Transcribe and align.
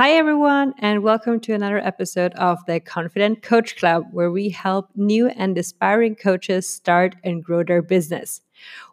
Hi, 0.00 0.12
everyone, 0.12 0.72
and 0.78 1.02
welcome 1.02 1.40
to 1.40 1.52
another 1.52 1.76
episode 1.76 2.32
of 2.36 2.64
the 2.64 2.80
Confident 2.80 3.42
Coach 3.42 3.76
Club, 3.76 4.04
where 4.12 4.30
we 4.30 4.48
help 4.48 4.88
new 4.96 5.28
and 5.28 5.58
aspiring 5.58 6.14
coaches 6.14 6.66
start 6.66 7.16
and 7.22 7.44
grow 7.44 7.62
their 7.62 7.82
business. 7.82 8.40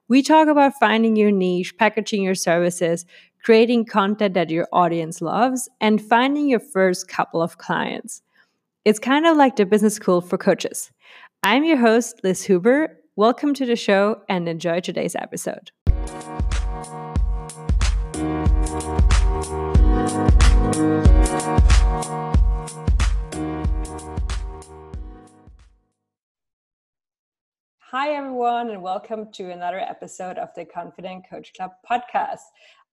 We 0.09 0.21
talk 0.21 0.49
about 0.49 0.77
finding 0.81 1.15
your 1.15 1.31
niche, 1.31 1.77
packaging 1.77 2.23
your 2.23 2.35
services, 2.35 3.05
creating 3.41 3.85
content 3.85 4.33
that 4.33 4.49
your 4.49 4.67
audience 4.73 5.21
loves, 5.21 5.69
and 5.79 6.01
finding 6.01 6.49
your 6.49 6.59
first 6.59 7.07
couple 7.07 7.41
of 7.41 7.57
clients. 7.57 8.21
It's 8.83 8.99
kind 8.99 9.25
of 9.25 9.37
like 9.37 9.55
the 9.55 9.65
business 9.65 9.93
school 9.93 10.19
for 10.19 10.37
coaches. 10.37 10.91
I'm 11.41 11.63
your 11.63 11.77
host, 11.77 12.19
Liz 12.25 12.43
Huber. 12.43 12.99
Welcome 13.15 13.53
to 13.53 13.65
the 13.65 13.77
show 13.77 14.23
and 14.27 14.49
enjoy 14.49 14.81
today's 14.81 15.15
episode. 15.15 15.71
Hi, 20.77 20.83
everyone, 28.11 28.69
and 28.69 28.83
welcome 28.83 29.31
to 29.31 29.49
another 29.49 29.79
episode 29.79 30.37
of 30.37 30.49
the 30.55 30.65
Confident 30.65 31.25
Coach 31.27 31.51
Club 31.57 31.71
podcast. 31.89 32.41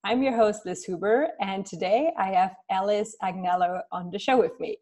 I'm 0.03 0.23
your 0.23 0.35
host, 0.35 0.65
Liz 0.65 0.83
Huber, 0.85 1.29
and 1.43 1.67
today 1.67 2.11
I 2.17 2.33
have 2.33 2.55
Alice 2.71 3.15
Agnello 3.23 3.83
on 3.93 4.11
the 4.11 4.19
show 4.19 4.39
with 4.39 4.59
me. 4.59 4.79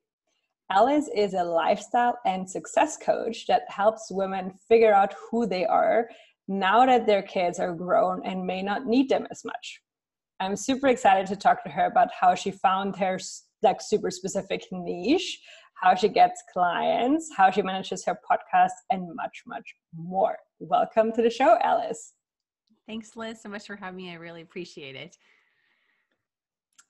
Alice 0.71 1.11
is 1.13 1.35
a 1.35 1.43
lifestyle 1.43 2.21
and 2.25 2.49
success 2.49 2.97
coach 2.97 3.49
that 3.49 3.63
helps 3.67 4.13
women 4.13 4.55
figure 4.69 4.95
out 4.95 5.17
who 5.29 5.45
they 5.45 5.67
are 5.67 6.09
now 6.47 6.87
that 6.87 7.09
their 7.09 7.23
kids 7.23 7.59
are 7.59 7.75
grown 7.75 8.25
and 8.25 8.47
may 8.47 8.63
not 8.63 8.87
need 8.87 9.09
them 9.09 9.27
as 9.33 9.45
much. 9.45 9.81
I'm 10.43 10.57
super 10.57 10.89
excited 10.89 11.29
to 11.29 11.37
talk 11.37 11.63
to 11.63 11.71
her 11.71 11.87
about 11.87 12.09
how 12.19 12.35
she 12.35 12.51
found 12.51 12.97
her 12.97 13.17
like 13.63 13.81
super 13.81 14.11
specific 14.11 14.65
niche 14.73 15.39
how 15.83 15.97
she 15.97 16.09
gets 16.09 16.45
clients, 16.53 17.29
how 17.37 17.51
she 17.51 17.61
manages 17.61 18.05
her 18.05 18.17
podcast, 18.31 18.71
and 18.91 19.15
much, 19.17 19.43
much 19.47 19.75
more. 19.97 20.37
Welcome 20.61 21.11
to 21.13 21.23
the 21.23 21.31
show, 21.31 21.59
Alice. 21.61 22.13
Thanks, 22.87 23.17
Liz, 23.17 23.43
so 23.43 23.49
much 23.49 23.67
for 23.67 23.75
having 23.75 23.97
me. 23.97 24.13
I 24.13 24.15
really 24.15 24.43
appreciate 24.43 24.95
it. 24.95 25.17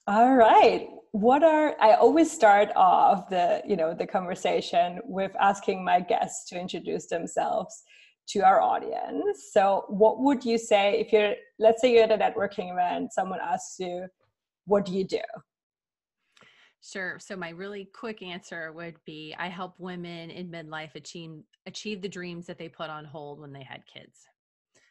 All 0.06 0.34
right. 0.34 0.88
What 1.12 1.42
are 1.42 1.74
I 1.80 1.94
always 1.94 2.30
start 2.30 2.68
off 2.76 3.30
the, 3.30 3.62
you 3.66 3.76
know, 3.76 3.94
the 3.94 4.06
conversation 4.06 4.98
with 5.04 5.32
asking 5.40 5.82
my 5.82 6.00
guests 6.00 6.48
to 6.50 6.60
introduce 6.60 7.06
themselves 7.06 7.84
to 8.28 8.40
our 8.40 8.60
audience. 8.60 9.50
So, 9.52 9.84
what 9.88 10.20
would 10.20 10.44
you 10.44 10.58
say 10.58 11.00
if 11.00 11.12
you're 11.12 11.34
let's 11.58 11.80
say 11.80 11.92
you're 11.92 12.04
at 12.04 12.12
a 12.12 12.18
networking 12.18 12.72
event, 12.72 13.12
someone 13.12 13.40
asks 13.42 13.78
you, 13.78 14.06
what 14.66 14.84
do 14.84 14.92
you 14.92 15.04
do? 15.04 15.20
Sure. 16.84 17.16
So 17.20 17.36
my 17.36 17.50
really 17.50 17.88
quick 17.94 18.22
answer 18.22 18.72
would 18.72 18.96
be 19.06 19.34
I 19.38 19.48
help 19.48 19.74
women 19.78 20.30
in 20.30 20.50
midlife 20.50 20.96
achieve 20.96 21.30
achieve 21.66 22.02
the 22.02 22.08
dreams 22.08 22.46
that 22.46 22.58
they 22.58 22.68
put 22.68 22.90
on 22.90 23.04
hold 23.04 23.40
when 23.40 23.52
they 23.52 23.62
had 23.62 23.82
kids. 23.86 24.26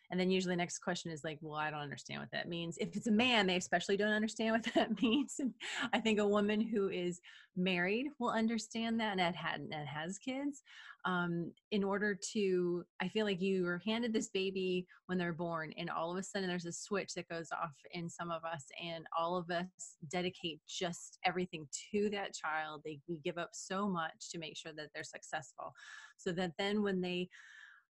And 0.10 0.20
then 0.20 0.30
usually 0.30 0.54
the 0.54 0.58
next 0.58 0.80
question 0.80 1.10
is 1.10 1.24
like, 1.24 1.40
well, 1.42 1.56
I 1.56 1.72
don't 1.72 1.80
understand 1.80 2.20
what 2.20 2.32
that 2.32 2.50
means. 2.50 2.78
If 2.80 2.98
it's 2.98 3.08
a 3.08 3.12
man, 3.12 3.48
they 3.48 3.56
especially 3.56 3.96
don't 3.96 4.12
understand 4.12 4.52
what 4.54 4.74
that 4.76 5.02
means. 5.02 5.36
And 5.40 5.54
I 5.94 6.00
think 6.00 6.20
a 6.20 6.28
woman 6.28 6.60
who 6.60 6.90
is 6.90 7.22
married 7.56 8.08
will 8.20 8.30
understand 8.30 9.00
that 9.00 9.20
and 9.20 9.36
had 9.36 9.62
and 9.62 9.88
has 9.88 10.18
kids. 10.18 10.64
Um, 11.04 11.52
in 11.72 11.84
order 11.84 12.18
to, 12.34 12.84
I 13.02 13.08
feel 13.08 13.26
like 13.26 13.42
you 13.42 13.64
were 13.64 13.82
handed 13.86 14.14
this 14.14 14.30
baby 14.30 14.86
when 15.08 15.18
they're 15.18 15.34
born, 15.34 15.74
and 15.78 15.90
all 15.90 16.12
of 16.12 16.18
a 16.18 16.24
sudden 16.24 16.48
there's 16.48 16.66
a 16.66 16.72
switch 16.72 17.14
that 17.16 17.28
goes 17.28 17.48
off 17.52 17.74
in 17.92 18.08
some 18.08 18.30
of 18.30 18.44
us, 18.44 18.66
and 18.84 19.06
all 19.18 19.36
of 19.36 19.50
us 19.50 19.66
dedicate 20.10 20.60
just 20.68 21.18
everything 21.26 21.68
to 21.92 22.10
that 22.12 22.34
child. 22.34 22.82
They 22.86 23.00
we 23.08 23.20
give 23.24 23.38
up 23.40 23.50
so 23.54 23.88
much 23.88 24.30
to 24.32 24.38
make 24.38 24.56
sure 24.56 24.74
that 24.78 24.90
they're 24.94 25.04
successful, 25.04 25.74
so 26.18 26.32
that 26.34 26.52
then 26.60 26.84
when 26.84 27.02
they 27.02 27.30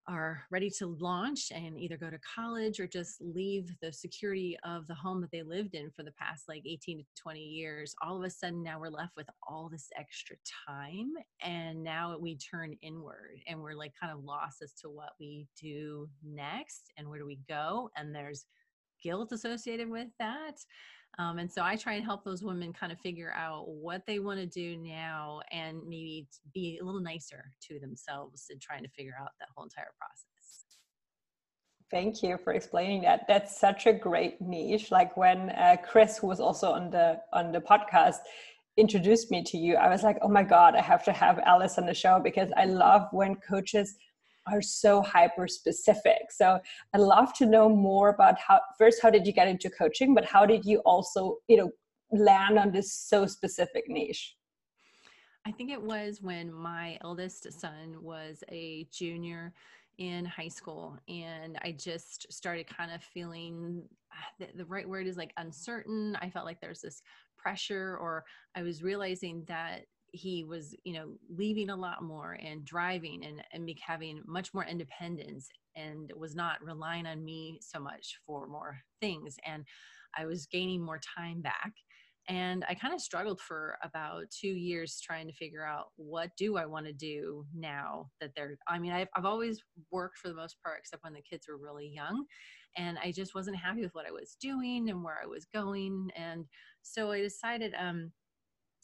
are 0.07 0.43
ready 0.51 0.69
to 0.69 0.87
launch 1.01 1.51
and 1.55 1.79
either 1.79 1.97
go 1.97 2.11
to 2.11 2.19
college 2.19 2.79
or 2.79 2.87
just 2.87 3.21
leave 3.21 3.71
the 3.81 3.93
security 3.93 4.57
of 4.65 4.87
the 4.87 4.95
home 4.95 5.21
that 5.21 5.31
they 5.31 5.43
lived 5.43 5.75
in 5.75 5.91
for 5.91 6.03
the 6.03 6.13
past 6.13 6.45
like 6.49 6.63
18 6.67 6.99
to 6.99 7.05
20 7.21 7.41
years 7.41 7.95
all 8.03 8.17
of 8.17 8.25
a 8.25 8.31
sudden 8.31 8.63
now 8.63 8.79
we're 8.79 8.89
left 8.89 9.17
with 9.17 9.29
all 9.49 9.69
this 9.71 9.89
extra 9.99 10.37
time 10.69 11.13
and 11.43 11.83
now 11.83 12.17
we 12.19 12.37
turn 12.37 12.77
inward 12.83 13.41
and 13.47 13.61
we're 13.61 13.75
like 13.75 13.93
kind 13.99 14.13
of 14.13 14.25
lost 14.25 14.63
as 14.63 14.73
to 14.73 14.89
what 14.89 15.13
we 15.19 15.47
do 15.61 16.09
next 16.23 16.93
and 16.99 17.09
where 17.09 17.19
do 17.19 17.27
we 17.27 17.39
go 17.49 17.91
and 17.97 18.15
there's 18.15 18.47
guilt 19.03 19.33
associated 19.33 19.89
with 19.89 20.09
that 20.19 20.57
um, 21.19 21.39
and 21.39 21.51
so 21.51 21.63
I 21.63 21.77
try 21.77 21.95
and 21.95 22.05
help 22.05 22.25
those 22.25 22.43
women 22.43 22.73
kind 22.73 22.93
of 22.93 22.99
figure 23.01 23.33
out 23.37 23.69
what 23.69 24.03
they 24.07 24.19
want 24.19 24.41
to 24.41 24.47
do 24.47 24.77
now 24.77 25.41
and 25.53 25.81
maybe 25.87 26.27
be 26.53 26.79
a 26.81 26.85
little 26.85 27.01
nicer 27.01 27.53
to 27.69 27.79
themselves 27.79 28.47
in 28.51 28.59
trying 28.59 28.83
to 28.83 28.89
figure 28.91 29.15
out 29.21 29.31
that 29.39 29.49
whole 29.55 29.65
entire 29.65 29.93
process. 29.99 30.65
Thank 31.91 32.23
you 32.23 32.39
for 32.43 32.53
explaining 32.55 33.03
that. 33.03 33.27
That's 33.29 33.61
such 33.61 33.87
a 33.87 33.93
great 33.93 34.41
niche. 34.41 34.91
Like 34.91 35.17
when 35.17 35.51
uh, 35.51 35.77
Chris, 35.89 36.19
who 36.19 36.27
was 36.27 36.41
also 36.41 36.73
on 36.73 36.91
the 36.91 37.21
on 37.33 37.53
the 37.53 37.61
podcast, 37.61 38.17
introduced 38.77 39.31
me 39.31 39.45
to 39.45 39.57
you, 39.57 39.77
I 39.77 39.89
was 39.89 40.03
like, 40.03 40.19
oh 40.23 40.29
my 40.29 40.43
god, 40.43 40.75
I 40.75 40.81
have 40.81 41.05
to 41.05 41.13
have 41.13 41.39
Alice 41.41 41.79
on 41.79 41.87
the 41.87 41.95
show 41.95 42.19
because 42.19 42.51
I 42.57 42.65
love 42.65 43.03
when 43.13 43.37
coaches 43.37 43.95
are 44.47 44.63
so 44.63 45.03
hyper 45.03 45.49
specific. 45.49 46.31
So 46.31 46.59
I'd 46.93 47.01
love 47.01 47.33
to 47.35 47.47
know 47.47 47.69
more 47.69 48.11
about 48.11 48.39
how 48.39 48.61
first 48.79 49.01
how 49.03 49.11
did 49.11 49.27
you 49.27 49.33
get 49.33 49.49
into 49.49 49.71
coaching, 49.71 50.15
but 50.15 50.25
how 50.25 50.47
did 50.47 50.65
you 50.65 50.79
also, 50.81 51.39
you 51.49 51.57
know, 51.57 51.71
land 52.11 52.59
on 52.59 52.71
this 52.71 52.93
so 52.93 53.27
specific 53.27 53.89
niche? 53.89 54.37
I 55.47 55.53
think 55.53 55.71
it 55.71 55.83
was 55.83 56.23
when 56.23 56.53
my 56.53 56.99
eldest 57.03 57.53
son 57.53 58.03
was 58.03 58.43
a 58.51 58.87
junior 58.91 59.53
in 59.99 60.25
high 60.25 60.49
school 60.49 60.99
and 61.09 61.59
I 61.63 61.73
just 61.73 62.33
started 62.33 62.67
kind 62.67 62.91
of 62.91 63.03
feeling 63.03 63.83
ah, 64.13 64.17
the, 64.39 64.49
the 64.57 64.65
right 64.65 64.89
word 64.89 65.07
is 65.07 65.17
like 65.17 65.33
uncertain. 65.37 66.17
I 66.21 66.31
felt 66.31 66.47
like 66.47 66.61
there's 66.61 66.81
this 66.81 67.03
pressure 67.37 67.97
or 68.01 68.25
I 68.55 68.63
was 68.63 68.83
realizing 68.83 69.45
that 69.47 69.85
he 70.15 70.45
was 70.45 70.77
you 70.85 70.93
know 70.95 71.13
leaving 71.29 71.71
a 71.71 71.77
lot 71.77 72.03
more 72.03 72.39
and 72.41 72.65
driving 72.65 73.25
and, 73.25 73.43
and 73.53 73.69
having 73.85 74.23
much 74.27 74.55
more 74.55 74.65
independence 74.65 75.49
and 75.75 76.13
was 76.17 76.37
not 76.37 76.63
relying 76.63 77.05
on 77.05 77.25
me 77.25 77.59
so 77.61 77.81
much 77.81 78.17
for 78.25 78.47
more 78.47 78.79
things 79.01 79.37
and 79.45 79.65
i 80.17 80.25
was 80.25 80.47
gaining 80.47 80.83
more 80.83 81.01
time 81.19 81.43
back. 81.43 81.73
And 82.29 82.65
i 82.69 82.75
kind 82.75 82.95
of 82.95 83.01
struggled 83.01 83.41
for 83.41 83.77
about 83.83 84.31
two 84.31 84.49
years 84.49 85.01
trying 85.01 85.27
to 85.27 85.35
figure 85.35 85.67
out 85.67 85.87
what 85.97 86.31
do 86.39 86.57
i 86.57 86.65
want 86.65 86.87
to 86.87 86.93
do 86.93 87.45
now 87.53 88.09
that 88.21 88.31
they're 88.37 88.57
i 88.69 88.79
mean 88.79 88.93
I've, 88.93 89.09
I've 89.17 89.27
always 89.27 89.61
worked 89.91 90.19
for 90.19 90.29
the 90.29 90.35
most 90.35 90.57
part 90.65 90.79
except 90.79 91.03
when 91.03 91.13
the 91.13 91.23
kids 91.29 91.49
were 91.49 91.59
really 91.59 91.89
young 91.89 92.25
and 92.77 92.99
i 93.03 93.11
just 93.11 93.35
wasn't 93.35 93.57
happy 93.57 93.83
with 93.83 93.95
what 93.95 94.07
i 94.07 94.13
was 94.13 94.37
doing 94.41 94.89
and 94.89 95.03
where 95.03 95.19
i 95.23 95.27
was 95.27 95.45
going 95.53 96.09
and 96.17 96.47
so 96.83 97.11
i 97.11 97.21
decided 97.21 97.75
um, 97.79 98.11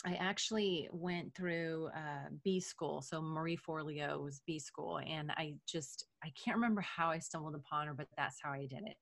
I 0.06 0.14
actually 0.14 0.88
went 0.92 1.34
through 1.34 1.90
uh, 1.94 2.30
B 2.42 2.58
school. 2.58 3.02
So 3.02 3.20
Marie 3.20 3.58
Forleo 3.58 4.22
was 4.22 4.40
B 4.46 4.58
school. 4.58 4.98
And 4.98 5.30
I 5.32 5.54
just, 5.68 6.06
I 6.24 6.32
can't 6.42 6.56
remember 6.56 6.80
how 6.80 7.10
I 7.10 7.18
stumbled 7.18 7.54
upon 7.54 7.86
her, 7.86 7.94
but 7.94 8.06
that's 8.16 8.38
how 8.42 8.50
I 8.50 8.66
did 8.66 8.82
it. 8.86 8.96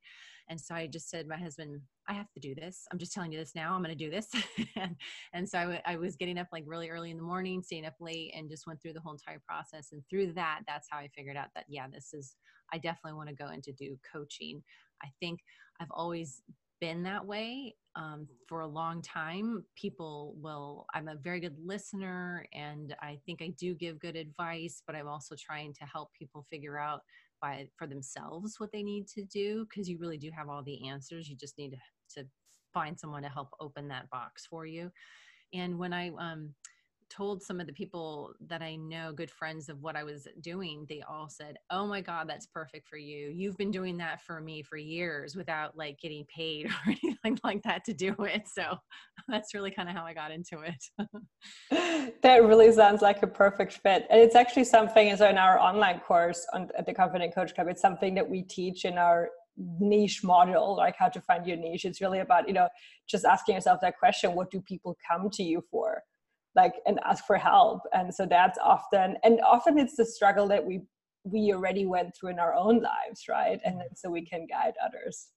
And 0.48 0.60
so 0.60 0.75
I 0.75 0.87
just 0.87 1.08
said, 1.10 1.28
my 1.28 1.37
husband, 1.37 1.81
I 2.08 2.14
have 2.14 2.32
to 2.32 2.41
do 2.41 2.54
this. 2.54 2.84
I'm 2.91 2.98
just 2.98 3.12
telling 3.12 3.31
you 3.31 3.38
this 3.38 3.54
now. 3.54 3.75
I'm 3.75 3.82
going 3.82 3.97
to 3.97 4.04
do 4.04 4.10
this. 4.10 4.28
and, 4.76 4.97
and 5.34 5.48
so 5.48 5.58
I, 5.58 5.62
w- 5.62 5.81
I 5.84 5.97
was 5.97 6.16
getting 6.16 6.38
up 6.38 6.48
like 6.53 6.64
really 6.66 6.88
early 6.88 7.10
in 7.10 7.16
the 7.19 7.22
morning, 7.22 7.62
staying 7.62 7.87
up 7.87 7.97
late, 8.00 8.32
and 8.34 8.50
just 8.50 8.66
went 8.66 8.81
through 8.81 8.94
the 8.94 9.00
whole 9.00 9.12
entire 9.12 9.42
process. 9.47 9.88
And 9.92 10.03
through 10.08 10.32
that, 10.32 10.62
that's 10.67 10.88
how 10.90 10.99
I 10.99 11.11
figured 11.14 11.37
out 11.37 11.49
that, 11.55 11.67
yeah, 11.69 11.87
this 11.93 12.12
is, 12.14 12.34
I 12.72 12.78
definitely 12.78 13.17
want 13.17 13.28
to 13.28 13.34
go 13.34 13.50
into 13.50 13.72
do 13.72 13.99
coaching. 14.11 14.62
I 15.05 15.08
think 15.20 15.40
I've 15.81 15.90
always 15.90 16.43
been 16.80 17.02
that 17.04 17.25
way 17.25 17.75
um, 17.96 18.26
for 18.48 18.60
a 18.60 18.66
long 18.66 19.02
time. 19.02 19.64
People 19.76 20.34
will, 20.40 20.86
I'm 20.94 21.08
a 21.08 21.16
very 21.16 21.40
good 21.40 21.56
listener 21.62 22.46
and 22.52 22.94
I 23.00 23.19
think 23.26 23.42
I 23.42 23.52
do 23.58 23.75
give 23.75 23.98
good 23.98 24.16
advice, 24.16 24.82
but 24.86 24.94
I'm 24.94 25.08
also 25.08 25.34
trying 25.34 25.75
to 25.75 25.84
help 25.84 26.12
people 26.12 26.46
figure 26.50 26.78
out 26.78 27.00
by 27.40 27.69
for 27.76 27.86
themselves 27.86 28.58
what 28.58 28.72
they 28.72 28.82
need 28.82 29.06
to 29.08 29.22
do 29.25 29.66
because 29.69 29.88
you 29.88 29.98
really 29.98 30.19
do 30.19 30.30
have 30.36 30.48
all 30.48 30.62
the 30.62 30.88
answers. 30.88 31.28
You 31.28 31.36
just 31.36 31.58
need 31.58 31.70
to, 31.70 32.20
to 32.20 32.28
find 32.72 32.98
someone 32.98 33.22
to 33.22 33.28
help 33.28 33.50
open 33.60 33.88
that 33.88 34.10
box 34.10 34.46
for 34.46 34.66
you. 34.66 34.90
And 35.54 35.78
when 35.78 35.92
I, 35.92 36.10
um, 36.19 36.54
told 37.10 37.43
some 37.43 37.60
of 37.60 37.66
the 37.66 37.72
people 37.72 38.32
that 38.49 38.62
I 38.62 38.76
know, 38.76 39.12
good 39.12 39.31
friends 39.31 39.69
of 39.69 39.82
what 39.82 39.96
I 39.96 40.05
was 40.05 40.26
doing, 40.40 40.87
they 40.88 41.02
all 41.08 41.28
said, 41.28 41.56
Oh 41.70 41.87
my 41.87 42.00
God, 42.00 42.28
that's 42.28 42.46
perfect 42.46 42.88
for 42.88 42.96
you. 42.96 43.31
You've 43.34 43.56
been 43.56 43.70
doing 43.70 43.96
that 43.99 44.22
for 44.22 44.40
me 44.40 44.62
for 44.62 44.76
years 44.76 45.37
without 45.37 45.76
like 45.76 45.99
getting 46.00 46.25
paid 46.34 46.66
or 46.87 46.94
anything 47.02 47.38
like 47.44 47.62
that 47.62 47.84
to 47.84 47.93
do 47.93 48.14
it. 48.20 48.49
So 48.49 48.76
that's 49.28 49.55
really 49.55 49.70
kind 49.70 49.88
of 49.88 49.94
how 49.94 50.05
I 50.05 50.14
got 50.14 50.31
into 50.31 50.60
it. 50.60 52.14
that 52.22 52.43
really 52.43 52.72
sounds 52.72 53.02
like 53.02 53.22
a 53.22 53.26
perfect 53.26 53.75
fit. 53.75 54.06
And 54.10 54.20
it's 54.20 54.34
actually 54.34 54.64
something, 54.64 55.10
as 55.10 55.20
in 55.20 55.38
our 55.38 55.58
online 55.58 56.00
course 56.00 56.46
on, 56.52 56.69
at 56.76 56.87
the 56.87 56.94
Confident 56.94 57.34
Coach 57.34 57.55
Club, 57.55 57.69
it's 57.69 57.82
something 57.82 58.14
that 58.14 58.28
we 58.28 58.43
teach 58.43 58.84
in 58.84 58.99
our 58.99 59.31
niche 59.81 60.22
model 60.22 60.76
like 60.76 60.94
how 60.96 61.08
to 61.08 61.20
find 61.20 61.44
your 61.44 61.56
niche 61.56 61.84
it's 61.84 62.00
really 62.00 62.20
about 62.20 62.46
you 62.46 62.55
know 62.55 62.69
just 63.08 63.25
asking 63.25 63.56
yourself 63.56 63.81
that 63.81 63.99
question 63.99 64.34
what 64.37 64.50
do 64.52 64.60
people 64.60 64.96
come 65.10 65.28
to 65.28 65.43
you 65.43 65.60
for 65.69 66.00
like 66.54 66.74
and 66.86 66.98
ask 67.04 67.24
for 67.26 67.36
help. 67.36 67.80
And 67.92 68.14
so 68.14 68.26
that's 68.26 68.58
often 68.62 69.16
and 69.22 69.40
often 69.46 69.78
it's 69.78 69.96
the 69.96 70.04
struggle 70.04 70.48
that 70.48 70.64
we 70.64 70.82
we 71.24 71.52
already 71.52 71.84
went 71.84 72.14
through 72.16 72.30
in 72.30 72.38
our 72.38 72.54
own 72.54 72.80
lives 72.82 73.24
right? 73.28 73.60
And 73.64 73.74
mm-hmm. 73.74 73.78
then 73.78 73.96
so 73.96 74.10
we 74.10 74.24
can 74.24 74.46
guide 74.46 74.74
others 74.84 75.28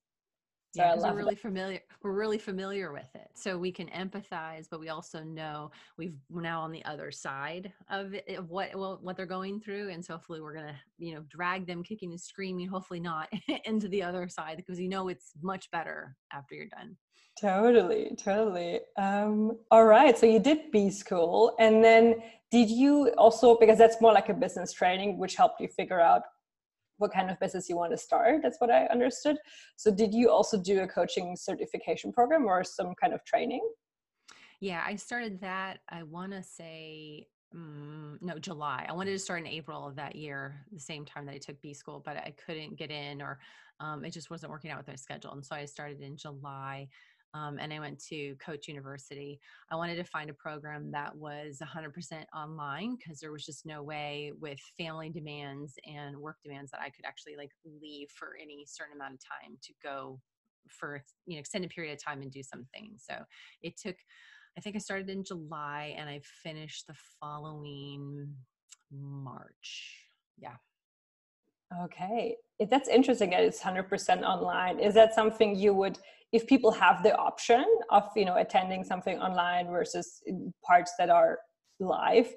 so 0.73 0.83
yeah, 0.83 0.95
we're 0.95 1.13
really 1.13 1.35
that. 1.35 1.41
familiar. 1.41 1.79
We're 2.01 2.13
really 2.13 2.37
familiar 2.37 2.93
with 2.93 3.13
it, 3.13 3.29
so 3.33 3.57
we 3.57 3.73
can 3.73 3.87
empathize. 3.87 4.67
But 4.69 4.79
we 4.79 4.87
also 4.87 5.21
know 5.21 5.71
we've 5.97 6.15
we're 6.29 6.41
now 6.41 6.61
on 6.61 6.71
the 6.71 6.83
other 6.85 7.11
side 7.11 7.73
of 7.89 8.13
it, 8.13 8.37
of 8.37 8.49
what 8.49 8.73
well, 8.73 8.97
what 9.01 9.17
they're 9.17 9.25
going 9.25 9.59
through, 9.59 9.89
and 9.89 10.03
so 10.03 10.13
hopefully 10.13 10.39
we're 10.39 10.53
gonna 10.55 10.79
you 10.97 11.13
know 11.13 11.23
drag 11.29 11.67
them 11.67 11.83
kicking 11.83 12.11
and 12.11 12.21
screaming. 12.21 12.67
Hopefully 12.67 13.01
not 13.01 13.27
into 13.65 13.89
the 13.89 14.01
other 14.01 14.29
side 14.29 14.55
because 14.55 14.79
you 14.79 14.87
know 14.87 15.09
it's 15.09 15.33
much 15.41 15.69
better 15.71 16.15
after 16.31 16.55
you're 16.55 16.67
done. 16.67 16.95
Totally, 17.39 18.15
totally. 18.17 18.79
Um, 18.97 19.57
all 19.71 19.85
right. 19.85 20.17
So 20.17 20.25
you 20.25 20.39
did 20.39 20.71
B 20.71 20.89
school, 20.89 21.55
and 21.59 21.83
then 21.83 22.15
did 22.49 22.69
you 22.69 23.09
also 23.17 23.57
because 23.57 23.77
that's 23.77 23.99
more 23.99 24.13
like 24.13 24.29
a 24.29 24.33
business 24.33 24.71
training, 24.71 25.17
which 25.17 25.35
helped 25.35 25.59
you 25.59 25.67
figure 25.67 25.99
out 25.99 26.23
what 27.01 27.11
kind 27.11 27.31
of 27.31 27.39
business 27.39 27.67
you 27.67 27.75
want 27.75 27.91
to 27.91 27.97
start. 27.97 28.41
That's 28.43 28.61
what 28.61 28.69
I 28.69 28.85
understood. 28.85 29.37
So, 29.75 29.91
did 29.91 30.13
you 30.13 30.29
also 30.29 30.61
do 30.61 30.81
a 30.81 30.87
coaching 30.87 31.35
certification 31.35 32.13
program 32.13 32.45
or 32.45 32.63
some 32.63 32.93
kind 33.01 33.13
of 33.13 33.25
training? 33.25 33.67
Yeah, 34.59 34.83
I 34.85 34.95
started 34.95 35.41
that. 35.41 35.79
I 35.89 36.03
want 36.03 36.31
to 36.33 36.43
say 36.43 37.27
um, 37.53 38.19
no 38.21 38.37
July. 38.37 38.85
I 38.87 38.93
wanted 38.93 39.11
to 39.11 39.19
start 39.19 39.41
in 39.41 39.47
April 39.47 39.85
of 39.85 39.95
that 39.95 40.15
year, 40.15 40.63
the 40.71 40.79
same 40.79 41.03
time 41.03 41.25
that 41.25 41.35
I 41.35 41.39
took 41.39 41.59
B 41.61 41.73
school, 41.73 42.01
but 42.05 42.15
I 42.15 42.33
couldn't 42.45 42.77
get 42.77 42.91
in, 42.91 43.21
or 43.21 43.39
um, 43.79 44.05
it 44.05 44.11
just 44.11 44.29
wasn't 44.29 44.51
working 44.51 44.69
out 44.69 44.77
with 44.77 44.87
my 44.87 44.95
schedule, 44.95 45.31
and 45.31 45.43
so 45.43 45.55
I 45.55 45.65
started 45.65 46.01
in 46.01 46.15
July 46.15 46.87
um, 47.33 47.57
and 47.59 47.71
I 47.71 47.79
went 47.79 48.03
to 48.09 48.35
Coach 48.35 48.67
University. 48.67 49.39
I 49.71 49.75
wanted 49.75 49.95
to 49.95 50.03
find 50.03 50.29
a 50.29 50.33
program 50.33 50.91
that 50.91 51.15
was 51.15 51.61
100% 51.61 52.25
online 52.35 52.97
because 52.97 53.19
there 53.19 53.31
was 53.31 53.45
just 53.45 53.65
no 53.65 53.83
way 53.83 54.33
with 54.39 54.59
family 54.77 55.09
demands 55.09 55.75
and 55.85 56.17
work 56.17 56.37
demands 56.43 56.71
that 56.71 56.81
I 56.81 56.89
could 56.89 57.05
actually 57.05 57.37
like 57.37 57.51
leave 57.81 58.09
for 58.09 58.31
any 58.41 58.65
certain 58.67 58.95
amount 58.95 59.13
of 59.13 59.19
time 59.19 59.57
to 59.63 59.73
go 59.81 60.19
for 60.69 61.03
you 61.25 61.35
know 61.35 61.39
extended 61.39 61.71
period 61.71 61.93
of 61.93 62.03
time 62.03 62.21
and 62.21 62.31
do 62.31 62.43
something. 62.43 62.93
So 62.97 63.15
it 63.61 63.77
took. 63.77 63.95
I 64.57 64.61
think 64.61 64.75
I 64.75 64.79
started 64.79 65.09
in 65.09 65.23
July 65.23 65.95
and 65.97 66.09
I 66.09 66.19
finished 66.43 66.85
the 66.87 66.95
following 67.21 68.35
March. 68.91 70.03
Yeah. 70.37 70.55
Okay. 71.83 72.35
That's 72.69 72.89
interesting 72.89 73.31
that 73.31 73.43
it's 73.43 73.61
100% 73.61 74.23
online. 74.23 74.79
Is 74.79 74.93
that 74.93 75.13
something 75.13 75.55
you 75.55 75.73
would 75.73 75.97
if 76.31 76.47
people 76.47 76.71
have 76.71 77.03
the 77.03 77.15
option 77.17 77.65
of 77.89 78.03
you 78.15 78.25
know 78.25 78.37
attending 78.37 78.83
something 78.83 79.19
online 79.19 79.67
versus 79.67 80.21
uh, 80.29 80.33
parts 80.65 80.93
that 80.97 81.09
are 81.09 81.39
live 81.79 82.33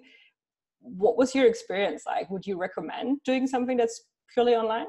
what 0.81 1.17
was 1.17 1.35
your 1.35 1.47
experience 1.47 2.03
like 2.07 2.29
would 2.31 2.47
you 2.47 2.59
recommend 2.59 3.19
doing 3.25 3.47
something 3.47 3.77
that's 3.77 4.03
purely 4.33 4.55
online 4.55 4.87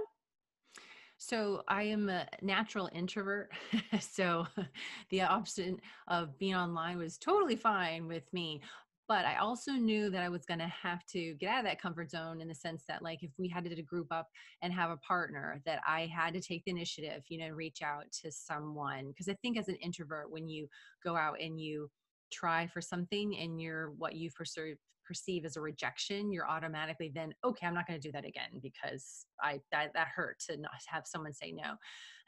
so 1.17 1.63
I 1.69 1.83
am 1.83 2.09
a 2.09 2.27
natural 2.41 2.89
introvert. 2.93 3.51
so 4.01 4.47
the 5.09 5.21
option 5.21 5.79
of 6.09 6.37
being 6.37 6.55
online 6.55 6.97
was 6.97 7.17
totally 7.17 7.55
fine 7.55 8.07
with 8.07 8.31
me 8.33 8.61
but 9.07 9.25
i 9.25 9.35
also 9.35 9.71
knew 9.71 10.09
that 10.09 10.21
i 10.21 10.29
was 10.29 10.45
going 10.45 10.59
to 10.59 10.67
have 10.67 11.05
to 11.05 11.33
get 11.35 11.49
out 11.49 11.59
of 11.59 11.65
that 11.65 11.81
comfort 11.81 12.09
zone 12.09 12.41
in 12.41 12.47
the 12.47 12.55
sense 12.55 12.83
that 12.87 13.01
like 13.01 13.23
if 13.23 13.31
we 13.37 13.47
had 13.47 13.63
to 13.63 13.81
group 13.83 14.07
up 14.11 14.27
and 14.61 14.73
have 14.73 14.89
a 14.91 14.97
partner 14.97 15.61
that 15.65 15.79
i 15.87 16.09
had 16.13 16.33
to 16.33 16.41
take 16.41 16.63
the 16.65 16.71
initiative 16.71 17.23
you 17.29 17.37
know 17.37 17.49
reach 17.49 17.81
out 17.81 18.05
to 18.11 18.31
someone 18.31 19.07
because 19.07 19.29
i 19.29 19.35
think 19.41 19.57
as 19.57 19.67
an 19.67 19.75
introvert 19.75 20.31
when 20.31 20.47
you 20.47 20.67
go 21.03 21.15
out 21.15 21.39
and 21.41 21.59
you 21.59 21.89
try 22.31 22.67
for 22.67 22.81
something 22.81 23.37
and 23.37 23.61
you're 23.61 23.91
what 23.91 24.15
you 24.15 24.29
perceive 24.31 24.77
perceive 25.05 25.45
as 25.45 25.55
a 25.55 25.61
rejection 25.61 26.31
you're 26.31 26.49
automatically 26.49 27.11
then 27.13 27.31
okay 27.43 27.67
i'm 27.67 27.75
not 27.75 27.85
going 27.85 27.99
to 27.99 28.07
do 28.07 28.11
that 28.11 28.25
again 28.25 28.59
because 28.63 29.27
i 29.43 29.59
that, 29.71 29.91
that 29.93 30.07
hurt 30.15 30.39
to 30.39 30.57
not 30.57 30.71
have 30.87 31.03
someone 31.05 31.31
say 31.31 31.51
no. 31.51 31.75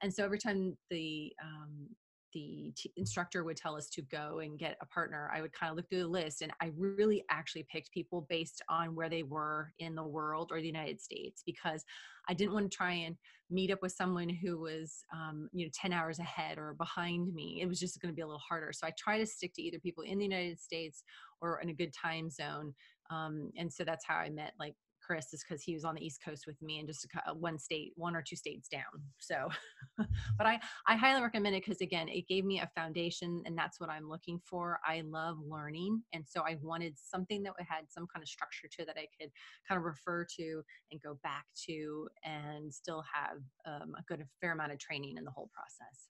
And 0.01 0.13
so 0.13 0.23
every 0.23 0.37
time 0.37 0.77
the 0.89 1.33
um, 1.43 1.89
the 2.33 2.73
t- 2.75 2.91
instructor 2.97 3.43
would 3.43 3.57
tell 3.57 3.75
us 3.75 3.89
to 3.89 4.01
go 4.03 4.39
and 4.39 4.59
get 4.59 4.77
a 4.81 4.85
partner, 4.85 5.31
I 5.33 5.41
would 5.41 5.53
kind 5.53 5.69
of 5.69 5.77
look 5.77 5.89
through 5.89 5.99
the 5.99 6.07
list 6.07 6.41
and 6.41 6.51
I 6.61 6.71
really 6.75 7.23
actually 7.29 7.65
picked 7.71 7.91
people 7.91 8.25
based 8.29 8.61
on 8.69 8.95
where 8.95 9.09
they 9.09 9.23
were 9.23 9.71
in 9.79 9.95
the 9.95 10.03
world 10.03 10.51
or 10.51 10.59
the 10.59 10.67
United 10.67 11.01
States 11.01 11.43
because 11.45 11.83
I 12.29 12.33
didn't 12.33 12.53
want 12.53 12.69
to 12.69 12.75
try 12.75 12.91
and 12.91 13.15
meet 13.49 13.71
up 13.71 13.81
with 13.81 13.93
someone 13.93 14.29
who 14.29 14.59
was, 14.59 15.03
um, 15.13 15.49
you 15.53 15.65
know, 15.65 15.71
10 15.73 15.93
hours 15.93 16.19
ahead 16.19 16.57
or 16.57 16.73
behind 16.73 17.33
me. 17.33 17.59
It 17.61 17.67
was 17.67 17.79
just 17.79 18.01
going 18.01 18.11
to 18.11 18.15
be 18.15 18.21
a 18.21 18.27
little 18.27 18.39
harder. 18.39 18.71
So 18.73 18.85
I 18.85 18.91
try 18.97 19.17
to 19.17 19.25
stick 19.25 19.53
to 19.55 19.61
either 19.61 19.79
people 19.79 20.03
in 20.03 20.17
the 20.17 20.25
United 20.25 20.59
States 20.59 21.03
or 21.41 21.61
in 21.61 21.69
a 21.69 21.73
good 21.73 21.93
time 21.93 22.29
zone. 22.29 22.73
Um, 23.09 23.51
and 23.57 23.71
so 23.71 23.83
that's 23.83 24.05
how 24.05 24.15
I 24.15 24.29
met 24.29 24.53
like 24.59 24.75
Chris 25.07 25.33
is 25.33 25.41
because 25.41 25.63
he 25.63 25.73
was 25.73 25.85
on 25.85 25.95
the 25.95 26.05
East 26.05 26.21
Coast 26.23 26.45
with 26.45 26.61
me 26.61 26.79
and 26.79 26.87
just 26.87 27.07
a, 27.25 27.33
one 27.33 27.57
state, 27.57 27.93
one 27.95 28.13
or 28.13 28.21
two 28.21 28.35
states 28.35 28.67
down. 28.67 28.81
So, 29.19 29.47
but 29.97 30.45
I, 30.45 30.59
I 30.85 30.97
highly 30.97 31.21
recommend 31.21 31.55
it 31.55 31.63
because 31.65 31.79
again, 31.79 32.09
it 32.09 32.27
gave 32.27 32.43
me 32.43 32.59
a 32.59 32.69
foundation 32.75 33.41
and 33.45 33.57
that's 33.57 33.79
what 33.79 33.89
I'm 33.89 34.09
looking 34.09 34.39
for. 34.43 34.79
I 34.85 35.01
love 35.05 35.37
learning. 35.47 36.03
And 36.13 36.25
so 36.27 36.41
I 36.41 36.57
wanted 36.61 36.95
something 36.97 37.41
that 37.43 37.53
had 37.59 37.85
some 37.89 38.05
kind 38.13 38.21
of 38.21 38.27
structure 38.27 38.67
to 38.77 38.85
that 38.85 38.97
I 38.97 39.07
could 39.19 39.31
kind 39.67 39.79
of 39.79 39.85
refer 39.85 40.25
to 40.37 40.61
and 40.91 41.01
go 41.01 41.17
back 41.23 41.45
to 41.67 42.09
and 42.25 42.73
still 42.73 43.03
have 43.13 43.37
um, 43.65 43.93
a 43.97 44.03
good 44.03 44.19
a 44.19 44.25
fair 44.41 44.51
amount 44.51 44.73
of 44.73 44.79
training 44.79 45.15
in 45.17 45.23
the 45.23 45.31
whole 45.31 45.49
process. 45.53 46.09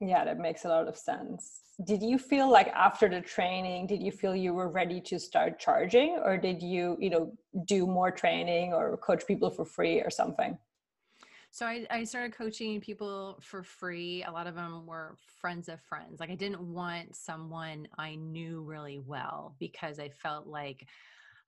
Yeah, 0.00 0.24
that 0.24 0.38
makes 0.38 0.64
a 0.64 0.68
lot 0.68 0.86
of 0.86 0.96
sense. 0.96 1.60
Did 1.84 2.02
you 2.02 2.18
feel 2.18 2.50
like 2.50 2.68
after 2.68 3.08
the 3.08 3.20
training, 3.20 3.86
did 3.86 4.02
you 4.02 4.12
feel 4.12 4.34
you 4.34 4.52
were 4.54 4.68
ready 4.68 5.00
to 5.02 5.18
start 5.18 5.58
charging 5.58 6.20
or 6.24 6.36
did 6.36 6.62
you, 6.62 6.96
you 7.00 7.10
know, 7.10 7.32
do 7.64 7.86
more 7.86 8.10
training 8.10 8.72
or 8.72 8.96
coach 8.96 9.26
people 9.26 9.50
for 9.50 9.64
free 9.64 10.00
or 10.00 10.10
something? 10.10 10.58
So 11.50 11.66
I, 11.66 11.86
I 11.90 12.04
started 12.04 12.32
coaching 12.32 12.80
people 12.80 13.38
for 13.42 13.62
free. 13.62 14.22
A 14.24 14.30
lot 14.30 14.46
of 14.46 14.54
them 14.54 14.86
were 14.86 15.16
friends 15.40 15.68
of 15.68 15.80
friends. 15.80 16.20
Like 16.20 16.30
I 16.30 16.34
didn't 16.34 16.60
want 16.60 17.16
someone 17.16 17.88
I 17.96 18.16
knew 18.16 18.62
really 18.62 18.98
well 18.98 19.54
because 19.58 19.98
I 19.98 20.10
felt 20.10 20.46
like 20.46 20.86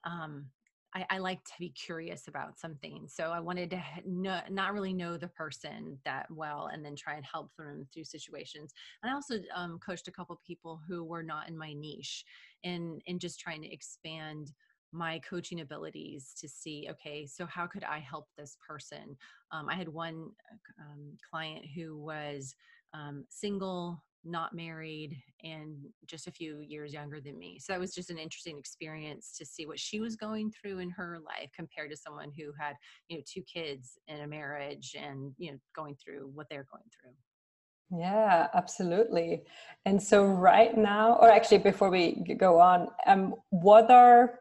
um, 0.05 0.47
I, 0.95 1.07
I, 1.11 1.19
like 1.19 1.45
to 1.45 1.53
be 1.59 1.71
curious 1.71 2.27
about 2.27 2.59
something. 2.59 3.07
So 3.09 3.31
I 3.31 3.41
wanted 3.41 3.71
to 3.71 3.83
know, 4.07 4.41
not 4.51 4.75
really 4.75 4.93
know 4.93 5.17
the 5.17 5.29
person 5.29 5.99
that 6.05 6.27
well 6.31 6.71
and 6.73 6.85
then 6.85 6.97
try 6.97 7.15
and 7.15 7.25
help 7.25 7.51
them 7.57 7.87
through 7.93 8.05
situations. 8.05 8.73
And 9.03 9.11
I 9.11 9.15
also 9.15 9.37
um, 9.55 9.79
coached 9.79 10.09
a 10.09 10.13
couple 10.13 10.41
people 10.47 10.81
who 10.89 11.05
were 11.05 11.23
not 11.23 11.49
in 11.49 11.57
my 11.57 11.73
niche 11.73 12.25
and, 12.65 13.01
and 13.07 13.21
just 13.21 13.39
trying 13.39 13.63
to 13.63 13.73
expand 13.73 14.53
my 14.93 15.21
coaching 15.21 15.61
abilities 15.61 16.35
to 16.37 16.49
see 16.49 16.89
okay 16.91 17.25
so 17.25 17.47
how 17.47 17.65
could 17.65 17.85
i 17.85 18.01
help 18.01 18.27
this 18.37 18.57
person 18.67 19.17
um, 19.53 19.69
i 19.69 19.75
had 19.77 19.89
one 19.89 20.31
um, 20.81 21.17
client 21.31 21.65
who 21.77 21.97
was 21.97 22.57
um, 22.93 23.25
single 23.29 24.03
not 24.25 24.55
married 24.55 25.17
and 25.43 25.77
just 26.07 26.27
a 26.27 26.33
few 26.33 26.61
years 26.61 26.93
younger 26.93 27.21
than 27.21 27.39
me. 27.39 27.59
So 27.59 27.73
that 27.73 27.81
was 27.81 27.95
just 27.95 28.11
an 28.11 28.19
interesting 28.19 28.59
experience 28.59 29.35
to 29.39 29.47
see 29.47 29.67
what 29.67 29.79
she 29.79 30.01
was 30.01 30.17
going 30.17 30.51
through 30.51 30.79
in 30.81 30.91
her 30.91 31.19
life 31.25 31.51
compared 31.55 31.91
to 31.91 31.97
someone 31.97 32.31
who 32.37 32.53
had, 32.59 32.75
you 33.09 33.17
know, 33.17 33.23
two 33.27 33.43
kids 33.43 33.99
in 34.09 34.21
a 34.21 34.27
marriage 34.27 34.95
and, 34.99 35.33
you 35.39 35.53
know, 35.53 35.59
going 35.75 35.97
through 35.97 36.31
what 36.35 36.47
they're 36.51 36.67
going 36.71 36.85
through. 37.01 37.13
Yeah, 37.99 38.49
absolutely. 38.55 39.43
And 39.85 40.01
so 40.01 40.25
right 40.25 40.77
now, 40.77 41.15
or 41.15 41.31
actually 41.31 41.59
before 41.59 41.91
we 41.91 42.23
go 42.39 42.61
on, 42.61 42.89
um, 43.07 43.35
what 43.49 43.91
are 43.91 44.39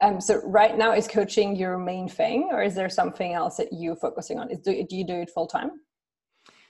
um, 0.00 0.20
so 0.20 0.42
right 0.44 0.76
now 0.76 0.92
is 0.92 1.08
coaching 1.08 1.56
your 1.56 1.78
main 1.78 2.08
thing, 2.08 2.50
or 2.52 2.62
is 2.62 2.74
there 2.74 2.90
something 2.90 3.32
else 3.32 3.56
that 3.56 3.72
you 3.72 3.94
focusing 3.94 4.38
on? 4.38 4.50
Is 4.50 4.58
do, 4.58 4.84
do 4.88 4.96
you 4.96 5.06
do 5.06 5.14
it 5.14 5.30
full 5.30 5.46
time? 5.46 5.70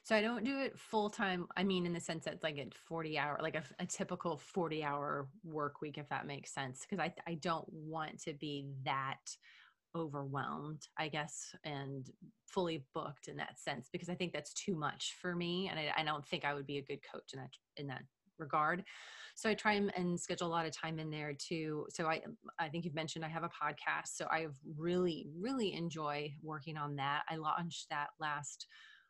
So 0.04 0.14
I 0.14 0.20
don't 0.20 0.44
do 0.44 0.60
it 0.60 0.78
full 0.78 1.08
time. 1.08 1.46
I 1.56 1.64
mean, 1.64 1.86
in 1.86 1.94
the 1.94 2.00
sense 2.00 2.26
that 2.26 2.34
it's 2.34 2.44
like 2.44 2.58
a 2.58 2.68
40 2.86 3.18
hour, 3.18 3.38
like 3.42 3.56
a, 3.56 3.64
a 3.78 3.86
typical 3.86 4.36
40 4.36 4.84
hour 4.84 5.28
work 5.42 5.80
week, 5.80 5.96
if 5.96 6.10
that 6.10 6.26
makes 6.26 6.52
sense. 6.52 6.84
Cause 6.88 6.98
I, 6.98 7.12
I 7.26 7.34
don't 7.34 7.66
want 7.72 8.20
to 8.24 8.34
be 8.34 8.66
that 8.84 9.34
overwhelmed, 9.96 10.82
I 10.98 11.08
guess, 11.08 11.54
and 11.64 12.10
fully 12.46 12.84
booked 12.92 13.28
in 13.28 13.36
that 13.36 13.58
sense, 13.58 13.88
because 13.90 14.10
I 14.10 14.14
think 14.14 14.34
that's 14.34 14.52
too 14.52 14.74
much 14.74 15.16
for 15.22 15.34
me. 15.34 15.68
And 15.70 15.78
I, 15.78 15.90
I 15.96 16.04
don't 16.04 16.26
think 16.26 16.44
I 16.44 16.52
would 16.52 16.66
be 16.66 16.78
a 16.78 16.82
good 16.82 17.00
coach 17.10 17.32
in 17.32 17.38
that, 17.38 17.50
in 17.78 17.86
that 17.86 18.02
regard. 18.36 18.84
So 19.36 19.48
I 19.48 19.54
try 19.54 19.72
and 19.72 20.20
schedule 20.20 20.48
a 20.48 20.50
lot 20.50 20.66
of 20.66 20.76
time 20.76 20.98
in 20.98 21.08
there 21.08 21.32
too. 21.32 21.86
So 21.88 22.08
I, 22.08 22.20
I 22.58 22.68
think 22.68 22.84
you've 22.84 22.94
mentioned 22.94 23.24
I 23.24 23.28
have 23.28 23.42
a 23.42 23.48
podcast. 23.48 24.08
So 24.16 24.26
I 24.30 24.48
really, 24.76 25.28
really 25.34 25.72
enjoy 25.72 26.34
working 26.42 26.76
on 26.76 26.96
that. 26.96 27.22
I 27.30 27.36
launched 27.36 27.88
that 27.88 28.08
last 28.20 28.66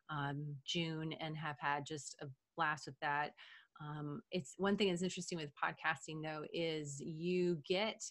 um, 0.09 0.55
June 0.65 1.13
and 1.19 1.37
have 1.37 1.57
had 1.59 1.85
just 1.85 2.15
a 2.21 2.27
blast 2.55 2.87
with 2.87 2.95
that. 3.01 3.31
Um, 3.81 4.21
it's 4.31 4.53
one 4.57 4.77
thing 4.77 4.89
that's 4.89 5.01
interesting 5.01 5.37
with 5.37 5.51
podcasting 5.61 6.23
though 6.23 6.45
is 6.53 7.01
you 7.01 7.59
get 7.67 8.01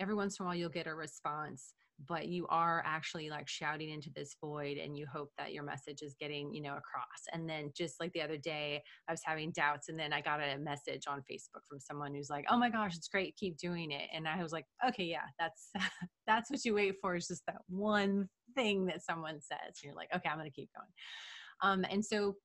every 0.00 0.14
once 0.14 0.38
in 0.38 0.44
a 0.44 0.46
while 0.46 0.54
you'll 0.54 0.68
get 0.68 0.86
a 0.86 0.94
response 0.94 1.74
but 2.06 2.28
you 2.28 2.46
are 2.48 2.82
actually 2.86 3.28
like 3.28 3.48
shouting 3.48 3.90
into 3.90 4.10
this 4.14 4.36
void 4.40 4.76
and 4.76 4.96
you 4.96 5.06
hope 5.12 5.30
that 5.36 5.52
your 5.52 5.64
message 5.64 6.02
is 6.02 6.14
getting 6.20 6.52
you 6.54 6.62
know 6.62 6.76
across. 6.76 7.22
And 7.32 7.48
then 7.48 7.72
just 7.76 7.98
like 8.00 8.12
the 8.12 8.22
other 8.22 8.36
day 8.36 8.82
i 9.08 9.12
was 9.12 9.20
having 9.24 9.50
doubts 9.52 9.88
and 9.88 9.98
then 9.98 10.12
i 10.12 10.20
got 10.20 10.40
a 10.40 10.58
message 10.58 11.04
on 11.08 11.24
facebook 11.30 11.62
from 11.68 11.80
someone 11.80 12.14
who's 12.14 12.30
like 12.30 12.44
oh 12.48 12.56
my 12.56 12.70
gosh 12.70 12.94
it's 12.96 13.08
great 13.08 13.36
keep 13.36 13.56
doing 13.56 13.90
it. 13.90 14.08
And 14.14 14.28
i 14.28 14.40
was 14.42 14.52
like 14.52 14.66
okay 14.86 15.04
yeah 15.04 15.26
that's 15.38 15.70
that's 16.26 16.50
what 16.50 16.64
you 16.64 16.74
wait 16.74 16.94
for 17.00 17.16
is 17.16 17.26
just 17.26 17.42
that 17.46 17.62
one 17.68 18.28
thing 18.54 18.86
that 18.86 19.02
someone 19.02 19.40
says. 19.40 19.58
And 19.66 19.82
you're 19.82 19.94
like 19.94 20.14
okay 20.14 20.28
i'm 20.28 20.38
gonna 20.38 20.50
keep 20.50 20.70
going 20.76 20.88
um, 21.62 21.84
and 21.90 22.04
so 22.04 22.36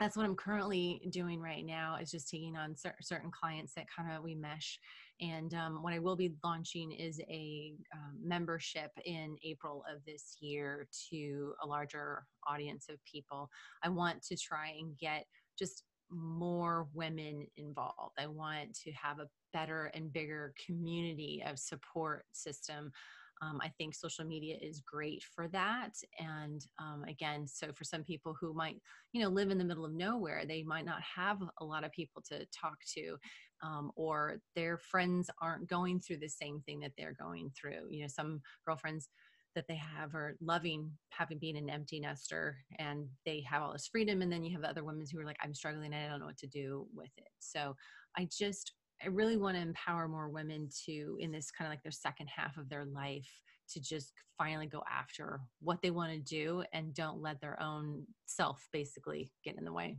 that's 0.00 0.16
what 0.16 0.24
I'm 0.24 0.36
currently 0.36 1.00
doing 1.10 1.40
right 1.40 1.64
now 1.64 1.96
is 2.00 2.10
just 2.10 2.30
taking 2.30 2.56
on 2.56 2.76
cer- 2.76 2.94
certain 3.00 3.30
clients 3.30 3.74
that 3.74 3.86
kind 3.94 4.16
of 4.16 4.22
we 4.22 4.34
mesh. 4.34 4.78
And 5.20 5.52
um, 5.54 5.82
what 5.82 5.92
I 5.92 5.98
will 5.98 6.14
be 6.14 6.34
launching 6.44 6.92
is 6.92 7.20
a 7.28 7.72
um, 7.92 8.14
membership 8.22 8.92
in 9.04 9.36
April 9.44 9.82
of 9.92 10.04
this 10.06 10.36
year 10.40 10.86
to 11.10 11.52
a 11.62 11.66
larger 11.66 12.24
audience 12.46 12.86
of 12.88 12.96
people. 13.04 13.48
I 13.82 13.88
want 13.88 14.22
to 14.26 14.36
try 14.36 14.74
and 14.78 14.96
get 14.98 15.24
just 15.58 15.82
more 16.10 16.86
women 16.94 17.46
involved. 17.56 18.16
I 18.18 18.28
want 18.28 18.74
to 18.84 18.92
have 18.92 19.18
a 19.18 19.28
better 19.52 19.90
and 19.94 20.12
bigger 20.12 20.54
community 20.64 21.42
of 21.44 21.58
support 21.58 22.24
system 22.32 22.92
um, 23.40 23.60
I 23.62 23.68
think 23.68 23.94
social 23.94 24.24
media 24.24 24.56
is 24.60 24.80
great 24.80 25.22
for 25.22 25.48
that. 25.48 25.92
And 26.18 26.64
um, 26.78 27.04
again, 27.08 27.46
so 27.46 27.72
for 27.72 27.84
some 27.84 28.02
people 28.02 28.36
who 28.40 28.52
might, 28.54 28.80
you 29.12 29.22
know, 29.22 29.28
live 29.28 29.50
in 29.50 29.58
the 29.58 29.64
middle 29.64 29.84
of 29.84 29.92
nowhere, 29.92 30.44
they 30.46 30.62
might 30.62 30.84
not 30.84 31.00
have 31.02 31.38
a 31.60 31.64
lot 31.64 31.84
of 31.84 31.92
people 31.92 32.22
to 32.28 32.46
talk 32.46 32.78
to, 32.94 33.16
um, 33.62 33.90
or 33.96 34.38
their 34.54 34.78
friends 34.78 35.30
aren't 35.40 35.68
going 35.68 36.00
through 36.00 36.18
the 36.18 36.28
same 36.28 36.60
thing 36.60 36.80
that 36.80 36.92
they're 36.96 37.16
going 37.18 37.50
through. 37.50 37.88
You 37.90 38.02
know, 38.02 38.08
some 38.08 38.40
girlfriends 38.66 39.08
that 39.54 39.66
they 39.66 39.76
have 39.76 40.14
are 40.14 40.36
loving 40.40 40.92
having 41.10 41.38
been 41.38 41.56
an 41.56 41.70
empty 41.70 41.98
nester 41.98 42.58
and 42.78 43.08
they 43.24 43.40
have 43.40 43.62
all 43.62 43.72
this 43.72 43.88
freedom 43.88 44.22
and 44.22 44.30
then 44.30 44.44
you 44.44 44.54
have 44.54 44.62
other 44.62 44.84
women 44.84 45.04
who 45.10 45.18
are 45.18 45.24
like 45.24 45.38
i'm 45.42 45.54
struggling 45.54 45.92
and 45.92 46.04
i 46.04 46.08
don't 46.08 46.20
know 46.20 46.26
what 46.26 46.38
to 46.38 46.46
do 46.46 46.86
with 46.94 47.10
it 47.16 47.30
so 47.40 47.74
i 48.16 48.28
just 48.30 48.74
I 49.02 49.08
really 49.08 49.36
want 49.36 49.56
to 49.56 49.62
empower 49.62 50.08
more 50.08 50.28
women 50.28 50.68
to, 50.86 51.16
in 51.20 51.30
this 51.30 51.50
kind 51.50 51.66
of 51.68 51.72
like 51.72 51.82
their 51.82 51.92
second 51.92 52.28
half 52.34 52.56
of 52.56 52.68
their 52.68 52.84
life, 52.84 53.28
to 53.70 53.80
just 53.80 54.12
finally 54.36 54.66
go 54.66 54.82
after 54.90 55.40
what 55.60 55.82
they 55.82 55.90
want 55.90 56.12
to 56.12 56.18
do 56.18 56.64
and 56.72 56.94
don't 56.94 57.20
let 57.20 57.40
their 57.40 57.60
own 57.62 58.04
self 58.26 58.66
basically 58.72 59.30
get 59.44 59.56
in 59.58 59.64
the 59.64 59.72
way. 59.72 59.98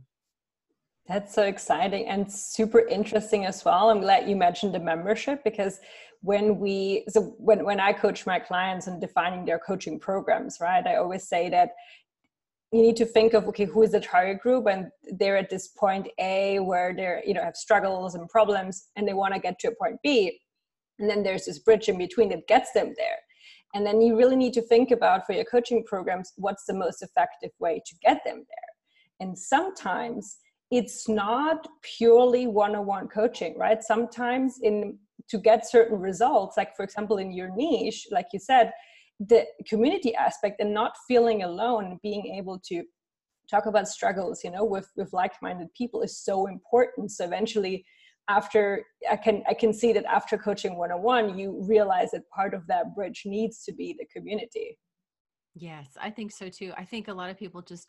That's 1.06 1.34
so 1.34 1.44
exciting 1.44 2.06
and 2.06 2.30
super 2.30 2.80
interesting 2.86 3.46
as 3.46 3.64
well. 3.64 3.90
I'm 3.90 4.00
glad 4.00 4.28
you 4.28 4.36
mentioned 4.36 4.74
the 4.74 4.80
membership 4.80 5.42
because 5.44 5.80
when 6.20 6.58
we 6.58 7.04
so 7.08 7.34
when 7.38 7.64
when 7.64 7.80
I 7.80 7.92
coach 7.92 8.26
my 8.26 8.38
clients 8.38 8.86
and 8.86 9.00
defining 9.00 9.44
their 9.44 9.58
coaching 9.58 9.98
programs, 9.98 10.58
right? 10.60 10.86
I 10.86 10.96
always 10.96 11.26
say 11.26 11.48
that 11.50 11.70
you 12.72 12.82
need 12.82 12.96
to 12.96 13.06
think 13.06 13.34
of 13.34 13.46
okay 13.48 13.64
who 13.64 13.82
is 13.82 13.92
the 13.92 14.00
target 14.00 14.40
group? 14.40 14.66
And 14.66 14.88
they're 15.18 15.36
at 15.36 15.50
this 15.50 15.68
point 15.68 16.08
a 16.18 16.58
where 16.60 16.94
they're 16.94 17.22
you 17.26 17.34
know 17.34 17.42
have 17.42 17.56
struggles 17.56 18.14
and 18.14 18.28
problems 18.28 18.88
and 18.96 19.06
they 19.06 19.14
want 19.14 19.34
to 19.34 19.40
get 19.40 19.58
to 19.60 19.68
a 19.68 19.74
point 19.74 19.96
b. 20.02 20.40
And 20.98 21.08
then 21.08 21.22
there's 21.22 21.46
this 21.46 21.58
bridge 21.58 21.88
in 21.88 21.98
between 21.98 22.28
that 22.28 22.46
gets 22.46 22.72
them 22.72 22.92
there. 22.96 23.18
And 23.74 23.86
then 23.86 24.00
you 24.00 24.16
really 24.16 24.36
need 24.36 24.52
to 24.54 24.62
think 24.62 24.90
about 24.90 25.26
for 25.26 25.32
your 25.32 25.44
coaching 25.44 25.84
programs 25.84 26.32
what's 26.36 26.64
the 26.66 26.74
most 26.74 27.02
effective 27.02 27.50
way 27.58 27.82
to 27.86 27.94
get 28.02 28.22
them 28.24 28.36
there? 28.36 28.70
And 29.20 29.38
sometimes 29.38 30.38
it's 30.70 31.08
not 31.08 31.66
purely 31.82 32.46
one-on-one 32.46 33.08
coaching 33.08 33.58
right? 33.58 33.82
Sometimes 33.82 34.58
in 34.62 34.98
to 35.28 35.38
get 35.38 35.68
certain 35.68 35.98
results 35.98 36.56
like 36.56 36.74
for 36.76 36.82
example 36.84 37.18
in 37.18 37.32
your 37.32 37.54
niche 37.54 38.06
like 38.10 38.26
you 38.32 38.38
said 38.38 38.72
the 39.20 39.44
community 39.68 40.14
aspect 40.14 40.60
and 40.60 40.72
not 40.72 40.92
feeling 41.06 41.42
alone 41.42 41.98
being 42.02 42.34
able 42.38 42.58
to 42.66 42.82
talk 43.50 43.66
about 43.66 43.86
struggles 43.86 44.42
you 44.42 44.50
know 44.50 44.64
with 44.64 44.88
with 44.96 45.12
like-minded 45.12 45.68
people 45.76 46.02
is 46.02 46.18
so 46.18 46.46
important. 46.46 47.10
So 47.10 47.24
eventually 47.24 47.84
after 48.28 48.84
i 49.10 49.16
can 49.16 49.42
i 49.48 49.54
can 49.54 49.72
see 49.72 49.92
that 49.92 50.04
after 50.04 50.38
coaching 50.38 50.76
101 50.76 51.38
you 51.38 51.62
realize 51.68 52.12
that 52.12 52.22
part 52.34 52.54
of 52.54 52.66
that 52.68 52.94
bridge 52.94 53.22
needs 53.26 53.64
to 53.64 53.72
be 53.72 53.94
the 53.98 54.06
community. 54.14 54.78
Yes 55.54 55.88
i 56.00 56.10
think 56.10 56.32
so 56.32 56.48
too. 56.48 56.72
I 56.76 56.84
think 56.84 57.08
a 57.08 57.12
lot 57.12 57.30
of 57.30 57.38
people 57.38 57.60
just 57.60 57.88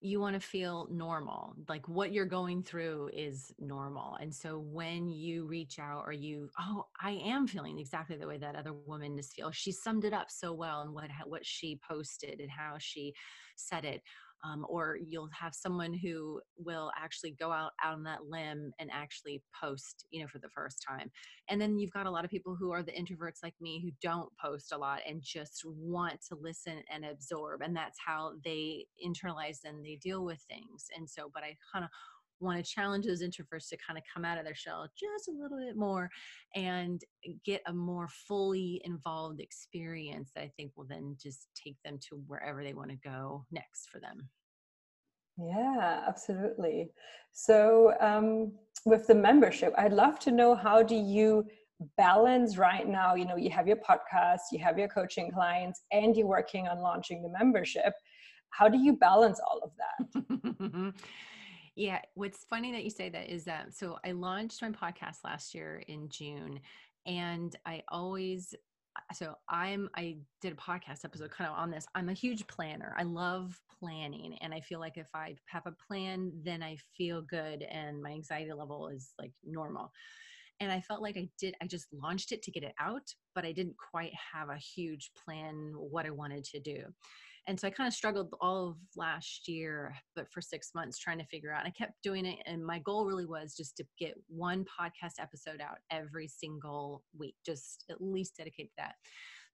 you 0.00 0.20
want 0.20 0.34
to 0.34 0.40
feel 0.40 0.86
normal 0.90 1.56
like 1.68 1.88
what 1.88 2.12
you're 2.12 2.24
going 2.24 2.62
through 2.62 3.10
is 3.12 3.52
normal 3.58 4.16
and 4.20 4.32
so 4.32 4.58
when 4.58 5.08
you 5.08 5.44
reach 5.46 5.78
out 5.80 6.04
or 6.06 6.12
you 6.12 6.48
oh 6.60 6.86
i 7.02 7.12
am 7.24 7.46
feeling 7.46 7.78
exactly 7.78 8.16
the 8.16 8.26
way 8.26 8.38
that 8.38 8.54
other 8.54 8.72
woman 8.72 9.18
is 9.18 9.32
feel 9.32 9.50
she 9.50 9.72
summed 9.72 10.04
it 10.04 10.12
up 10.12 10.30
so 10.30 10.52
well 10.52 10.82
and 10.82 10.92
what 10.94 11.10
what 11.26 11.44
she 11.44 11.80
posted 11.88 12.38
and 12.38 12.50
how 12.50 12.76
she 12.78 13.12
said 13.56 13.84
it 13.84 14.02
um, 14.44 14.64
or 14.68 14.98
you'll 15.04 15.28
have 15.38 15.54
someone 15.54 15.92
who 15.92 16.40
will 16.56 16.90
actually 17.00 17.32
go 17.32 17.50
out, 17.50 17.72
out 17.82 17.94
on 17.94 18.02
that 18.04 18.24
limb 18.28 18.72
and 18.78 18.90
actually 18.92 19.42
post 19.58 20.06
you 20.10 20.20
know 20.20 20.28
for 20.28 20.38
the 20.38 20.48
first 20.48 20.84
time. 20.86 21.10
And 21.48 21.60
then 21.60 21.78
you've 21.78 21.92
got 21.92 22.06
a 22.06 22.10
lot 22.10 22.24
of 22.24 22.30
people 22.30 22.56
who 22.58 22.72
are 22.72 22.82
the 22.82 22.92
introverts 22.92 23.42
like 23.42 23.54
me 23.60 23.80
who 23.82 23.90
don't 24.02 24.28
post 24.42 24.72
a 24.72 24.78
lot 24.78 25.00
and 25.08 25.22
just 25.22 25.62
want 25.64 26.20
to 26.28 26.36
listen 26.40 26.82
and 26.92 27.04
absorb 27.04 27.62
and 27.62 27.76
that's 27.76 27.98
how 28.04 28.32
they 28.44 28.86
internalize 29.04 29.58
and 29.64 29.84
they 29.84 29.98
deal 30.02 30.24
with 30.24 30.40
things. 30.48 30.86
And 30.96 31.08
so 31.08 31.30
but 31.32 31.42
i 31.42 31.56
kind 31.72 31.84
of 31.84 31.90
want 32.40 32.62
to 32.64 32.70
challenge 32.70 33.06
those 33.06 33.22
introverts 33.22 33.68
to 33.68 33.76
kind 33.76 33.98
of 33.98 34.04
come 34.12 34.24
out 34.24 34.38
of 34.38 34.44
their 34.44 34.54
shell 34.54 34.88
just 34.98 35.28
a 35.28 35.32
little 35.32 35.58
bit 35.58 35.76
more 35.76 36.10
and 36.54 37.02
get 37.44 37.62
a 37.66 37.72
more 37.72 38.08
fully 38.08 38.80
involved 38.84 39.40
experience 39.40 40.30
that 40.34 40.42
I 40.42 40.52
think 40.56 40.72
will 40.76 40.86
then 40.88 41.16
just 41.22 41.48
take 41.54 41.76
them 41.84 41.98
to 42.08 42.22
wherever 42.26 42.62
they 42.62 42.74
want 42.74 42.90
to 42.90 42.96
go 42.96 43.44
next 43.50 43.88
for 43.90 44.00
them. 44.00 44.28
Yeah, 45.38 46.04
absolutely. 46.06 46.90
So, 47.32 47.94
um, 48.00 48.52
with 48.84 49.06
the 49.06 49.14
membership, 49.14 49.72
I'd 49.78 49.92
love 49.92 50.18
to 50.20 50.32
know 50.32 50.54
how 50.54 50.82
do 50.82 50.96
you 50.96 51.44
balance 51.96 52.56
right 52.56 52.88
now? 52.88 53.14
You 53.14 53.24
know, 53.24 53.36
you 53.36 53.50
have 53.50 53.68
your 53.68 53.76
podcast, 53.76 54.40
you 54.50 54.58
have 54.58 54.78
your 54.78 54.88
coaching 54.88 55.30
clients, 55.30 55.82
and 55.92 56.16
you're 56.16 56.26
working 56.26 56.66
on 56.66 56.80
launching 56.80 57.22
the 57.22 57.28
membership. 57.28 57.92
How 58.50 58.68
do 58.68 58.78
you 58.78 58.96
balance 58.96 59.40
all 59.46 59.60
of 59.62 59.70
that? 59.78 60.94
Yeah, 61.78 62.00
what's 62.14 62.44
funny 62.50 62.72
that 62.72 62.82
you 62.82 62.90
say 62.90 63.08
that 63.08 63.30
is 63.30 63.44
that 63.44 63.72
so 63.72 64.00
I 64.04 64.10
launched 64.10 64.60
my 64.62 64.70
podcast 64.70 65.18
last 65.22 65.54
year 65.54 65.84
in 65.86 66.08
June 66.08 66.58
and 67.06 67.54
I 67.64 67.84
always 67.88 68.52
so 69.12 69.36
I'm 69.48 69.88
I 69.96 70.16
did 70.42 70.52
a 70.54 70.56
podcast 70.56 71.04
episode 71.04 71.30
kind 71.30 71.48
of 71.48 71.56
on 71.56 71.70
this. 71.70 71.86
I'm 71.94 72.08
a 72.08 72.14
huge 72.14 72.44
planner. 72.48 72.96
I 72.98 73.04
love 73.04 73.56
planning 73.78 74.36
and 74.40 74.52
I 74.52 74.60
feel 74.60 74.80
like 74.80 74.96
if 74.96 75.06
I 75.14 75.36
have 75.46 75.66
a 75.66 75.76
plan 75.86 76.32
then 76.42 76.64
I 76.64 76.78
feel 76.96 77.22
good 77.22 77.62
and 77.62 78.02
my 78.02 78.10
anxiety 78.10 78.52
level 78.52 78.88
is 78.88 79.12
like 79.16 79.30
normal. 79.44 79.92
And 80.58 80.72
I 80.72 80.80
felt 80.80 81.00
like 81.00 81.16
I 81.16 81.28
did 81.38 81.54
I 81.62 81.68
just 81.68 81.86
launched 81.92 82.32
it 82.32 82.42
to 82.42 82.50
get 82.50 82.64
it 82.64 82.74
out, 82.80 83.08
but 83.36 83.44
I 83.44 83.52
didn't 83.52 83.76
quite 83.76 84.14
have 84.34 84.48
a 84.48 84.56
huge 84.56 85.12
plan 85.14 85.74
what 85.76 86.06
I 86.06 86.10
wanted 86.10 86.42
to 86.46 86.58
do 86.58 86.86
and 87.48 87.58
so 87.58 87.66
I 87.66 87.70
kind 87.70 87.88
of 87.88 87.94
struggled 87.94 88.34
all 88.42 88.68
of 88.68 88.76
last 88.94 89.48
year, 89.48 89.96
but 90.14 90.30
for 90.30 90.42
six 90.42 90.72
months 90.74 90.98
trying 90.98 91.18
to 91.18 91.24
figure 91.24 91.52
out. 91.52 91.64
I 91.64 91.70
kept 91.70 91.94
doing 92.02 92.26
it, 92.26 92.38
and 92.44 92.64
my 92.64 92.78
goal 92.80 93.06
really 93.06 93.24
was 93.24 93.56
just 93.56 93.74
to 93.78 93.84
get 93.98 94.14
one 94.28 94.66
podcast 94.66 95.14
episode 95.18 95.62
out 95.62 95.78
every 95.90 96.28
single 96.28 97.02
week, 97.18 97.36
just 97.46 97.86
at 97.90 98.02
least 98.02 98.36
dedicate 98.36 98.68
to 98.68 98.74
that. 98.76 98.94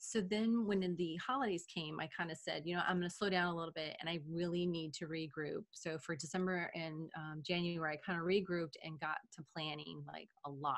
So 0.01 0.21
then, 0.21 0.67
when 0.67 0.81
the 0.99 1.17
holidays 1.25 1.67
came, 1.73 2.01
I 2.01 2.09
kind 2.15 2.33
of 2.33 2.37
said, 2.37 2.63
you 2.65 2.75
know, 2.75 2.83
I'm 2.87 2.99
going 2.99 3.09
to 3.09 3.15
slow 3.15 3.31
down 3.31 3.55
a 3.55 3.57
little 3.57 3.73
bit, 3.73 3.97
and 4.01 4.11
I 4.11 4.19
really 4.29 4.67
need 4.67 4.93
to 4.95 5.07
regroup. 5.07 5.63
So 5.71 5.97
for 5.99 6.17
December 6.17 6.73
and 6.75 7.09
um, 7.17 7.43
January, 7.47 7.95
I 7.95 8.01
kind 8.05 8.19
of 8.19 8.27
regrouped 8.27 8.75
and 8.83 8.99
got 8.99 9.19
to 9.37 9.45
planning 9.55 10.03
like 10.13 10.29
a 10.45 10.51
lot 10.51 10.75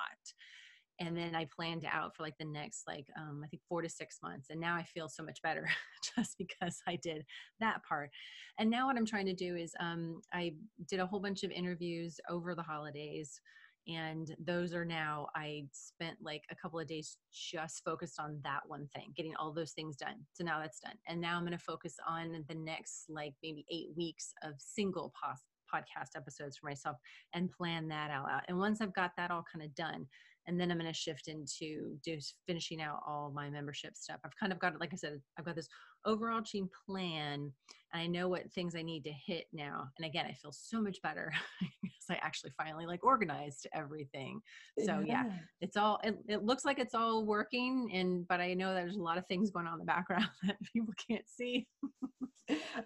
and 1.01 1.17
then 1.17 1.35
i 1.35 1.47
planned 1.55 1.85
out 1.91 2.15
for 2.15 2.23
like 2.23 2.37
the 2.39 2.45
next 2.45 2.85
like 2.87 3.07
um, 3.19 3.43
i 3.45 3.49
think 3.49 3.63
four 3.69 3.83
to 3.83 3.89
six 3.89 4.19
months 4.23 4.49
and 4.51 4.61
now 4.61 4.75
i 4.75 4.83
feel 4.83 5.09
so 5.09 5.23
much 5.23 5.41
better 5.43 5.69
just 6.17 6.37
because 6.39 6.81
i 6.87 6.97
did 6.97 7.25
that 7.61 7.83
part. 7.89 8.11
And 8.59 8.71
now 8.71 8.87
what 8.87 8.97
i'm 8.97 9.07
trying 9.07 9.27
to 9.27 9.35
do 9.35 9.57
is 9.57 9.75
um, 9.81 10.21
i 10.33 10.53
did 10.89 11.01
a 11.01 11.07
whole 11.07 11.21
bunch 11.21 11.43
of 11.43 11.51
interviews 11.51 12.19
over 12.29 12.55
the 12.55 12.63
holidays 12.63 13.41
and 13.89 14.35
those 14.45 14.75
are 14.75 14.85
now 14.85 15.29
i 15.35 15.65
spent 15.73 16.17
like 16.21 16.43
a 16.51 16.57
couple 16.57 16.79
of 16.79 16.89
days 16.89 17.19
just 17.33 17.85
focused 17.85 18.19
on 18.19 18.41
that 18.43 18.61
one 18.67 18.89
thing 18.95 19.13
getting 19.17 19.35
all 19.37 19.53
those 19.53 19.73
things 19.73 19.97
done 19.97 20.17
so 20.33 20.45
now 20.45 20.59
that's 20.61 20.81
done. 20.81 20.97
And 21.07 21.21
now 21.21 21.37
i'm 21.37 21.45
going 21.45 21.53
to 21.53 21.59
focus 21.59 21.97
on 22.07 22.45
the 22.49 22.55
next 22.55 23.05
like 23.09 23.35
maybe 23.43 23.65
eight 23.71 23.89
weeks 23.97 24.33
of 24.43 24.55
single 24.59 25.13
pos- 25.21 25.43
podcast 25.73 26.17
episodes 26.17 26.57
for 26.57 26.67
myself 26.67 26.97
and 27.35 27.51
plan 27.51 27.89
that 27.89 28.11
out. 28.11 28.29
And 28.49 28.59
once 28.59 28.81
i've 28.81 28.95
got 28.95 29.13
that 29.17 29.31
all 29.31 29.45
kind 29.53 29.65
of 29.65 29.75
done 29.75 30.07
and 30.47 30.61
then 30.61 30.71
I'm 30.71 30.79
going 30.79 30.91
to 30.91 30.97
shift 30.97 31.29
into 31.29 31.99
just 32.05 32.35
finishing 32.47 32.81
out 32.81 33.01
all 33.07 33.33
my 33.35 33.51
membership 33.51 33.97
stuff. 33.97 34.21
I've 34.25 34.37
kind 34.39 34.53
of 34.53 34.59
got, 34.59 34.79
like 34.81 34.93
I 34.93 34.97
said, 34.97 35.21
I've 35.39 35.45
got 35.45 35.57
this 35.57 35.69
overarching 36.05 36.69
plan, 36.87 37.53
and 37.93 38.03
I 38.03 38.07
know 38.07 38.29
what 38.29 38.51
things 38.53 38.77
I 38.77 38.83
need 38.83 39.05
to 39.05 39.13
hit 39.13 39.47
now. 39.53 39.89
And 39.99 40.07
again, 40.07 40.27
I 40.27 40.35
feel 40.35 40.53
so 40.53 40.81
much 40.81 41.03
better 41.03 41.33
because 41.83 42.05
I 42.11 42.15
actually 42.23 42.53
finally 42.57 42.87
like 42.87 43.05
organized 43.05 43.67
everything. 43.73 44.41
So 44.79 45.03
yeah, 45.05 45.25
yeah 45.27 45.33
it's 45.61 45.77
all. 45.77 46.01
It, 46.05 46.17
it 46.29 46.45
looks 46.45 46.65
like 46.65 46.79
it's 46.79 46.95
all 46.95 47.25
working, 47.25 47.91
and 47.93 48.27
but 48.29 48.41
I 48.41 48.55
know 48.55 48.73
there's 48.75 48.97
a 48.97 49.03
lot 49.03 49.19
of 49.19 49.27
things 49.27 49.51
going 49.51 49.67
on 49.67 49.75
in 49.75 49.79
the 49.81 49.85
background 49.85 50.29
that 50.47 50.57
people 50.73 50.95
can't 51.09 51.29
see. 51.29 51.67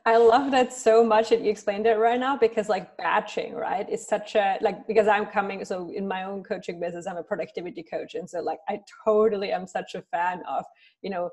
I 0.06 0.16
love 0.16 0.50
that 0.52 0.72
so 0.72 1.04
much 1.04 1.28
that 1.28 1.42
you 1.42 1.50
explained 1.50 1.86
it 1.86 1.98
right 1.98 2.18
now 2.18 2.36
because 2.36 2.68
like 2.68 2.96
batching, 2.96 3.54
right? 3.54 3.88
Is 3.90 4.06
such 4.06 4.34
a 4.34 4.56
like 4.60 4.86
because 4.86 5.06
I'm 5.06 5.26
coming 5.26 5.64
so 5.64 5.90
in 5.94 6.08
my 6.08 6.24
own 6.24 6.42
coaching 6.42 6.80
business, 6.80 7.06
I'm 7.06 7.18
a 7.18 7.22
productivity 7.22 7.82
coach. 7.82 8.14
And 8.14 8.28
so 8.28 8.40
like 8.40 8.58
I 8.68 8.80
totally 9.04 9.52
am 9.52 9.66
such 9.66 9.94
a 9.94 10.02
fan 10.10 10.42
of, 10.48 10.64
you 11.02 11.10
know, 11.10 11.30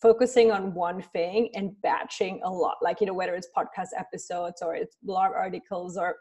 focusing 0.00 0.52
on 0.52 0.74
one 0.74 1.02
thing 1.02 1.50
and 1.54 1.72
batching 1.82 2.40
a 2.44 2.50
lot. 2.50 2.76
Like, 2.80 3.00
you 3.00 3.06
know, 3.06 3.14
whether 3.14 3.34
it's 3.34 3.48
podcast 3.56 3.88
episodes 3.98 4.62
or 4.62 4.76
it's 4.76 4.96
blog 5.02 5.32
articles 5.34 5.96
or 5.96 6.16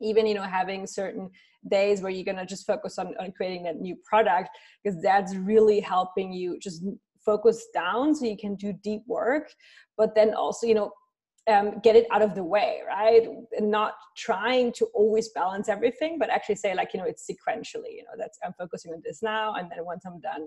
even 0.00 0.26
you 0.26 0.34
know 0.34 0.42
having 0.42 0.86
certain 0.86 1.30
days 1.68 2.00
where 2.00 2.10
you're 2.10 2.24
going 2.24 2.36
to 2.36 2.46
just 2.46 2.66
focus 2.66 2.98
on, 2.98 3.14
on 3.18 3.32
creating 3.32 3.64
that 3.64 3.80
new 3.80 3.96
product 4.04 4.48
because 4.82 5.00
that's 5.02 5.34
really 5.34 5.80
helping 5.80 6.32
you 6.32 6.58
just 6.60 6.84
focus 7.30 7.66
down 7.82 8.14
so 8.14 8.24
you 8.32 8.38
can 8.44 8.54
do 8.56 8.72
deep 8.88 9.02
work 9.06 9.46
but 9.96 10.14
then 10.14 10.34
also 10.34 10.66
you 10.66 10.76
know 10.80 10.90
um, 11.54 11.80
get 11.82 11.96
it 11.96 12.06
out 12.12 12.20
of 12.20 12.34
the 12.34 12.44
way 12.44 12.80
right? 12.86 13.26
And 13.56 13.70
not 13.70 13.94
trying 14.18 14.70
to 14.78 14.84
always 15.00 15.30
balance 15.40 15.68
everything 15.76 16.18
but 16.18 16.28
actually 16.28 16.60
say 16.64 16.74
like 16.74 16.90
you 16.92 17.00
know 17.00 17.06
it's 17.12 17.24
sequentially 17.32 17.92
you 17.98 18.04
know 18.06 18.16
that's 18.22 18.38
i'm 18.44 18.54
focusing 18.62 18.92
on 18.92 19.00
this 19.06 19.22
now 19.22 19.54
and 19.54 19.70
then 19.70 19.84
once 19.92 20.04
i'm 20.08 20.20
done 20.20 20.44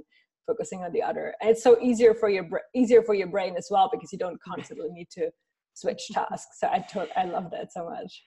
focusing 0.47 0.83
on 0.83 0.91
the 0.91 1.01
other. 1.01 1.33
And 1.41 1.49
it's 1.49 1.63
so 1.63 1.77
easier 1.81 2.13
for 2.13 2.29
your 2.29 2.47
easier 2.75 3.01
for 3.03 3.13
your 3.13 3.27
brain 3.27 3.55
as 3.57 3.67
well 3.69 3.89
because 3.91 4.11
you 4.11 4.19
don't 4.19 4.41
constantly 4.41 4.89
need 4.89 5.09
to 5.11 5.29
switch 5.73 6.07
tasks. 6.11 6.59
So 6.59 6.67
i 6.67 6.79
to- 6.91 7.19
i 7.19 7.25
love 7.25 7.51
that 7.51 7.71
so 7.71 7.89
much 7.89 8.23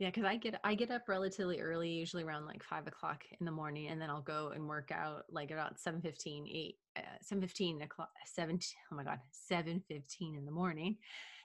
yeah, 0.00 0.08
because 0.08 0.24
I 0.24 0.36
get 0.36 0.58
I 0.64 0.74
get 0.74 0.90
up 0.90 1.02
relatively 1.08 1.60
early, 1.60 1.90
usually 1.90 2.22
around 2.22 2.46
like 2.46 2.64
five 2.64 2.86
o'clock 2.86 3.22
in 3.38 3.44
the 3.44 3.52
morning, 3.52 3.88
and 3.88 4.00
then 4.00 4.08
I'll 4.08 4.22
go 4.22 4.50
and 4.54 4.66
work 4.66 4.90
out 4.90 5.24
like 5.30 5.50
about 5.50 5.78
7 5.78 6.00
15, 6.00 6.46
8, 6.48 6.74
uh, 6.96 7.00
7 7.20 7.42
15 7.42 7.82
o'clock, 7.82 8.08
7, 8.24 8.58
oh 8.90 8.96
my 8.96 9.04
God, 9.04 9.18
7 9.30 9.82
15 9.86 10.36
in 10.36 10.46
the 10.46 10.50
morning. 10.50 10.96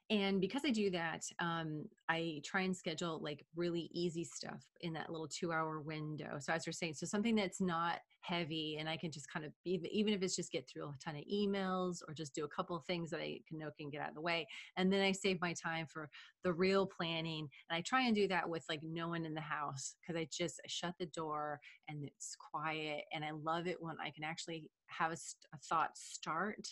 And 0.10 0.40
because 0.40 0.62
I 0.66 0.70
do 0.70 0.90
that, 0.92 1.24
um, 1.40 1.84
I 2.08 2.42
try 2.46 2.62
and 2.62 2.78
schedule 2.78 3.20
like 3.22 3.46
really 3.58 3.90
easy 3.92 4.24
stuff 4.24 4.64
in 4.80 4.94
that 4.94 5.12
little 5.12 5.28
two 5.28 5.52
hour 5.52 5.82
window. 5.82 6.38
So, 6.40 6.54
as 6.54 6.66
you're 6.66 6.72
saying, 6.72 6.94
so 6.94 7.06
something 7.06 7.36
that's 7.36 7.60
not 7.60 8.00
heavy 8.26 8.78
and 8.80 8.90
I 8.90 8.98
can 8.98 9.12
just 9.12 9.32
kind 9.32 9.46
of, 9.46 9.52
even 9.66 10.14
if 10.14 10.22
it's 10.22 10.36
just 10.36 10.52
get 10.52 10.68
through 10.68 10.84
a 10.84 10.96
ton 11.04 11.16
of 11.16 11.24
emails 11.32 12.00
or 12.08 12.14
just 12.14 12.34
do 12.34 12.46
a 12.46 12.50
couple 12.50 12.76
of 12.76 12.86
things 12.86 13.10
that 13.12 13.20
I 13.20 13.40
can 13.48 13.60
know 13.60 13.70
can 13.78 13.90
get 13.90 14.02
out 14.02 14.10
of 14.10 14.16
the 14.16 14.22
way. 14.22 14.48
And 14.78 14.92
then 14.92 15.02
I 15.02 15.12
save 15.12 15.42
my 15.42 15.54
time 15.54 15.86
for 15.88 16.10
the 16.44 16.54
real 16.54 16.86
planning. 16.86 17.48
And 17.70 17.78
I 17.78 17.82
try 17.82 18.04
and 18.04 18.16
do 18.16 18.28
that 18.28 18.48
with 18.50 18.64
like 18.70 18.82
no 18.84 19.10
one 19.10 19.26
in 19.26 19.34
the 19.34 19.42
house 19.42 19.96
because 20.02 20.20
I 20.20 20.28
just 20.32 20.62
shut 20.68 20.94
the 21.00 21.08
door 21.08 21.60
and 21.88 22.04
it's 22.04 22.36
quiet. 22.52 23.04
And 23.14 23.24
I 23.24 23.32
love 23.32 23.68
it 23.68 23.78
when 23.80 23.96
I 24.04 24.10
can 24.10 24.24
actually 24.24 24.70
have 24.88 25.12
a, 25.12 25.18
a 25.54 25.58
thought 25.58 25.98
start 25.98 26.68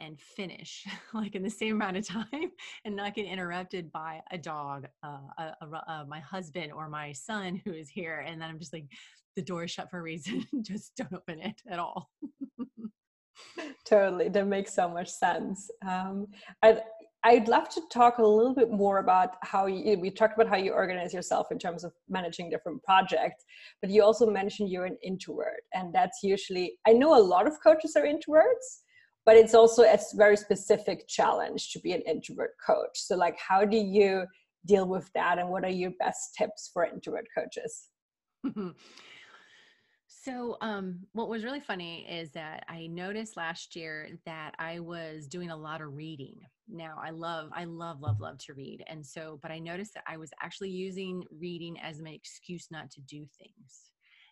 and 0.00 0.20
finish 0.20 0.86
like 1.14 1.34
in 1.34 1.42
the 1.42 1.50
same 1.50 1.76
amount 1.76 1.96
of 1.96 2.06
time 2.06 2.50
and 2.84 2.96
not 2.96 3.14
get 3.14 3.26
interrupted 3.26 3.90
by 3.92 4.20
a 4.30 4.38
dog 4.38 4.86
uh, 5.04 5.18
a, 5.38 5.54
a, 5.62 5.92
uh, 5.92 6.04
my 6.08 6.20
husband 6.20 6.72
or 6.72 6.88
my 6.88 7.12
son 7.12 7.60
who 7.64 7.72
is 7.72 7.88
here 7.88 8.24
and 8.26 8.40
then 8.40 8.48
i'm 8.48 8.58
just 8.58 8.72
like 8.72 8.86
the 9.36 9.42
door 9.42 9.64
is 9.64 9.70
shut 9.70 9.90
for 9.90 9.98
a 9.98 10.02
reason 10.02 10.44
just 10.62 10.96
don't 10.96 11.12
open 11.12 11.40
it 11.40 11.62
at 11.70 11.78
all 11.78 12.10
totally 13.86 14.28
that 14.28 14.46
makes 14.46 14.74
so 14.74 14.88
much 14.88 15.08
sense 15.08 15.70
um, 15.86 16.26
I'd, 16.62 16.82
I'd 17.22 17.48
love 17.48 17.68
to 17.70 17.82
talk 17.92 18.18
a 18.18 18.26
little 18.26 18.54
bit 18.54 18.70
more 18.70 18.98
about 18.98 19.36
how 19.42 19.66
you, 19.66 19.98
we 19.98 20.10
talked 20.10 20.34
about 20.34 20.48
how 20.48 20.56
you 20.56 20.72
organize 20.72 21.12
yourself 21.12 21.48
in 21.50 21.58
terms 21.58 21.84
of 21.84 21.92
managing 22.08 22.48
different 22.48 22.82
projects, 22.82 23.44
but 23.82 23.90
you 23.90 24.02
also 24.02 24.26
mentioned 24.30 24.70
you're 24.70 24.86
an 24.86 24.96
introvert. 25.02 25.62
And 25.74 25.92
that's 25.92 26.22
usually, 26.22 26.78
I 26.86 26.92
know 26.92 27.14
a 27.14 27.20
lot 27.20 27.46
of 27.46 27.62
coaches 27.62 27.94
are 27.94 28.04
introverts, 28.04 28.84
but 29.26 29.36
it's 29.36 29.54
also 29.54 29.82
a 29.82 29.98
very 30.14 30.36
specific 30.36 31.06
challenge 31.08 31.70
to 31.72 31.80
be 31.80 31.92
an 31.92 32.02
introvert 32.02 32.52
coach. 32.64 32.94
So 32.94 33.16
like 33.16 33.38
how 33.38 33.64
do 33.64 33.76
you 33.76 34.24
deal 34.66 34.86
with 34.86 35.10
that 35.14 35.38
and 35.38 35.48
what 35.48 35.64
are 35.64 35.70
your 35.70 35.92
best 35.98 36.34
tips 36.36 36.70
for 36.72 36.84
introvert 36.84 37.26
coaches? 37.36 37.88
So 40.22 40.58
um, 40.60 41.00
what 41.12 41.30
was 41.30 41.44
really 41.44 41.60
funny 41.60 42.06
is 42.06 42.30
that 42.32 42.64
i 42.68 42.86
noticed 42.88 43.38
last 43.38 43.74
year 43.74 44.08
that 44.26 44.54
i 44.58 44.78
was 44.78 45.26
doing 45.26 45.50
a 45.50 45.56
lot 45.56 45.80
of 45.80 45.94
reading. 45.94 46.34
Now 46.68 46.96
i 47.02 47.08
love 47.08 47.48
i 47.54 47.64
love 47.64 48.02
love 48.02 48.20
love 48.20 48.36
to 48.38 48.54
read 48.54 48.84
and 48.86 49.04
so 49.04 49.38
but 49.40 49.50
i 49.50 49.58
noticed 49.58 49.94
that 49.94 50.04
i 50.06 50.16
was 50.18 50.30
actually 50.42 50.70
using 50.70 51.24
reading 51.30 51.80
as 51.80 52.02
my 52.02 52.10
excuse 52.10 52.66
not 52.70 52.90
to 52.90 53.00
do 53.02 53.24
things 53.38 53.90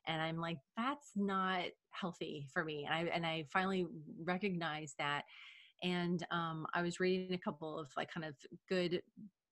and 0.08 0.20
i'm 0.20 0.38
like 0.38 0.58
that's 0.76 1.10
not 1.14 1.64
healthy 1.90 2.46
for 2.52 2.64
me 2.64 2.84
and 2.84 2.94
i 2.94 3.10
and 3.14 3.24
i 3.24 3.44
finally 3.52 3.86
recognized 4.24 4.94
that 4.98 5.22
and 5.82 6.26
um, 6.30 6.66
i 6.74 6.82
was 6.82 6.98
reading 6.98 7.34
a 7.34 7.38
couple 7.38 7.78
of 7.78 7.88
like 7.96 8.10
kind 8.12 8.26
of 8.26 8.34
good 8.68 9.00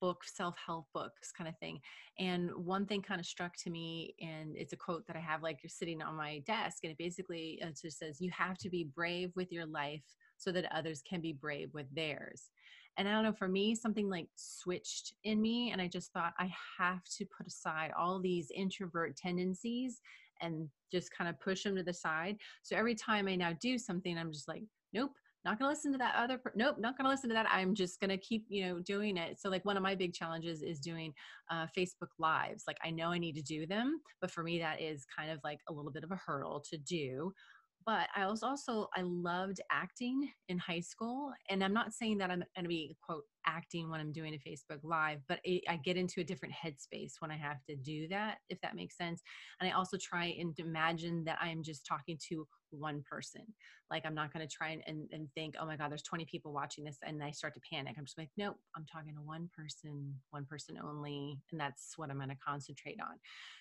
book 0.01 0.23
self-help 0.25 0.87
books 0.93 1.33
kind 1.33 1.49
of 1.49 1.57
thing 1.59 1.81
and 2.19 2.51
one 2.55 2.85
thing 2.85 3.01
kind 3.01 3.21
of 3.21 3.27
struck 3.27 3.57
to 3.57 3.71
me 3.71 4.15
and 4.21 4.55
it's 4.57 4.73
a 4.73 4.77
quote 4.77 5.07
that 5.07 5.17
i 5.17 5.21
have 5.21 5.43
like 5.43 5.59
you're 5.63 5.71
sitting 5.71 6.03
on 6.03 6.15
my 6.15 6.39
desk 6.47 6.79
and 6.83 6.91
it 6.91 6.99
basically 6.99 7.59
it 7.63 7.79
just 7.81 7.99
says 7.99 8.21
you 8.21 8.31
have 8.31 8.59
to 8.59 8.69
be 8.69 8.85
brave 8.85 9.31
with 9.37 9.51
your 9.53 9.67
life 9.67 10.03
so 10.37 10.53
that 10.53 10.71
others 10.75 11.03
can 11.09 11.21
be 11.21 11.33
brave 11.33 11.71
with 11.73 11.87
theirs 11.95 12.51
and 12.99 13.07
I 13.07 13.13
don't 13.13 13.25
know, 13.25 13.33
for 13.33 13.49
me, 13.49 13.75
something 13.75 14.09
like 14.09 14.29
switched 14.37 15.13
in 15.25 15.41
me. 15.43 15.71
And 15.71 15.81
I 15.83 15.87
just 15.87 16.13
thought 16.13 16.33
I 16.39 16.51
have 16.79 17.05
to 17.19 17.27
put 17.27 17.47
aside 17.47 17.93
all 17.97 18.19
these 18.19 18.51
introvert 18.55 19.17
tendencies 19.17 20.01
and 20.41 20.69
just 20.93 21.11
kind 21.17 21.29
of 21.29 21.39
push 21.41 21.65
them 21.65 21.77
to 21.77 21.83
the 21.83 21.93
side. 21.93 22.37
So 22.63 22.77
every 22.77 22.95
time 22.95 23.29
I 23.29 23.37
now 23.37 23.53
do 23.61 23.79
something, 23.79 24.17
I'm 24.17 24.33
just 24.33 24.49
like, 24.49 24.63
nope, 24.93 25.13
not 25.47 25.61
gonna 25.61 25.71
listen 25.71 25.93
to 25.93 25.99
that 25.99 26.17
other 26.17 26.39
per- 26.39 26.53
nope 26.57 26.77
not 26.79 26.99
gonna 26.99 27.09
listen 27.09 27.31
to 27.31 27.35
that. 27.35 27.47
I'm 27.49 27.75
just 27.75 28.01
gonna 28.01 28.19
keep 28.19 28.45
you 28.49 28.67
know 28.67 28.81
doing 28.81 29.17
it. 29.17 29.41
So 29.41 29.49
like 29.49 29.65
one 29.65 29.77
of 29.77 29.83
my 29.83 29.95
big 29.95 30.13
challenges 30.13 30.61
is 30.61 30.81
doing 30.81 31.15
uh, 31.51 31.67
facebook 31.79 32.11
lives. 32.19 32.65
Like 32.67 32.79
i 32.85 32.91
know 32.91 33.11
i 33.11 33.19
need 33.19 33.37
to 33.37 33.43
do 33.43 33.65
them 33.67 34.01
but 34.21 34.31
for 34.31 34.43
me 34.43 34.59
that 34.59 34.83
is 34.83 35.07
kind 35.17 35.31
of 35.31 35.39
like 35.45 35.61
a 35.69 35.73
little 35.73 35.93
bit 35.93 36.05
of 36.05 36.11
a 36.11 36.21
hurdle 36.27 36.63
to 36.71 36.77
do. 36.79 37.33
But 37.87 38.09
I 38.17 38.27
was 38.27 38.43
also 38.43 38.89
I 38.97 39.03
loved 39.03 39.61
acting 39.71 40.29
in 40.49 40.59
high 40.59 40.81
school, 40.81 41.33
and 41.49 41.63
I'm 41.63 41.73
not 41.73 41.93
saying 41.93 42.19
that 42.19 42.33
I'm 42.33 42.43
going 42.57 42.65
to 42.65 42.69
be 42.69 42.97
quote 43.01 43.23
acting 43.47 43.91
when 43.91 44.01
I'm 44.01 44.13
doing 44.13 44.35
a 44.35 44.49
Facebook 44.49 44.81
Live, 44.83 45.21
but 45.29 45.41
it, 45.45 45.63
I 45.69 45.77
get 45.77 45.97
into 45.97 46.21
a 46.21 46.25
different 46.25 46.55
headspace 46.55 47.15
when 47.21 47.31
I 47.31 47.37
have 47.37 47.65
to 47.69 47.77
do 47.77 48.09
that, 48.09 48.39
if 48.49 48.61
that 48.61 48.75
makes 48.75 48.97
sense. 48.97 49.23
And 49.61 49.69
I 49.69 49.73
also 49.73 49.97
try 49.97 50.37
and 50.39 50.59
imagine 50.59 51.25
that 51.25 51.39
I 51.41 51.49
am 51.49 51.63
just 51.63 51.87
talking 51.87 52.19
to 52.29 52.47
one 52.71 53.03
person. 53.09 53.43
Like 53.91 54.05
I'm 54.05 54.15
not 54.15 54.33
going 54.33 54.47
to 54.47 54.53
try 54.53 54.71
and, 54.71 54.83
and, 54.87 55.09
and, 55.13 55.29
think, 55.35 55.55
oh 55.61 55.67
my 55.67 55.77
God, 55.77 55.91
there's 55.91 56.03
20 56.03 56.25
people 56.25 56.53
watching 56.53 56.85
this, 56.85 56.99
and 57.03 57.23
I 57.23 57.31
start 57.31 57.55
to 57.55 57.61
panic. 57.73 57.95
I'm 57.97 58.05
just 58.05 58.19
like, 58.19 58.31
nope, 58.37 58.57
I'm 58.75 58.85
talking 58.85 59.15
to 59.15 59.23
one 59.23 59.49
person, 59.57 60.15
one 60.31 60.45
person 60.45 60.79
only, 60.83 61.39
and 61.53 61.61
that's 61.61 61.93
what 61.97 62.11
I'm 62.11 62.17
going 62.17 62.31
to 62.31 62.37
concentrate 62.47 62.99
on. 63.01 63.17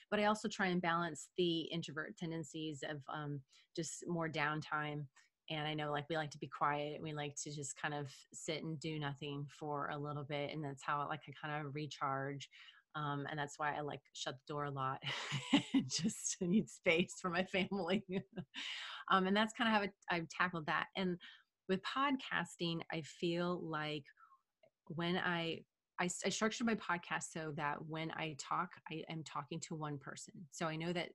But 0.10 0.20
I 0.20 0.26
also 0.26 0.48
try 0.48 0.68
and 0.68 0.82
balance 0.82 1.30
the 1.38 1.62
introvert 1.62 2.18
tendencies 2.18 2.84
of 2.90 3.02
um, 3.14 3.42
just 3.76 4.04
more 4.08 4.30
downtime 4.30 5.06
and 5.50 5.68
i 5.68 5.74
know 5.74 5.92
like 5.92 6.06
we 6.10 6.18
like 6.18 6.32
to 6.32 6.38
be 6.38 6.48
quiet 6.48 7.02
we 7.02 7.14
like 7.14 7.36
to 7.36 7.54
just 7.54 7.80
kind 7.80 7.94
of 7.94 8.08
sit 8.34 8.64
and 8.64 8.80
do 8.80 9.00
nothing 9.00 9.46
for 9.60 9.90
a 9.90 9.98
little 9.98 10.24
bit 10.24 10.52
and 10.52 10.64
that's 10.64 10.84
how 10.84 11.06
like 11.10 11.22
i 11.28 11.48
kind 11.48 11.66
of 11.66 11.74
recharge 11.76 12.50
um, 12.96 13.26
and 13.30 13.38
that's 13.38 13.60
why 13.60 13.76
i 13.76 13.82
like 13.82 14.02
shut 14.14 14.36
the 14.36 14.54
door 14.54 14.66
a 14.66 14.72
lot 14.72 15.02
just 15.88 16.38
need 16.42 16.70
space 16.70 17.16
for 17.22 17.30
my 17.30 17.44
family 17.44 18.04
um, 19.12 19.28
and 19.28 19.36
that's 19.36 19.54
kind 19.54 19.68
of 19.68 19.82
how 19.82 20.16
i've 20.16 20.30
tackled 20.30 20.66
that 20.66 20.88
and 20.96 21.18
with 21.68 21.82
podcasting 21.84 22.80
i 22.92 23.02
feel 23.02 23.62
like 23.64 24.04
when 24.88 25.18
i 25.18 25.60
I, 25.98 26.10
I 26.26 26.30
structured 26.30 26.68
my 26.68 26.76
podcast 26.76 27.32
so 27.32 27.54
that 27.56 27.78
when 27.88 28.12
I 28.12 28.36
talk, 28.38 28.72
I 28.92 29.04
am 29.10 29.24
talking 29.24 29.62
to 29.62 29.76
one 29.76 29.98
person. 29.98 30.34
So 30.52 30.66
I 30.66 30.76
know 30.76 30.92
that 30.92 31.12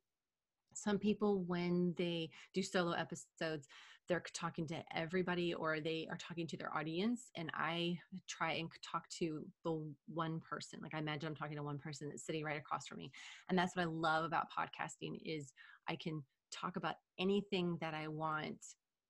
some 0.75 0.99
people 0.99 1.43
when 1.47 1.95
they 1.99 2.31
do 2.55 2.63
solo 2.63 2.93
episodes 2.93 3.67
they're 4.11 4.23
talking 4.35 4.67
to 4.67 4.83
everybody 4.95 5.55
or 5.55 5.79
they 5.79 6.09
are 6.11 6.17
talking 6.17 6.45
to 6.45 6.57
their 6.57 6.77
audience 6.77 7.31
and 7.37 7.49
i 7.55 7.97
try 8.29 8.55
and 8.55 8.69
talk 8.83 9.09
to 9.09 9.47
the 9.65 9.81
one 10.13 10.41
person. 10.41 10.81
Like 10.83 10.95
i 10.95 10.99
imagine 10.99 11.29
i'm 11.29 11.37
talking 11.37 11.57
to 11.57 11.63
one 11.63 11.79
person 11.79 12.09
that's 12.09 12.27
sitting 12.27 12.45
right 12.45 12.59
across 12.59 12.89
from 12.89 12.99
me 12.99 13.13
and 13.49 13.57
that's 13.57 13.77
what 13.77 13.83
i 13.83 13.87
love 13.87 14.25
about 14.25 14.49
podcasting 14.51 15.21
is 15.25 15.53
i 15.89 15.95
can 15.95 16.23
talk 16.51 16.77
about 16.77 16.97
anything 17.21 17.79
that 17.81 17.95
i 17.95 18.09
want 18.09 18.59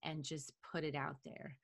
and 0.04 0.22
just 0.22 0.52
put 0.70 0.84
it 0.84 0.94
out 0.94 1.16
there. 1.24 1.56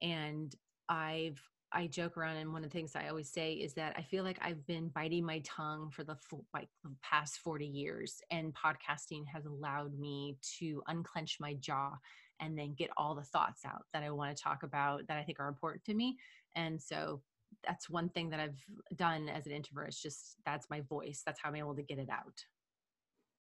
And 0.00 0.54
i've 0.88 1.40
I 1.76 1.88
joke 1.88 2.16
around, 2.16 2.36
and 2.36 2.52
one 2.52 2.62
of 2.62 2.70
the 2.70 2.78
things 2.78 2.94
I 2.94 3.08
always 3.08 3.32
say 3.32 3.54
is 3.54 3.74
that 3.74 3.94
I 3.98 4.02
feel 4.02 4.22
like 4.22 4.38
I've 4.40 4.64
been 4.64 4.90
biting 4.94 5.26
my 5.26 5.40
tongue 5.40 5.90
for 5.90 6.04
the 6.04 6.16
like 6.54 6.68
the 6.84 6.92
past 7.02 7.38
40 7.38 7.66
years, 7.66 8.22
and 8.30 8.54
podcasting 8.54 9.24
has 9.32 9.44
allowed 9.44 9.98
me 9.98 10.36
to 10.60 10.82
unclench 10.86 11.38
my 11.40 11.54
jaw 11.54 11.94
and 12.44 12.58
then 12.58 12.74
get 12.76 12.90
all 12.96 13.14
the 13.14 13.22
thoughts 13.22 13.64
out 13.64 13.84
that 13.92 14.02
I 14.02 14.10
want 14.10 14.36
to 14.36 14.42
talk 14.42 14.62
about 14.62 15.06
that 15.08 15.16
I 15.16 15.22
think 15.22 15.40
are 15.40 15.48
important 15.48 15.84
to 15.84 15.94
me. 15.94 16.16
And 16.54 16.80
so 16.80 17.22
that's 17.66 17.88
one 17.88 18.08
thing 18.10 18.30
that 18.30 18.40
I've 18.40 18.58
done 18.96 19.28
as 19.28 19.46
an 19.46 19.52
introvert. 19.52 19.88
It's 19.88 20.02
just 20.02 20.36
that's 20.44 20.68
my 20.70 20.80
voice. 20.82 21.22
That's 21.24 21.40
how 21.40 21.48
I'm 21.48 21.56
able 21.56 21.74
to 21.74 21.82
get 21.82 21.98
it 21.98 22.08
out. 22.10 22.44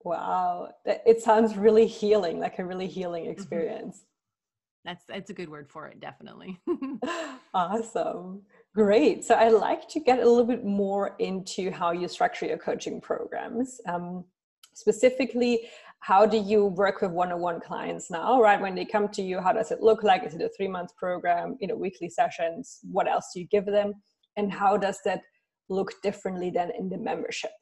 Wow. 0.04 0.70
It 0.86 1.22
sounds 1.22 1.58
really 1.58 1.88
healing, 1.88 2.40
like 2.40 2.60
a 2.60 2.66
really 2.66 2.88
healing 2.88 3.24
mm-hmm. 3.24 3.32
experience. 3.32 3.98
Mm-hmm. 3.98 4.90
That's 4.90 5.04
that's 5.08 5.30
a 5.32 5.34
good 5.34 5.50
word 5.50 5.68
for 5.68 5.88
it, 5.88 6.00
definitely. 6.00 6.60
awesome. 7.54 8.44
Great. 8.76 9.24
So 9.26 9.36
I'd 9.36 9.50
like 9.54 9.88
to 9.90 10.00
get 10.00 10.20
a 10.20 10.30
little 10.30 10.46
bit 10.46 10.64
more 10.64 11.16
into 11.20 11.72
how 11.72 11.92
you 11.92 12.08
structure 12.08 12.46
your 12.46 12.58
coaching 12.58 13.02
programs. 13.02 13.82
Um, 13.88 14.26
specifically, 14.74 15.70
how 16.06 16.24
do 16.24 16.38
you 16.38 16.66
work 16.66 17.02
with 17.02 17.10
one-on-one 17.10 17.60
clients 17.60 18.12
now 18.12 18.40
right? 18.40 18.62
When 18.62 18.76
they 18.76 18.86
come 18.86 19.08
to 19.10 19.24
you 19.24 19.40
how 19.42 19.54
does 19.54 19.72
it 19.72 19.82
look 19.82 20.04
like? 20.04 20.24
Is 20.24 20.36
it 20.36 20.42
a 20.42 20.50
three 20.56 20.68
month 20.68 20.96
program 20.96 21.58
you 21.60 21.68
know 21.68 21.76
weekly 21.76 22.10
sessions? 22.10 22.80
What 22.84 23.08
else 23.08 23.32
do 23.34 23.40
you 23.40 23.48
give 23.48 23.66
them? 23.66 23.94
And 24.38 24.54
how 24.54 24.78
does 24.78 25.00
that 25.06 25.22
look 25.68 25.94
differently 26.04 26.52
than 26.52 26.70
in 26.78 26.90
the 26.90 26.98
membership? 27.00 27.58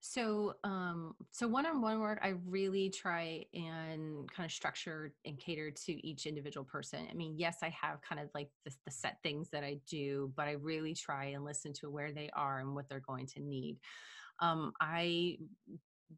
So 0.00 0.54
um 0.64 1.14
so 1.30 1.46
one-on-one 1.46 2.00
work 2.00 2.20
i 2.22 2.32
really 2.46 2.88
try 2.88 3.44
and 3.52 4.32
kind 4.32 4.46
of 4.46 4.50
structure 4.50 5.12
and 5.26 5.38
cater 5.38 5.70
to 5.70 5.92
each 6.08 6.24
individual 6.24 6.64
person. 6.64 7.00
I 7.10 7.12
mean 7.12 7.34
yes 7.36 7.58
i 7.62 7.68
have 7.82 8.00
kind 8.00 8.18
of 8.18 8.30
like 8.34 8.48
the, 8.64 8.72
the 8.86 8.90
set 8.90 9.18
things 9.22 9.50
that 9.50 9.62
i 9.62 9.76
do 9.86 10.32
but 10.36 10.48
i 10.48 10.52
really 10.52 10.94
try 10.94 11.24
and 11.34 11.44
listen 11.44 11.74
to 11.80 11.90
where 11.90 12.12
they 12.12 12.30
are 12.34 12.60
and 12.60 12.74
what 12.74 12.88
they're 12.88 13.08
going 13.12 13.26
to 13.34 13.40
need. 13.40 13.76
Um, 14.42 14.72
I 14.80 15.36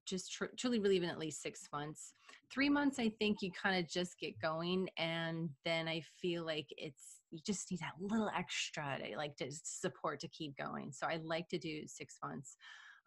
just 0.07 0.33
tr- 0.33 0.55
truly 0.59 0.79
believe 0.79 1.03
in 1.03 1.09
at 1.09 1.19
least 1.19 1.43
six 1.43 1.69
months. 1.73 2.15
Three 2.53 2.69
months, 2.69 2.99
I 2.99 3.11
think 3.19 3.39
you 3.41 3.51
kind 3.51 3.83
of 3.83 3.91
just 3.91 4.19
get 4.19 4.39
going, 4.41 4.89
and 4.97 5.51
then 5.65 5.89
I 5.89 6.03
feel 6.21 6.45
like 6.45 6.67
it's 6.77 7.21
you 7.31 7.41
just 7.47 7.71
need 7.71 7.81
that 7.81 7.95
little 8.01 8.31
extra 8.37 8.99
to 8.99 9.17
like 9.17 9.37
to 9.37 9.51
support 9.51 10.21
to 10.21 10.29
keep 10.29 10.57
going. 10.57 10.93
So 10.93 11.07
I 11.07 11.19
like 11.23 11.49
to 11.49 11.59
do 11.59 11.83
six 11.87 12.19
months 12.23 12.57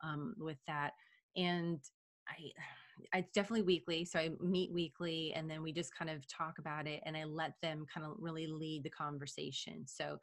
um, 0.04 0.34
with 0.38 0.58
that, 0.68 0.94
and 1.36 1.80
I 2.28 2.34
it's 3.14 3.34
definitely 3.34 3.62
weekly 3.62 4.06
so 4.06 4.18
i 4.18 4.30
meet 4.40 4.72
weekly 4.72 5.34
and 5.36 5.50
then 5.50 5.62
we 5.62 5.74
just 5.74 5.94
kind 5.94 6.10
of 6.10 6.26
talk 6.28 6.60
about 6.60 6.88
it 6.88 7.02
and 7.06 7.18
i 7.18 7.26
let 7.26 7.52
them 7.62 7.86
kind 7.94 8.06
of 8.06 8.14
really 8.18 8.48
lead 8.48 8.84
the 8.84 8.90
conversation 8.90 9.86
so 9.86 10.18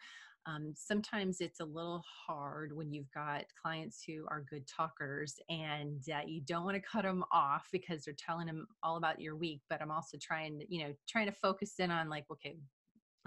um, 0.47 0.73
sometimes 0.77 1.41
it's 1.41 1.61
a 1.61 1.65
little 1.65 2.03
hard 2.27 2.75
when 2.77 2.93
you've 2.93 3.11
got 3.13 3.45
clients 3.61 4.03
who 4.07 4.27
are 4.29 4.45
good 4.49 4.67
talkers 4.67 5.39
and 5.49 6.03
uh, 6.13 6.21
you 6.27 6.41
don't 6.41 6.65
want 6.65 6.75
to 6.75 6.83
cut 6.83 7.03
them 7.03 7.25
off 7.33 7.69
because 7.73 8.05
they're 8.05 8.15
telling 8.15 8.47
them 8.47 8.67
all 8.83 8.97
about 8.97 9.21
your 9.21 9.37
week 9.37 9.61
but 9.71 9.81
i'm 9.81 9.91
also 9.91 10.17
trying 10.21 10.59
to 10.59 10.67
you 10.69 10.83
know 10.83 10.93
trying 11.09 11.27
to 11.27 11.33
focus 11.33 11.75
in 11.79 11.91
on 11.91 12.09
like 12.09 12.25
okay 12.31 12.57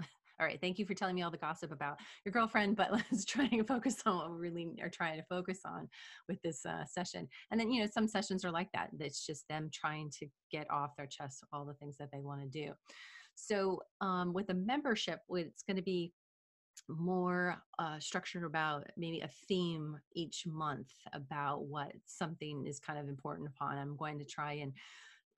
all 0.40 0.46
right 0.46 0.60
thank 0.60 0.78
you 0.78 0.84
for 0.84 0.94
telling 0.94 1.14
me 1.14 1.22
all 1.22 1.30
the 1.30 1.36
gossip 1.36 1.72
about 1.72 1.98
your 2.24 2.32
girlfriend 2.32 2.76
but 2.76 2.92
let's 2.92 3.24
try 3.24 3.48
and 3.50 3.66
focus 3.66 3.96
on 4.04 4.16
what 4.16 4.30
we 4.30 4.36
really 4.36 4.68
are 4.82 4.90
trying 4.90 5.16
to 5.16 5.24
focus 5.28 5.60
on 5.64 5.88
with 6.28 6.40
this 6.42 6.64
uh, 6.66 6.84
session. 6.84 7.28
And 7.50 7.58
then 7.58 7.70
you 7.70 7.82
know 7.82 7.88
some 7.92 8.08
sessions 8.08 8.44
are 8.44 8.50
like 8.50 8.68
that 8.72 8.90
it's 8.98 9.24
just 9.24 9.48
them 9.48 9.70
trying 9.72 10.10
to 10.18 10.26
get 10.50 10.70
off 10.70 10.96
their 10.96 11.06
chest 11.06 11.44
all 11.52 11.64
the 11.64 11.74
things 11.74 11.96
that 11.98 12.10
they 12.12 12.20
want 12.20 12.40
to 12.40 12.46
do. 12.46 12.72
So 13.34 13.80
um, 14.00 14.32
with 14.32 14.48
a 14.50 14.54
membership 14.54 15.20
it's 15.30 15.62
going 15.62 15.76
to 15.76 15.82
be 15.82 16.12
more 16.88 17.62
uh, 17.78 17.98
structured 17.98 18.44
about 18.44 18.86
maybe 18.96 19.20
a 19.20 19.30
theme 19.48 19.98
each 20.14 20.46
month 20.46 20.92
about 21.12 21.66
what 21.66 21.92
something 22.04 22.66
is 22.66 22.80
kind 22.80 22.98
of 22.98 23.08
important 23.08 23.48
upon. 23.48 23.78
I'm 23.78 23.96
going 23.96 24.18
to 24.18 24.24
try 24.24 24.54
and 24.54 24.72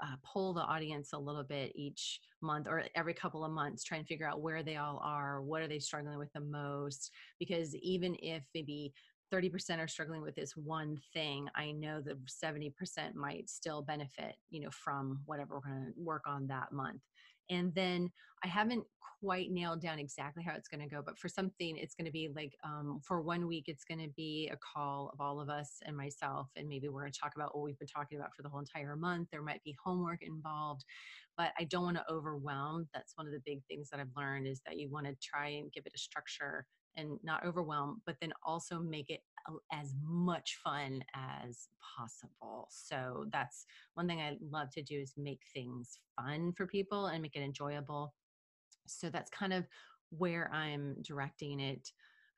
uh, 0.02 0.14
pull 0.24 0.52
the 0.52 0.62
audience 0.62 1.12
a 1.12 1.18
little 1.18 1.42
bit 1.42 1.72
each 1.74 2.20
month 2.40 2.68
or 2.68 2.84
every 2.94 3.14
couple 3.14 3.44
of 3.44 3.50
months, 3.50 3.82
try 3.82 3.98
and 3.98 4.06
figure 4.06 4.28
out 4.28 4.40
where 4.40 4.62
they 4.62 4.76
all 4.76 5.00
are, 5.02 5.42
what 5.42 5.62
are 5.62 5.68
they 5.68 5.78
struggling 5.78 6.18
with 6.18 6.32
the 6.32 6.40
most. 6.40 7.10
Because 7.38 7.74
even 7.76 8.16
if 8.22 8.44
maybe 8.54 8.92
30% 9.32 9.78
are 9.78 9.88
struggling 9.88 10.22
with 10.22 10.34
this 10.34 10.56
one 10.56 10.98
thing, 11.12 11.48
I 11.54 11.72
know 11.72 12.00
that 12.00 12.16
70% 12.26 13.14
might 13.14 13.50
still 13.50 13.82
benefit, 13.82 14.36
you 14.50 14.60
know, 14.60 14.70
from 14.70 15.20
whatever 15.26 15.54
we're 15.54 15.70
going 15.70 15.92
to 15.92 16.00
work 16.00 16.22
on 16.26 16.46
that 16.46 16.72
month. 16.72 17.02
And 17.50 17.74
then 17.74 18.10
I 18.44 18.48
haven't 18.48 18.84
quite 19.20 19.50
nailed 19.50 19.80
down 19.80 19.98
exactly 19.98 20.42
how 20.42 20.54
it's 20.54 20.68
going 20.68 20.80
to 20.80 20.94
go, 20.94 21.02
but 21.04 21.18
for 21.18 21.28
something, 21.28 21.76
it's 21.76 21.94
going 21.94 22.04
to 22.04 22.12
be 22.12 22.28
like 22.34 22.54
um, 22.62 23.00
for 23.04 23.20
one 23.20 23.48
week, 23.48 23.64
it's 23.66 23.84
going 23.84 24.00
to 24.00 24.08
be 24.16 24.48
a 24.52 24.56
call 24.56 25.10
of 25.12 25.20
all 25.20 25.40
of 25.40 25.48
us 25.48 25.78
and 25.84 25.96
myself. 25.96 26.48
And 26.56 26.68
maybe 26.68 26.88
we're 26.88 27.02
going 27.02 27.12
to 27.12 27.18
talk 27.18 27.32
about 27.34 27.56
what 27.56 27.64
we've 27.64 27.78
been 27.78 27.88
talking 27.88 28.18
about 28.18 28.34
for 28.34 28.42
the 28.42 28.48
whole 28.48 28.60
entire 28.60 28.96
month. 28.96 29.28
There 29.32 29.42
might 29.42 29.62
be 29.64 29.74
homework 29.82 30.22
involved, 30.22 30.84
but 31.36 31.52
I 31.58 31.64
don't 31.64 31.84
want 31.84 31.96
to 31.96 32.10
overwhelm. 32.10 32.88
That's 32.94 33.16
one 33.16 33.26
of 33.26 33.32
the 33.32 33.42
big 33.44 33.60
things 33.68 33.88
that 33.90 34.00
I've 34.00 34.16
learned 34.16 34.46
is 34.46 34.60
that 34.66 34.78
you 34.78 34.88
want 34.88 35.06
to 35.06 35.16
try 35.22 35.48
and 35.48 35.72
give 35.72 35.86
it 35.86 35.92
a 35.94 35.98
structure 35.98 36.66
and 36.96 37.18
not 37.22 37.44
overwhelm, 37.44 38.02
but 38.06 38.16
then 38.20 38.32
also 38.44 38.80
make 38.80 39.10
it 39.10 39.20
as 39.72 39.94
much 40.02 40.58
fun 40.62 41.02
as 41.14 41.68
possible. 41.96 42.68
So 42.70 43.26
that's 43.32 43.64
one 43.94 44.06
thing 44.06 44.20
I 44.20 44.36
love 44.50 44.70
to 44.72 44.82
do 44.82 44.98
is 44.98 45.14
make 45.16 45.40
things 45.54 45.98
fun 46.16 46.52
for 46.56 46.66
people 46.66 47.06
and 47.06 47.22
make 47.22 47.36
it 47.36 47.42
enjoyable. 47.42 48.14
So 48.86 49.10
that's 49.10 49.30
kind 49.30 49.52
of 49.52 49.66
where 50.10 50.50
I'm 50.52 50.96
directing 51.02 51.60
it 51.60 51.88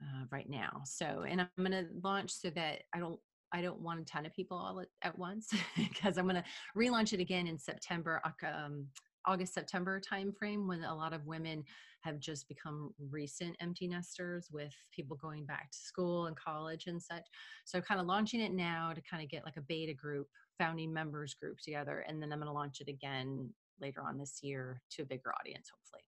uh, 0.03 0.25
right 0.31 0.49
now. 0.49 0.83
So, 0.85 1.25
and 1.29 1.41
I'm 1.41 1.49
going 1.59 1.73
to 1.73 1.87
launch 2.03 2.33
so 2.33 2.51
that 2.51 2.83
I 2.95 2.99
don't 2.99 3.19
I 3.53 3.63
don't 3.63 3.81
want 3.81 4.01
a 4.01 4.05
ton 4.05 4.27
of 4.27 4.33
people 4.33 4.57
all 4.57 4.81
at, 4.81 4.87
at 5.03 5.19
once 5.19 5.53
because 5.77 6.19
I'm 6.19 6.25
going 6.29 6.37
to 6.37 6.45
relaunch 6.77 7.13
it 7.13 7.21
again 7.21 7.47
in 7.47 7.59
September, 7.59 8.23
um, 8.45 8.87
August 9.27 9.55
September 9.55 10.01
timeframe 10.01 10.67
when 10.67 10.85
a 10.85 10.95
lot 10.95 11.13
of 11.13 11.27
women 11.27 11.65
have 12.01 12.19
just 12.19 12.49
become 12.49 12.95
recent 13.11 13.55
empty 13.61 13.87
nesters 13.87 14.49
with 14.51 14.75
people 14.91 15.17
going 15.17 15.45
back 15.45 15.71
to 15.71 15.79
school 15.79 16.27
and 16.27 16.37
college 16.37 16.87
and 16.87 17.03
such. 17.03 17.27
So 17.65 17.81
kind 17.81 18.01
of 18.01 18.07
launching 18.07 18.41
it 18.41 18.53
now 18.53 18.93
to 18.95 19.01
kind 19.03 19.23
of 19.23 19.29
get 19.29 19.45
like 19.45 19.57
a 19.57 19.63
beta 19.63 19.95
group, 19.95 20.29
founding 20.59 20.93
members 20.93 21.35
group 21.35 21.59
together, 21.61 22.05
and 22.09 22.23
then 22.23 22.33
I'm 22.33 22.39
going 22.39 22.49
to 22.49 22.53
launch 22.53 22.81
it 22.81 22.89
again 22.89 23.51
later 23.81 24.03
on 24.03 24.19
this 24.19 24.41
year 24.43 24.83
to 24.91 25.03
a 25.03 25.07
bigger 25.07 25.33
audience, 25.41 25.71
hopefully. 25.71 26.03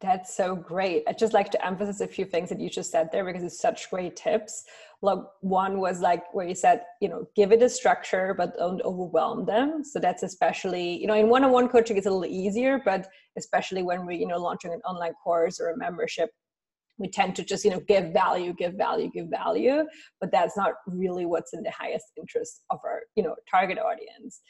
That's 0.00 0.36
so 0.36 0.54
great. 0.54 1.02
I'd 1.08 1.18
just 1.18 1.32
like 1.32 1.50
to 1.50 1.66
emphasize 1.66 2.02
a 2.02 2.06
few 2.06 2.26
things 2.26 2.50
that 2.50 2.60
you 2.60 2.68
just 2.68 2.90
said 2.90 3.10
there 3.10 3.24
because 3.24 3.42
it's 3.42 3.58
such 3.58 3.88
great 3.90 4.16
tips. 4.16 4.64
Like 5.00 5.18
one 5.40 5.80
was 5.80 6.00
like 6.00 6.32
where 6.34 6.46
you 6.46 6.54
said, 6.54 6.82
you 7.00 7.08
know, 7.08 7.26
give 7.34 7.52
it 7.52 7.62
a 7.62 7.70
structure, 7.70 8.34
but 8.36 8.56
don't 8.58 8.82
overwhelm 8.82 9.46
them. 9.46 9.82
So 9.82 9.98
that's 9.98 10.22
especially, 10.22 11.00
you 11.00 11.06
know, 11.06 11.14
in 11.14 11.28
one-on-one 11.30 11.68
coaching 11.68 11.96
it's 11.96 12.06
a 12.06 12.10
little 12.10 12.26
easier, 12.26 12.80
but 12.84 13.08
especially 13.38 13.82
when 13.82 14.04
we're, 14.04 14.12
you 14.12 14.26
know, 14.26 14.36
launching 14.36 14.72
an 14.74 14.80
online 14.80 15.14
course 15.24 15.58
or 15.58 15.70
a 15.70 15.78
membership, 15.78 16.30
we 16.98 17.08
tend 17.08 17.34
to 17.36 17.44
just, 17.44 17.64
you 17.64 17.70
know, 17.70 17.80
give 17.88 18.12
value, 18.12 18.52
give 18.52 18.74
value, 18.74 19.10
give 19.10 19.28
value, 19.28 19.84
but 20.20 20.30
that's 20.30 20.56
not 20.56 20.74
really 20.86 21.24
what's 21.24 21.54
in 21.54 21.62
the 21.62 21.70
highest 21.70 22.06
interest 22.18 22.64
of 22.70 22.78
our, 22.84 23.02
you 23.14 23.22
know, 23.22 23.34
target 23.50 23.78
audience. 23.78 24.42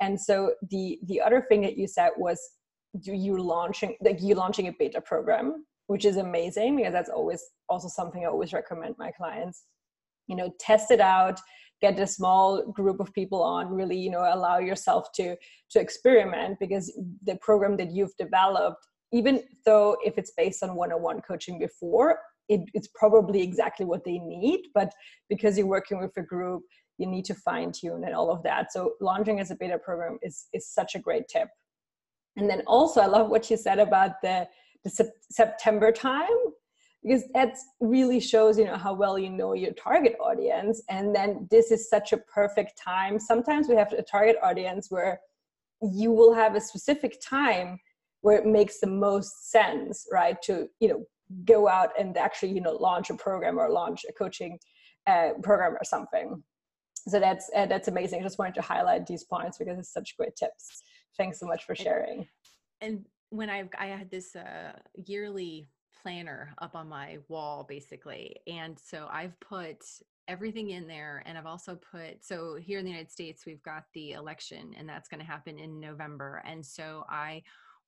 And 0.00 0.20
so 0.20 0.54
the 0.68 0.98
the 1.06 1.20
other 1.20 1.46
thing 1.48 1.62
that 1.62 1.78
you 1.78 1.86
said 1.86 2.10
was 2.18 2.38
you 3.00 3.36
launching 3.42 3.96
like 4.00 4.20
you 4.20 4.34
launching 4.34 4.68
a 4.68 4.72
beta 4.78 5.00
program 5.00 5.64
which 5.86 6.04
is 6.04 6.16
amazing 6.16 6.76
because 6.76 6.92
that's 6.92 7.10
always 7.10 7.42
also 7.68 7.88
something 7.88 8.24
i 8.24 8.28
always 8.28 8.52
recommend 8.52 8.94
my 8.98 9.10
clients. 9.10 9.64
You 10.28 10.36
know 10.36 10.52
test 10.60 10.90
it 10.90 11.00
out 11.00 11.40
get 11.80 11.98
a 11.98 12.06
small 12.06 12.64
group 12.70 13.00
of 13.00 13.12
people 13.12 13.42
on 13.42 13.68
really 13.68 13.98
you 13.98 14.10
know 14.10 14.24
allow 14.32 14.58
yourself 14.58 15.08
to 15.16 15.36
to 15.70 15.80
experiment 15.80 16.58
because 16.60 16.92
the 17.24 17.36
program 17.36 17.76
that 17.78 17.90
you've 17.90 18.16
developed 18.18 18.86
even 19.12 19.42
though 19.66 19.96
if 20.04 20.16
it's 20.16 20.32
based 20.36 20.62
on 20.62 20.74
one-on-one 20.74 21.20
coaching 21.20 21.58
before 21.58 22.18
it, 22.48 22.60
it's 22.72 22.88
probably 22.94 23.42
exactly 23.42 23.84
what 23.84 24.04
they 24.04 24.18
need 24.18 24.68
but 24.74 24.92
because 25.28 25.58
you're 25.58 25.66
working 25.66 25.98
with 25.98 26.16
a 26.16 26.22
group 26.22 26.62
you 26.98 27.06
need 27.06 27.24
to 27.24 27.34
fine 27.34 27.72
tune 27.72 28.04
and 28.04 28.14
all 28.14 28.30
of 28.30 28.42
that. 28.44 28.72
So 28.72 28.92
launching 29.00 29.40
as 29.40 29.50
a 29.50 29.56
beta 29.56 29.78
program 29.78 30.18
is 30.22 30.46
is 30.52 30.68
such 30.68 30.94
a 30.94 30.98
great 30.98 31.28
tip 31.28 31.48
and 32.36 32.48
then 32.48 32.62
also, 32.66 33.00
I 33.00 33.06
love 33.06 33.28
what 33.28 33.50
you 33.50 33.56
said 33.56 33.78
about 33.78 34.20
the, 34.22 34.48
the 34.84 34.90
sep- 34.90 35.16
September 35.30 35.92
time 35.92 36.26
because 37.02 37.24
that 37.34 37.56
really 37.80 38.20
shows 38.20 38.56
you 38.56 38.64
know 38.64 38.76
how 38.76 38.94
well 38.94 39.18
you 39.18 39.28
know 39.28 39.54
your 39.54 39.72
target 39.72 40.16
audience. 40.20 40.82
And 40.88 41.14
then 41.14 41.48
this 41.50 41.70
is 41.70 41.90
such 41.90 42.12
a 42.12 42.16
perfect 42.16 42.80
time. 42.82 43.18
Sometimes 43.18 43.68
we 43.68 43.74
have 43.74 43.92
a 43.92 44.02
target 44.02 44.36
audience 44.42 44.90
where 44.90 45.20
you 45.82 46.12
will 46.12 46.32
have 46.32 46.54
a 46.54 46.60
specific 46.60 47.20
time 47.20 47.80
where 48.20 48.38
it 48.38 48.46
makes 48.46 48.78
the 48.78 48.86
most 48.86 49.50
sense 49.50 50.06
right 50.12 50.40
to 50.42 50.68
you 50.78 50.88
know 50.88 51.04
go 51.44 51.66
out 51.66 51.88
and 51.98 52.16
actually 52.16 52.52
you 52.52 52.60
know 52.60 52.72
launch 52.72 53.10
a 53.10 53.14
program 53.14 53.58
or 53.58 53.68
launch 53.68 54.02
a 54.08 54.12
coaching 54.12 54.58
uh, 55.08 55.30
program 55.42 55.72
or 55.72 55.84
something. 55.84 56.42
So 57.08 57.18
that's 57.18 57.50
uh, 57.56 57.66
that's 57.66 57.88
amazing. 57.88 58.20
I 58.20 58.22
just 58.22 58.38
wanted 58.38 58.54
to 58.54 58.62
highlight 58.62 59.06
these 59.06 59.24
points 59.24 59.58
because 59.58 59.76
it's 59.76 59.92
such 59.92 60.16
great 60.16 60.36
tips 60.36 60.82
Thanks 61.16 61.38
so 61.38 61.46
much 61.46 61.64
for 61.64 61.74
sharing. 61.74 62.26
And 62.80 63.04
when 63.30 63.48
I've 63.48 63.68
I 63.78 63.86
had 63.86 64.10
this 64.10 64.36
uh, 64.36 64.72
yearly 65.06 65.68
planner 66.02 66.54
up 66.60 66.74
on 66.74 66.88
my 66.88 67.18
wall 67.28 67.64
basically. 67.68 68.36
And 68.46 68.78
so 68.78 69.08
I've 69.10 69.38
put 69.40 69.84
everything 70.28 70.70
in 70.70 70.86
there 70.86 71.22
and 71.26 71.36
I've 71.36 71.46
also 71.46 71.78
put 71.90 72.24
so 72.24 72.56
here 72.56 72.78
in 72.78 72.84
the 72.84 72.90
United 72.90 73.10
States 73.10 73.44
we've 73.44 73.62
got 73.62 73.84
the 73.94 74.12
election 74.12 74.74
and 74.78 74.88
that's 74.88 75.08
going 75.08 75.20
to 75.20 75.26
happen 75.26 75.58
in 75.58 75.80
November. 75.80 76.42
And 76.44 76.64
so 76.64 77.04
I 77.08 77.42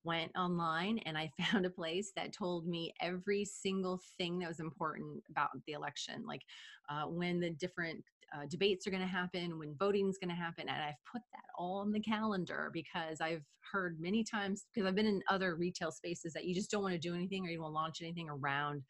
went 0.05 0.31
online 0.37 0.99
and 1.07 1.17
I 1.17 1.31
found 1.41 1.67
a 1.67 1.71
place 1.71 2.13
that 2.17 2.33
told 2.33 2.67
me 2.67 2.93
every 3.01 3.45
single 3.45 4.01
thing 4.19 4.39
that 4.39 4.49
was 4.49 4.61
important 4.61 5.23
about 5.31 5.51
the 5.67 5.73
election, 5.73 6.25
like 6.27 6.43
uh, 6.89 7.05
when 7.05 7.41
the 7.41 7.51
different 7.51 8.05
uh, 8.35 8.47
debates 8.49 8.87
are 8.87 8.91
going 8.91 9.03
to 9.03 9.09
happen, 9.09 9.59
when 9.59 9.75
voting 9.79 10.09
is 10.09 10.19
going 10.19 10.29
to 10.29 10.35
happen. 10.35 10.69
And 10.69 10.83
I've 10.83 10.95
put 11.11 11.23
that 11.33 11.45
all 11.59 11.79
on 11.79 11.93
the 11.93 12.01
calendar 12.01 12.71
because 12.73 13.21
I've 13.21 13.45
heard 13.73 13.99
many 14.01 14.25
times, 14.25 14.67
because 14.73 14.89
I've 14.89 14.95
been 14.95 15.07
in 15.07 15.23
other 15.29 15.57
retail 15.57 15.91
spaces, 15.91 16.33
that 16.33 16.45
you 16.45 16.55
just 16.55 16.71
don't 16.71 16.83
want 16.83 16.95
to 16.95 16.99
do 16.99 17.15
anything 17.15 17.47
or 17.47 17.51
you 17.51 17.61
won't 17.61 17.75
launch 17.75 18.03
anything 18.03 18.29
around 18.29 18.83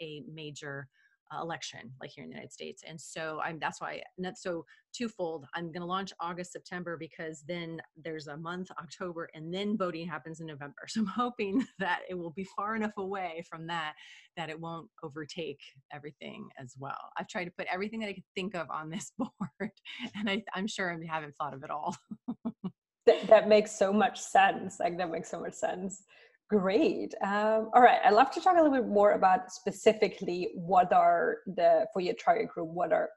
a 0.00 0.22
major 0.32 0.88
uh, 1.34 1.42
election 1.42 1.92
like 2.00 2.10
here 2.10 2.24
in 2.24 2.30
the 2.30 2.34
United 2.34 2.52
States. 2.52 2.82
And 2.86 3.00
so 3.00 3.40
I'm 3.42 3.58
that's 3.58 3.80
why 3.80 4.02
that's 4.18 4.42
so 4.42 4.64
twofold. 4.96 5.46
I'm 5.54 5.66
going 5.66 5.80
to 5.80 5.86
launch 5.86 6.12
August 6.20 6.52
September 6.52 6.96
because 6.96 7.42
then 7.46 7.80
there's 8.02 8.28
a 8.28 8.36
month 8.36 8.70
October 8.80 9.28
and 9.34 9.52
then 9.52 9.76
voting 9.76 10.06
happens 10.06 10.40
in 10.40 10.46
November. 10.46 10.74
So 10.88 11.00
I'm 11.02 11.06
hoping 11.06 11.66
that 11.78 12.00
it 12.08 12.14
will 12.14 12.30
be 12.30 12.46
far 12.56 12.74
enough 12.74 12.96
away 12.96 13.44
from 13.50 13.66
that 13.66 13.94
that 14.36 14.48
it 14.48 14.58
won't 14.58 14.88
overtake 15.02 15.60
everything 15.92 16.48
as 16.58 16.74
well. 16.78 17.10
I've 17.18 17.28
tried 17.28 17.44
to 17.46 17.50
put 17.50 17.66
everything 17.70 18.00
that 18.00 18.08
I 18.08 18.14
could 18.14 18.24
think 18.34 18.54
of 18.54 18.70
on 18.70 18.88
this 18.88 19.12
board 19.18 19.70
and 20.14 20.30
I, 20.30 20.42
I'm 20.54 20.66
sure 20.66 20.90
I 20.90 21.12
haven't 21.12 21.34
thought 21.36 21.54
of 21.54 21.62
it 21.64 21.70
all. 21.70 21.96
that, 23.06 23.26
that 23.26 23.48
makes 23.48 23.72
so 23.72 23.92
much 23.92 24.20
sense. 24.20 24.78
Like 24.80 24.96
that 24.98 25.10
makes 25.10 25.30
so 25.30 25.40
much 25.40 25.54
sense. 25.54 26.04
Great. 26.48 27.12
Um, 27.22 27.70
all 27.74 27.82
right. 27.82 27.98
I'd 28.04 28.12
love 28.12 28.30
to 28.32 28.40
talk 28.40 28.54
a 28.54 28.62
little 28.62 28.76
bit 28.76 28.86
more 28.86 29.12
about 29.12 29.52
specifically 29.52 30.50
what 30.54 30.92
are 30.92 31.38
the, 31.46 31.86
for 31.92 32.00
your 32.00 32.14
target 32.14 32.48
group, 32.48 32.68
what 32.68 32.92
are 32.92 33.10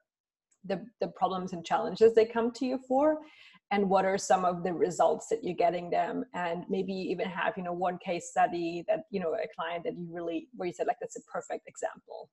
the, 0.65 0.83
the 0.99 1.09
problems 1.09 1.53
and 1.53 1.63
challenges 1.63 2.15
they 2.15 2.25
come 2.25 2.51
to 2.53 2.65
you 2.65 2.79
for, 2.87 3.19
and 3.71 3.87
what 3.87 4.03
are 4.03 4.17
some 4.17 4.45
of 4.45 4.63
the 4.63 4.73
results 4.73 5.27
that 5.27 5.43
you're 5.43 5.53
getting 5.53 5.91
them, 5.91 6.25
and 6.33 6.65
maybe 6.69 6.91
even 6.91 7.27
have, 7.27 7.53
you 7.55 7.61
know, 7.63 7.71
one 7.71 7.99
case 7.99 8.29
study 8.31 8.83
that, 8.87 9.01
you 9.11 9.19
know, 9.19 9.33
a 9.33 9.47
client 9.55 9.83
that 9.83 9.95
you 9.95 10.07
really, 10.09 10.47
where 10.55 10.65
you 10.65 10.73
said 10.73 10.87
like, 10.87 10.97
that's 10.99 11.15
a 11.17 11.21
perfect 11.31 11.67
example. 11.67 12.29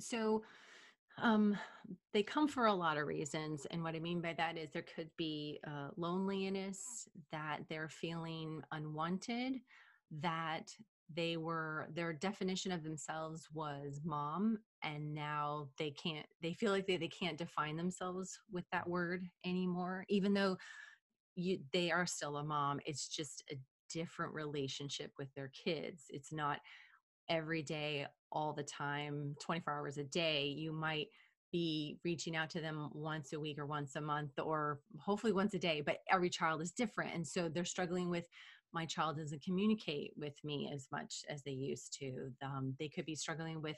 So, 0.00 0.42
um, 1.22 1.58
they 2.12 2.22
come 2.22 2.48
for 2.48 2.66
a 2.66 2.74
lot 2.74 2.96
of 2.96 3.06
reasons. 3.06 3.66
And 3.70 3.82
what 3.82 3.94
I 3.94 4.00
mean 4.00 4.20
by 4.20 4.34
that 4.34 4.56
is 4.56 4.70
there 4.72 4.84
could 4.94 5.10
be 5.16 5.60
uh, 5.66 5.88
loneliness, 5.96 7.08
that 7.32 7.60
they're 7.68 7.88
feeling 7.88 8.62
unwanted, 8.72 9.54
that 10.20 10.70
they 11.14 11.36
were, 11.36 11.88
their 11.94 12.12
definition 12.12 12.72
of 12.72 12.82
themselves 12.82 13.48
was 13.52 14.00
mom. 14.04 14.58
And 14.82 15.14
now 15.14 15.68
they 15.78 15.90
can't, 15.90 16.26
they 16.42 16.52
feel 16.52 16.72
like 16.72 16.86
they, 16.86 16.96
they 16.98 17.08
can't 17.08 17.38
define 17.38 17.76
themselves 17.76 18.38
with 18.52 18.64
that 18.72 18.88
word 18.88 19.24
anymore, 19.44 20.04
even 20.08 20.34
though 20.34 20.56
you, 21.34 21.58
they 21.72 21.90
are 21.90 22.06
still 22.06 22.36
a 22.36 22.44
mom. 22.44 22.80
It's 22.84 23.08
just 23.08 23.42
a 23.50 23.56
different 23.90 24.34
relationship 24.34 25.12
with 25.18 25.28
their 25.34 25.50
kids. 25.64 26.04
It's 26.10 26.32
not 26.32 26.60
every 27.28 27.62
day, 27.62 28.06
all 28.32 28.52
the 28.52 28.62
time, 28.62 29.34
24 29.40 29.72
hours 29.72 29.98
a 29.98 30.04
day. 30.04 30.46
You 30.46 30.72
might, 30.72 31.08
be 31.52 31.98
reaching 32.04 32.36
out 32.36 32.50
to 32.50 32.60
them 32.60 32.90
once 32.92 33.32
a 33.32 33.40
week 33.40 33.58
or 33.58 33.66
once 33.66 33.96
a 33.96 34.00
month 34.00 34.38
or 34.38 34.80
hopefully 34.98 35.32
once 35.32 35.54
a 35.54 35.58
day 35.58 35.80
but 35.80 35.98
every 36.10 36.28
child 36.28 36.60
is 36.60 36.72
different 36.72 37.14
and 37.14 37.26
so 37.26 37.48
they're 37.48 37.64
struggling 37.64 38.10
with 38.10 38.28
my 38.74 38.84
child 38.84 39.16
doesn't 39.16 39.42
communicate 39.42 40.12
with 40.16 40.34
me 40.44 40.70
as 40.72 40.88
much 40.92 41.22
as 41.30 41.42
they 41.42 41.52
used 41.52 41.96
to 41.98 42.30
um, 42.42 42.74
they 42.78 42.88
could 42.88 43.06
be 43.06 43.14
struggling 43.14 43.62
with 43.62 43.76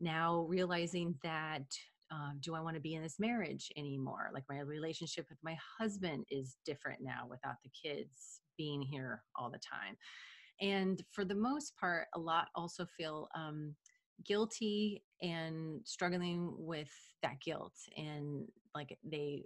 now 0.00 0.44
realizing 0.48 1.14
that 1.22 1.64
uh, 2.12 2.30
do 2.40 2.54
i 2.54 2.60
want 2.60 2.74
to 2.74 2.82
be 2.82 2.94
in 2.94 3.02
this 3.02 3.18
marriage 3.18 3.70
anymore 3.76 4.30
like 4.34 4.44
my 4.50 4.60
relationship 4.60 5.26
with 5.30 5.38
my 5.42 5.56
husband 5.78 6.24
is 6.30 6.56
different 6.66 7.00
now 7.00 7.26
without 7.28 7.56
the 7.64 7.70
kids 7.70 8.40
being 8.58 8.82
here 8.82 9.22
all 9.36 9.50
the 9.50 9.58
time 9.58 9.96
and 10.60 11.02
for 11.12 11.24
the 11.24 11.34
most 11.34 11.76
part 11.76 12.06
a 12.14 12.18
lot 12.18 12.48
also 12.54 12.86
feel 12.96 13.28
um, 13.34 13.74
guilty 14.24 15.02
and 15.22 15.80
struggling 15.84 16.54
with 16.58 16.90
that 17.22 17.40
guilt 17.40 17.74
and 17.96 18.46
like 18.74 18.96
they 19.04 19.44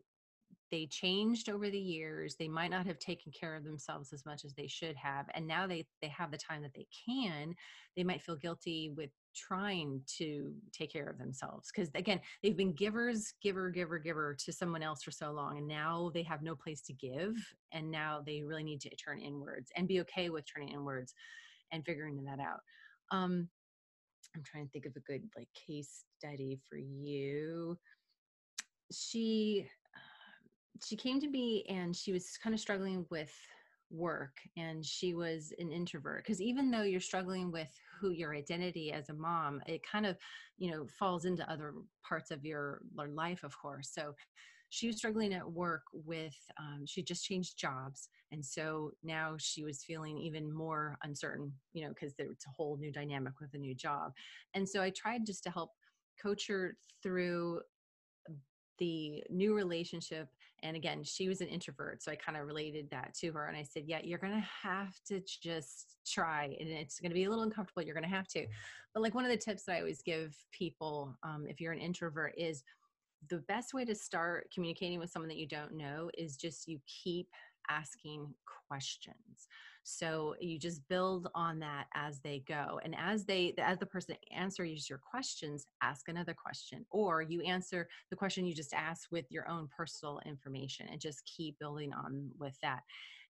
they 0.70 0.86
changed 0.86 1.48
over 1.48 1.70
the 1.70 1.78
years 1.78 2.36
they 2.36 2.48
might 2.48 2.70
not 2.70 2.86
have 2.86 2.98
taken 2.98 3.32
care 3.32 3.54
of 3.56 3.64
themselves 3.64 4.12
as 4.12 4.24
much 4.24 4.44
as 4.44 4.54
they 4.54 4.66
should 4.66 4.96
have 4.96 5.26
and 5.34 5.46
now 5.46 5.66
they 5.66 5.86
they 6.02 6.08
have 6.08 6.30
the 6.30 6.38
time 6.38 6.62
that 6.62 6.74
they 6.74 6.86
can 7.06 7.54
they 7.96 8.04
might 8.04 8.22
feel 8.22 8.36
guilty 8.36 8.92
with 8.96 9.10
trying 9.34 10.00
to 10.06 10.52
take 10.72 10.92
care 10.92 11.08
of 11.08 11.18
themselves 11.18 11.70
because 11.74 11.88
again 11.94 12.20
they've 12.42 12.56
been 12.56 12.72
givers 12.72 13.34
giver 13.42 13.70
giver 13.70 13.98
giver 13.98 14.36
to 14.38 14.52
someone 14.52 14.82
else 14.82 15.02
for 15.02 15.12
so 15.12 15.30
long 15.30 15.58
and 15.58 15.68
now 15.68 16.10
they 16.12 16.22
have 16.22 16.42
no 16.42 16.54
place 16.54 16.80
to 16.82 16.92
give 16.92 17.34
and 17.72 17.90
now 17.90 18.20
they 18.24 18.42
really 18.42 18.64
need 18.64 18.80
to 18.80 18.90
turn 18.96 19.20
inwards 19.20 19.70
and 19.76 19.86
be 19.86 20.00
okay 20.00 20.30
with 20.30 20.44
turning 20.52 20.70
inwards 20.70 21.14
and 21.72 21.84
figuring 21.84 22.24
that 22.24 22.40
out 22.40 22.60
um, 23.12 23.48
I'm 24.34 24.42
trying 24.44 24.66
to 24.66 24.70
think 24.70 24.86
of 24.86 24.96
a 24.96 25.00
good 25.00 25.22
like 25.36 25.48
case 25.54 26.04
study 26.18 26.58
for 26.68 26.76
you. 26.76 27.76
She 28.92 29.66
she 30.82 30.96
came 30.96 31.20
to 31.20 31.28
me 31.28 31.64
and 31.68 31.94
she 31.94 32.12
was 32.12 32.38
kind 32.42 32.54
of 32.54 32.60
struggling 32.60 33.06
with 33.10 33.32
work 33.90 34.38
and 34.56 34.84
she 34.84 35.14
was 35.14 35.52
an 35.58 35.72
introvert 35.72 36.22
because 36.22 36.40
even 36.40 36.70
though 36.70 36.82
you're 36.82 37.00
struggling 37.00 37.50
with 37.50 37.70
who 38.00 38.10
your 38.10 38.34
identity 38.34 38.92
as 38.92 39.08
a 39.08 39.14
mom 39.14 39.60
it 39.66 39.80
kind 39.84 40.06
of 40.06 40.16
you 40.58 40.70
know 40.70 40.86
falls 40.86 41.24
into 41.24 41.50
other 41.50 41.74
parts 42.06 42.30
of 42.30 42.44
your, 42.44 42.82
life 42.94 43.42
of 43.42 43.56
course. 43.60 43.90
So 43.92 44.14
she 44.68 44.86
was 44.86 44.98
struggling 44.98 45.34
at 45.34 45.50
work 45.50 45.82
with 45.92 46.36
um, 46.60 46.84
she 46.86 47.02
just 47.02 47.24
changed 47.24 47.58
jobs 47.58 48.08
and 48.30 48.44
so 48.44 48.92
now 49.02 49.34
she 49.38 49.64
was 49.64 49.82
feeling 49.82 50.16
even 50.18 50.52
more 50.52 50.96
uncertain 51.02 51.52
you 51.72 51.82
know 51.82 51.88
because 51.88 52.14
it's 52.18 52.46
a 52.46 52.50
whole 52.56 52.76
new 52.76 52.92
dynamic 52.92 53.40
with 53.40 53.52
a 53.54 53.58
new 53.58 53.74
job. 53.74 54.12
And 54.54 54.68
so 54.68 54.80
i 54.80 54.90
tried 54.90 55.26
just 55.26 55.42
to 55.44 55.50
help 55.50 55.70
coach 56.22 56.46
her 56.46 56.76
through 57.02 57.60
the 58.78 59.22
new 59.30 59.54
relationship 59.54 60.28
and 60.62 60.76
again 60.76 61.02
she 61.02 61.28
was 61.28 61.40
an 61.40 61.48
introvert 61.48 62.02
so 62.02 62.10
i 62.12 62.16
kind 62.16 62.36
of 62.36 62.46
related 62.46 62.88
that 62.90 63.14
to 63.14 63.32
her 63.32 63.46
and 63.46 63.56
i 63.56 63.62
said 63.62 63.84
yeah 63.86 64.00
you're 64.02 64.18
gonna 64.18 64.46
have 64.62 64.94
to 65.06 65.20
just 65.42 65.96
try 66.06 66.56
and 66.60 66.68
it's 66.68 67.00
gonna 67.00 67.14
be 67.14 67.24
a 67.24 67.28
little 67.28 67.44
uncomfortable 67.44 67.82
you're 67.82 67.94
gonna 67.94 68.08
have 68.08 68.28
to. 68.28 68.46
But 68.94 69.02
like 69.02 69.14
one 69.14 69.24
of 69.24 69.30
the 69.30 69.36
tips 69.36 69.64
that 69.64 69.76
i 69.76 69.78
always 69.78 70.02
give 70.02 70.36
people 70.52 71.16
um, 71.22 71.46
if 71.48 71.60
you're 71.60 71.72
an 71.72 71.78
introvert 71.78 72.34
is 72.36 72.62
the 73.28 73.38
best 73.48 73.74
way 73.74 73.84
to 73.84 73.94
start 73.94 74.50
communicating 74.52 74.98
with 74.98 75.10
someone 75.10 75.28
that 75.28 75.36
you 75.36 75.46
don't 75.46 75.76
know 75.76 76.10
is 76.16 76.36
just 76.36 76.66
you 76.66 76.80
keep 76.86 77.28
asking 77.68 78.34
questions 78.68 79.46
so 79.90 80.34
you 80.40 80.58
just 80.58 80.86
build 80.88 81.28
on 81.34 81.58
that 81.58 81.86
as 81.94 82.20
they 82.20 82.42
go 82.46 82.80
and 82.84 82.94
as 82.98 83.24
they 83.24 83.54
as 83.58 83.78
the 83.78 83.86
person 83.86 84.14
answers 84.34 84.88
your 84.88 84.98
questions 84.98 85.66
ask 85.82 86.08
another 86.08 86.34
question 86.34 86.84
or 86.90 87.22
you 87.22 87.40
answer 87.42 87.88
the 88.10 88.16
question 88.16 88.46
you 88.46 88.54
just 88.54 88.72
asked 88.72 89.08
with 89.10 89.24
your 89.30 89.48
own 89.48 89.68
personal 89.76 90.20
information 90.24 90.86
and 90.90 91.00
just 91.00 91.24
keep 91.24 91.58
building 91.58 91.92
on 91.92 92.30
with 92.38 92.56
that. 92.62 92.80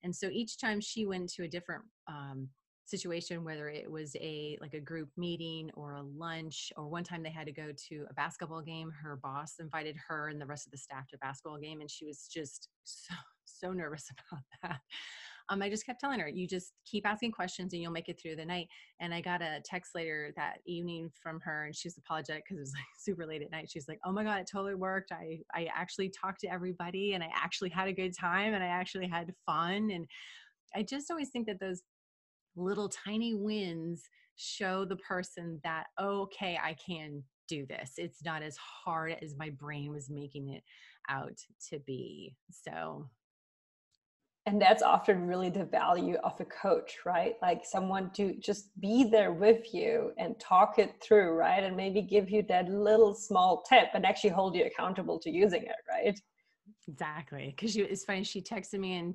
And 0.03 0.15
so 0.15 0.29
each 0.31 0.59
time 0.59 0.81
she 0.81 1.07
went 1.07 1.31
to 1.35 1.45
a 1.45 1.49
different 1.49 1.85
um, 2.07 2.49
situation 2.85 3.45
whether 3.45 3.69
it 3.69 3.89
was 3.89 4.17
a 4.17 4.59
like 4.61 4.75
a 4.75 4.81
group 4.81 5.09
meeting 5.17 5.71
or 5.75 5.93
a 5.93 6.03
lunch 6.03 6.73
or 6.77 6.89
one 6.89 7.05
time 7.05 7.23
they 7.23 7.31
had 7.31 7.47
to 7.47 7.53
go 7.53 7.71
to 7.89 8.05
a 8.11 8.15
basketball 8.15 8.61
game 8.61 8.91
her 8.91 9.17
boss 9.23 9.55
invited 9.61 9.95
her 10.09 10.29
and 10.29 10.41
the 10.41 10.47
rest 10.47 10.67
of 10.67 10.73
the 10.73 10.79
staff 10.79 11.07
to 11.07 11.15
a 11.15 11.19
basketball 11.19 11.57
game 11.57 11.81
and 11.81 11.89
she 11.89 12.05
was 12.05 12.27
just 12.27 12.69
so 12.83 13.15
so 13.45 13.73
nervous 13.73 14.11
about 14.33 14.43
that 14.63 14.81
um, 15.51 15.63
I 15.63 15.69
just 15.69 15.85
kept 15.85 16.01
telling 16.01 16.21
her, 16.21 16.29
you 16.29 16.47
just 16.47 16.73
keep 16.87 17.07
asking 17.07 17.33
questions 17.33 17.73
and 17.73 17.83
you'll 17.83 17.93
make 17.93 18.09
it 18.09 18.21
through 18.21 18.37
the 18.37 18.45
night. 18.45 18.69
And 19.01 19.13
I 19.13 19.21
got 19.21 19.43
a 19.43 19.61
text 19.65 19.95
later 19.95 20.33
that 20.37 20.59
evening 20.65 21.11
from 21.21 21.41
her 21.41 21.67
and 21.67 21.75
she's 21.75 21.99
apologetic 21.99 22.45
because 22.45 22.59
it 22.59 22.61
was 22.61 22.73
like 22.73 22.85
super 22.99 23.27
late 23.27 23.43
at 23.43 23.51
night. 23.51 23.69
She's 23.69 23.89
like, 23.89 23.99
oh 24.05 24.13
my 24.13 24.23
God, 24.23 24.41
it 24.41 24.49
totally 24.51 24.77
worked. 24.77 25.11
I, 25.13 25.41
I 25.53 25.69
actually 25.75 26.09
talked 26.09 26.41
to 26.41 26.53
everybody 26.53 27.15
and 27.15 27.25
I 27.25 27.31
actually 27.35 27.71
had 27.71 27.89
a 27.89 27.93
good 27.93 28.17
time 28.17 28.55
and 28.55 28.63
I 28.63 28.69
actually 28.69 29.09
had 29.09 29.35
fun. 29.45 29.91
And 29.91 30.07
I 30.75 30.85
just 30.85 31.11
always 31.11 31.31
think 31.31 31.47
that 31.49 31.59
those 31.59 31.83
little 32.57 32.89
tiny 32.89 33.35
wins 33.35 34.09
show 34.37 34.85
the 34.85 34.97
person 34.97 35.61
that 35.63 35.85
okay 36.01 36.59
i 36.63 36.75
can 36.75 37.23
do 37.47 37.67
this 37.67 37.93
it's 37.97 38.25
not 38.25 38.43
as 38.43 38.57
hard 38.57 39.15
as 39.23 39.37
my 39.37 39.51
brain 39.51 39.91
was 39.91 40.09
making 40.09 40.49
it 40.49 40.63
out 41.09 41.37
to 41.69 41.79
be 41.81 42.35
so 42.51 43.07
and 44.47 44.61
that's 44.61 44.83
often 44.83 45.27
really 45.27 45.51
the 45.51 45.65
value 45.65 46.17
of 46.25 46.41
a 46.41 46.45
coach 46.45 46.99
right? 47.05 47.35
Like 47.43 47.65
someone 47.65 48.11
to 48.13 48.35
just 48.35 48.79
be 48.81 49.05
there 49.05 49.33
with 49.33 49.75
you 49.75 50.13
and 50.19 50.39
talk 50.41 50.79
it 50.79 50.95
through 51.03 51.33
right? 51.35 51.63
And 51.63 51.77
maybe 51.77 52.03
give 52.03 52.31
you 52.31 52.43
that 52.49 52.69
little 52.69 53.15
small 53.15 53.63
tip 53.69 53.89
and 53.95 54.07
actually 54.07 54.31
hold 54.31 54.55
you 54.55 54.65
accountable 54.65 55.19
to 55.21 55.31
using 55.31 55.63
it 55.63 55.77
right? 55.89 56.19
Exactly 56.89 57.55
because 57.55 57.77
it's 57.77 58.05
funny 58.05 58.25
she 58.25 58.41
texted 58.41 58.81
me 58.81 58.97
and 58.97 59.15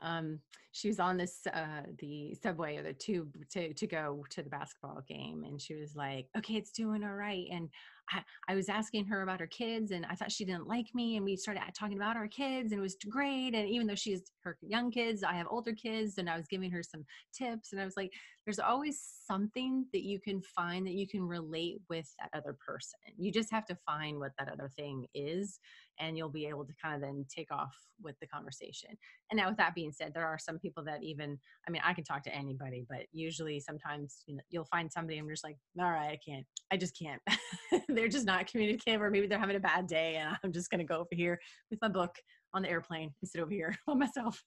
um, 0.00 0.40
she 0.72 0.88
was 0.88 1.00
on 1.00 1.16
this 1.16 1.46
uh 1.54 1.82
the 1.98 2.34
subway 2.34 2.76
or 2.76 2.82
the 2.82 2.92
tube 2.92 3.34
to 3.48 3.72
to 3.72 3.86
go 3.86 4.24
to 4.28 4.42
the 4.42 4.50
basketball 4.50 5.02
game 5.08 5.42
and 5.44 5.58
she 5.60 5.74
was 5.74 5.96
like 5.96 6.28
okay 6.36 6.54
it's 6.54 6.70
doing 6.70 7.02
all 7.02 7.14
right. 7.14 7.46
And 7.50 7.70
I, 8.10 8.22
I 8.48 8.54
was 8.54 8.68
asking 8.68 9.06
her 9.06 9.22
about 9.22 9.40
her 9.40 9.46
kids 9.46 9.90
and 9.90 10.06
I 10.06 10.14
thought 10.14 10.32
she 10.32 10.44
didn't 10.44 10.68
like 10.68 10.86
me 10.94 11.16
and 11.16 11.24
we 11.24 11.36
started 11.36 11.60
uh, 11.60 11.70
talking 11.76 11.96
about 11.96 12.16
our 12.16 12.28
kids 12.28 12.72
and 12.72 12.78
it 12.78 12.82
was 12.82 12.96
great 13.08 13.54
and 13.54 13.68
even 13.68 13.86
though 13.86 13.94
she's 13.94 14.22
her 14.44 14.56
young 14.62 14.90
kids 14.90 15.22
I 15.22 15.34
have 15.34 15.46
older 15.50 15.72
kids 15.72 16.18
and 16.18 16.28
I 16.28 16.36
was 16.36 16.46
giving 16.46 16.70
her 16.70 16.82
some 16.82 17.04
tips 17.36 17.72
and 17.72 17.80
I 17.80 17.84
was 17.84 17.96
like 17.96 18.12
there's 18.46 18.58
always 18.60 19.00
something 19.26 19.86
that 19.92 20.04
you 20.04 20.20
can 20.20 20.40
find 20.40 20.86
that 20.86 20.94
you 20.94 21.08
can 21.08 21.22
relate 21.22 21.80
with 21.90 22.06
that 22.20 22.30
other 22.32 22.56
person. 22.64 23.00
You 23.18 23.32
just 23.32 23.50
have 23.50 23.66
to 23.66 23.76
find 23.84 24.20
what 24.20 24.30
that 24.38 24.48
other 24.52 24.70
thing 24.76 25.06
is 25.14 25.58
and 25.98 26.16
you'll 26.16 26.28
be 26.28 26.46
able 26.46 26.64
to 26.64 26.72
kind 26.82 26.94
of 26.94 27.00
then 27.00 27.24
take 27.34 27.50
off 27.50 27.74
with 28.02 28.18
the 28.20 28.26
conversation. 28.26 28.90
And 29.30 29.38
now 29.38 29.48
with 29.48 29.56
that 29.58 29.74
being 29.74 29.92
said 29.92 30.12
there 30.14 30.26
are 30.26 30.38
some 30.38 30.58
people 30.58 30.84
that 30.84 31.02
even 31.02 31.38
i 31.66 31.70
mean 31.70 31.82
i 31.84 31.92
can 31.92 32.04
talk 32.04 32.22
to 32.24 32.34
anybody 32.34 32.84
but 32.88 33.00
usually 33.12 33.60
sometimes 33.60 34.22
you 34.26 34.36
know 34.36 34.42
you'll 34.50 34.64
find 34.64 34.90
somebody 34.90 35.18
i'm 35.18 35.28
just 35.28 35.44
like 35.44 35.56
all 35.80 35.90
right 35.90 36.10
i 36.10 36.18
can't 36.24 36.46
i 36.70 36.76
just 36.76 36.98
can't. 36.98 37.20
They're 37.88 38.08
just 38.08 38.26
not 38.26 38.46
communicative 38.46 39.00
or 39.00 39.10
maybe 39.10 39.26
they're 39.26 39.38
having 39.38 39.56
a 39.56 39.60
bad 39.60 39.86
day 39.86 40.16
and 40.16 40.36
i'm 40.42 40.52
just 40.52 40.70
going 40.70 40.78
to 40.80 40.84
go 40.84 40.96
over 40.96 41.08
here 41.12 41.38
with 41.70 41.80
my 41.80 41.88
book 41.88 42.14
on 42.54 42.62
the 42.62 42.70
airplane 42.70 43.12
and 43.20 43.28
sit 43.28 43.40
over 43.40 43.50
here 43.50 43.76
by 43.86 43.94
myself. 43.94 44.42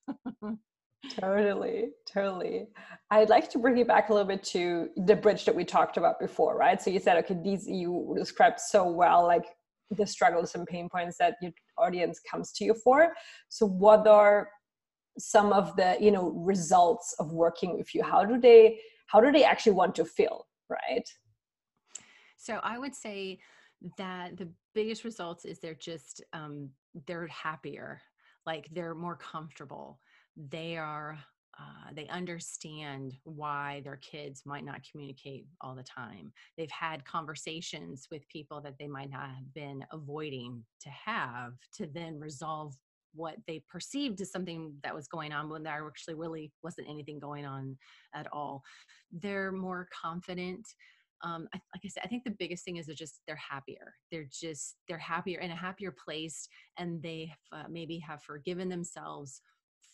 Totally 1.20 1.90
totally. 2.06 2.68
I'd 3.10 3.30
like 3.30 3.50
to 3.52 3.60
bring 3.60 3.78
you 3.78 3.86
back 3.86 4.10
a 4.10 4.14
little 4.14 4.28
bit 4.28 4.44
to 4.46 4.90
the 4.98 5.16
bridge 5.16 5.46
that 5.46 5.56
we 5.56 5.64
talked 5.64 5.98
about 5.98 6.20
before 6.20 6.58
right? 6.58 6.82
So 6.82 6.90
you 6.90 7.00
said 7.00 7.18
okay 7.18 7.38
these 7.42 7.68
you 7.68 8.16
described 8.18 8.60
so 8.60 8.90
well 8.90 9.26
like 9.26 9.46
the 9.92 10.06
struggles 10.06 10.56
and 10.56 10.66
pain 10.68 10.90
points 10.90 11.18
that 11.18 11.36
your 11.42 11.52
audience 11.78 12.20
comes 12.20 12.52
to 12.54 12.66
you 12.66 12.74
for. 12.74 13.14
So 13.50 13.66
what 13.66 14.08
are 14.08 14.50
some 15.18 15.52
of 15.52 15.76
the 15.76 15.98
you 16.00 16.12
know 16.12 16.30
results 16.32 17.16
of 17.20 17.32
working 17.32 17.78
with 17.78 17.94
you? 17.94 18.04
How 18.04 18.24
do 18.26 18.40
they 18.40 18.80
how 19.08 19.20
do 19.20 19.32
they 19.32 19.44
actually 19.44 19.74
want 19.74 19.96
to 19.96 20.06
feel 20.06 20.46
right? 20.70 21.08
So 22.38 22.60
i 22.64 22.78
would 22.78 22.96
say 22.96 23.40
that 23.98 24.38
the 24.38 24.50
biggest 24.74 25.04
results 25.04 25.46
is 25.46 25.60
they're 25.60 25.74
just 25.74 26.22
um, 26.34 26.70
they're 27.08 27.28
happier 27.28 28.02
like 28.46 28.68
they're 28.72 28.96
more 28.96 29.16
comfortable. 29.16 30.00
They 30.36 30.78
are 30.78 31.18
uh, 31.60 31.92
they 31.94 32.08
understand 32.08 33.16
why 33.24 33.82
their 33.84 33.98
kids 33.98 34.44
might 34.46 34.64
not 34.64 34.82
communicate 34.90 35.46
all 35.62 35.76
the 35.76 35.84
time. 35.84 36.32
They've 36.58 36.72
had 36.72 37.04
conversations 37.06 38.08
with 38.10 38.28
people 38.30 38.62
that 38.62 38.76
they 38.80 38.88
might 38.88 39.10
not 39.10 39.30
have 39.30 39.54
been 39.54 39.84
avoiding 39.92 40.64
to 40.82 40.90
have 40.90 41.54
to 41.76 41.88
then 41.88 42.20
resolve 42.20 42.76
what 43.14 43.36
they 43.48 43.62
perceived 43.70 44.22
as 44.22 44.32
something 44.32 44.74
that 44.84 44.96
was 44.96 45.08
going 45.08 45.34
on 45.34 45.50
when 45.50 45.64
there 45.64 45.86
actually 45.86 46.14
really 46.14 46.52
wasn't 46.64 46.88
anything 46.90 47.20
going 47.20 47.46
on 47.46 47.78
at 48.16 48.28
all. 48.32 48.62
They're 49.12 49.52
more 49.52 49.88
confident. 50.02 50.68
Um, 51.22 51.50
I, 51.54 51.58
like 51.76 51.82
I 51.84 51.90
said, 51.90 52.04
I 52.06 52.08
think 52.08 52.24
the 52.24 52.36
biggest 52.40 52.64
thing 52.64 52.78
is 52.78 52.86
they're 52.86 52.96
just 52.96 53.20
they're 53.28 53.36
happier. 53.36 53.96
They're 54.12 54.30
just 54.32 54.78
they're 54.88 54.98
happier 54.98 55.40
in 55.40 55.52
a 55.52 55.56
happier 55.56 55.94
place, 56.06 56.48
and 56.78 57.02
they 57.02 57.34
uh, 57.52 57.64
maybe 57.70 58.00
have 58.00 58.24
forgiven 58.24 58.70
themselves 58.70 59.42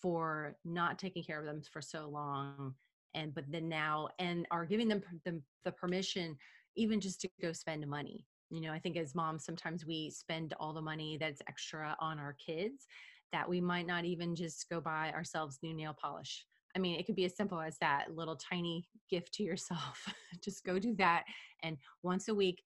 for 0.02 0.56
not 0.65 1.00
taking 1.00 1.24
care 1.24 1.39
of 1.39 1.45
them 1.45 1.62
for 1.71 1.82
so 1.82 2.08
long 2.08 2.74
and 3.13 3.34
but 3.34 3.45
then 3.50 3.67
now 3.69 4.08
and 4.19 4.45
are 4.52 4.65
giving 4.65 4.88
them 4.88 5.02
the, 5.26 5.41
the 5.63 5.71
permission 5.71 6.38
even 6.76 7.00
just 7.00 7.21
to 7.21 7.30
go 7.41 7.54
spend 7.54 7.86
money. 7.88 8.26
You 8.52 8.62
know 8.62 8.71
i 8.71 8.80
think 8.80 8.95
as 8.95 9.15
moms 9.15 9.43
sometimes 9.43 9.86
we 9.86 10.12
spend 10.12 10.54
all 10.60 10.74
the 10.74 10.82
money 10.82 11.17
that's 11.19 11.41
extra 11.48 11.95
on 12.00 12.19
our 12.19 12.34
kids 12.34 12.86
that 13.32 13.50
we 13.50 13.60
might 13.60 13.88
not 13.88 14.06
even 14.06 14.36
just 14.36 14.69
go 14.69 14.80
buy 14.80 15.12
ourselves 15.12 15.60
new 15.63 15.74
nail 15.74 15.95
polish. 16.00 16.45
I 16.76 16.80
mean 16.80 17.00
it 17.00 17.06
could 17.06 17.15
be 17.15 17.26
as 17.26 17.36
simple 17.36 17.60
as 17.60 17.78
that 17.80 18.15
little 18.15 18.36
tiny 18.36 18.88
gift 19.10 19.34
to 19.36 19.43
yourself. 19.43 20.08
Just 20.43 20.63
go 20.63 20.78
do 20.78 20.93
that 20.98 21.24
and 21.63 21.78
once 22.04 22.28
a 22.28 22.36
week 22.36 22.62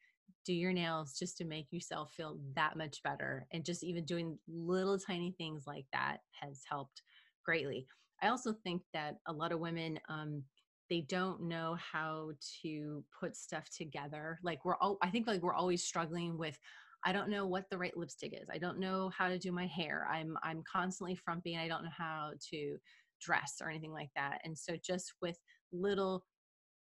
do 0.45 0.53
your 0.53 0.73
nails 0.73 1.17
just 1.17 1.37
to 1.37 1.45
make 1.45 1.71
yourself 1.71 2.11
feel 2.13 2.37
that 2.55 2.77
much 2.77 3.03
better 3.03 3.45
and 3.51 3.65
just 3.65 3.83
even 3.83 4.05
doing 4.05 4.37
little 4.47 4.97
tiny 4.97 5.31
things 5.37 5.65
like 5.67 5.85
that 5.93 6.17
has 6.31 6.61
helped 6.67 7.01
greatly. 7.45 7.87
I 8.21 8.27
also 8.27 8.53
think 8.63 8.81
that 8.93 9.15
a 9.27 9.33
lot 9.33 9.51
of 9.51 9.59
women, 9.59 9.99
um, 10.09 10.43
they 10.89 11.01
don't 11.01 11.43
know 11.43 11.77
how 11.79 12.31
to 12.63 13.03
put 13.17 13.35
stuff 13.35 13.65
together. 13.69 14.39
Like 14.43 14.65
we're 14.65 14.77
all, 14.77 14.97
I 15.01 15.09
think 15.09 15.27
like 15.27 15.41
we're 15.41 15.53
always 15.53 15.83
struggling 15.83 16.37
with, 16.37 16.57
I 17.05 17.13
don't 17.13 17.29
know 17.29 17.45
what 17.45 17.69
the 17.69 17.77
right 17.77 17.95
lipstick 17.95 18.33
is. 18.33 18.49
I 18.51 18.57
don't 18.57 18.79
know 18.79 19.09
how 19.17 19.29
to 19.29 19.39
do 19.39 19.51
my 19.51 19.67
hair. 19.67 20.07
I'm, 20.11 20.35
I'm 20.43 20.63
constantly 20.69 21.15
frumpy 21.15 21.53
and 21.53 21.63
I 21.63 21.67
don't 21.67 21.83
know 21.83 21.91
how 21.95 22.31
to 22.51 22.77
dress 23.21 23.57
or 23.61 23.69
anything 23.69 23.93
like 23.93 24.09
that. 24.15 24.41
And 24.43 24.57
so 24.57 24.75
just 24.83 25.13
with 25.21 25.37
little 25.71 26.25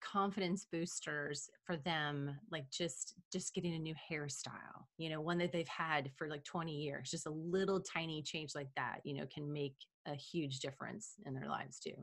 confidence 0.03 0.67
boosters 0.71 1.49
for 1.65 1.77
them 1.77 2.37
like 2.51 2.69
just 2.71 3.15
just 3.33 3.55
getting 3.55 3.75
a 3.75 3.79
new 3.79 3.95
hairstyle 3.95 4.85
you 4.99 5.09
know 5.09 5.21
one 5.21 5.39
that 5.39 5.53
they've 5.53 5.69
had 5.69 6.11
for 6.17 6.29
like 6.29 6.45
20 6.45 6.73
years 6.73 7.11
just 7.11 7.27
a 7.27 7.31
little 7.31 7.81
tiny 7.81 8.23
change 8.23 8.53
like 8.55 8.69
that 8.77 8.99
you 9.05 9.15
know 9.15 9.25
can 9.33 9.53
make 9.53 9.75
a 10.07 10.15
huge 10.15 10.61
difference 10.61 11.15
in 11.27 11.35
their 11.35 11.49
lives 11.49 11.79
too. 11.79 11.95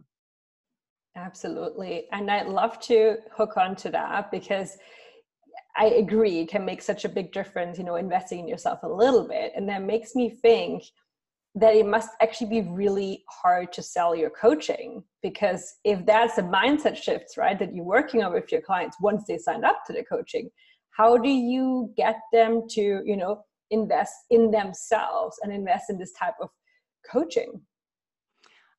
Absolutely. 1.16 2.08
And 2.12 2.30
I'd 2.30 2.48
love 2.48 2.80
to 2.82 3.18
hook 3.36 3.58
on 3.58 3.76
to 3.78 3.90
that 3.92 4.32
because 4.32 4.78
I 5.76 5.86
agree 5.86 6.42
it 6.42 6.50
can 6.50 6.66
make 6.66 6.82
such 6.82 7.06
a 7.06 7.10
big 7.10 7.32
difference, 7.32 7.78
you 7.78 7.84
know, 7.84 7.96
investing 7.96 8.40
in 8.40 8.48
yourself 8.48 8.80
a 8.84 8.88
little 8.88 9.28
bit. 9.28 9.54
And 9.56 9.68
that 9.70 9.84
makes 9.84 10.16
me 10.16 10.30
think 10.30 10.84
that 11.56 11.76
it 11.76 11.86
must 11.86 12.10
actually 12.22 12.62
be 12.62 12.70
really 12.70 13.24
hard 13.28 13.72
to 13.74 13.82
sell 13.82 14.16
your 14.16 14.30
coaching 14.30 15.04
because 15.24 15.76
if 15.84 16.06
that's 16.06 16.38
a 16.38 16.44
mindset 16.44 16.96
shifts, 16.96 17.38
right, 17.38 17.58
that 17.58 17.74
you're 17.74 17.86
working 17.86 18.24
on 18.24 18.34
with 18.34 18.52
your 18.52 18.62
clients 18.62 18.98
once 19.02 19.24
they 19.28 19.38
signed 19.38 19.66
up 19.66 19.82
to 19.88 19.94
the 19.94 20.04
coaching, 20.04 20.50
how 20.92 21.18
do 21.18 21.30
you 21.30 21.92
get 21.98 22.18
them 22.32 22.64
to, 22.70 23.02
you 23.04 23.18
know, 23.18 23.44
invest 23.72 24.14
in 24.30 24.52
themselves 24.52 25.40
and 25.42 25.52
invest 25.52 25.90
in 25.90 25.98
this 25.98 26.12
type 26.14 26.36
of 26.42 26.50
coaching? 27.10 27.62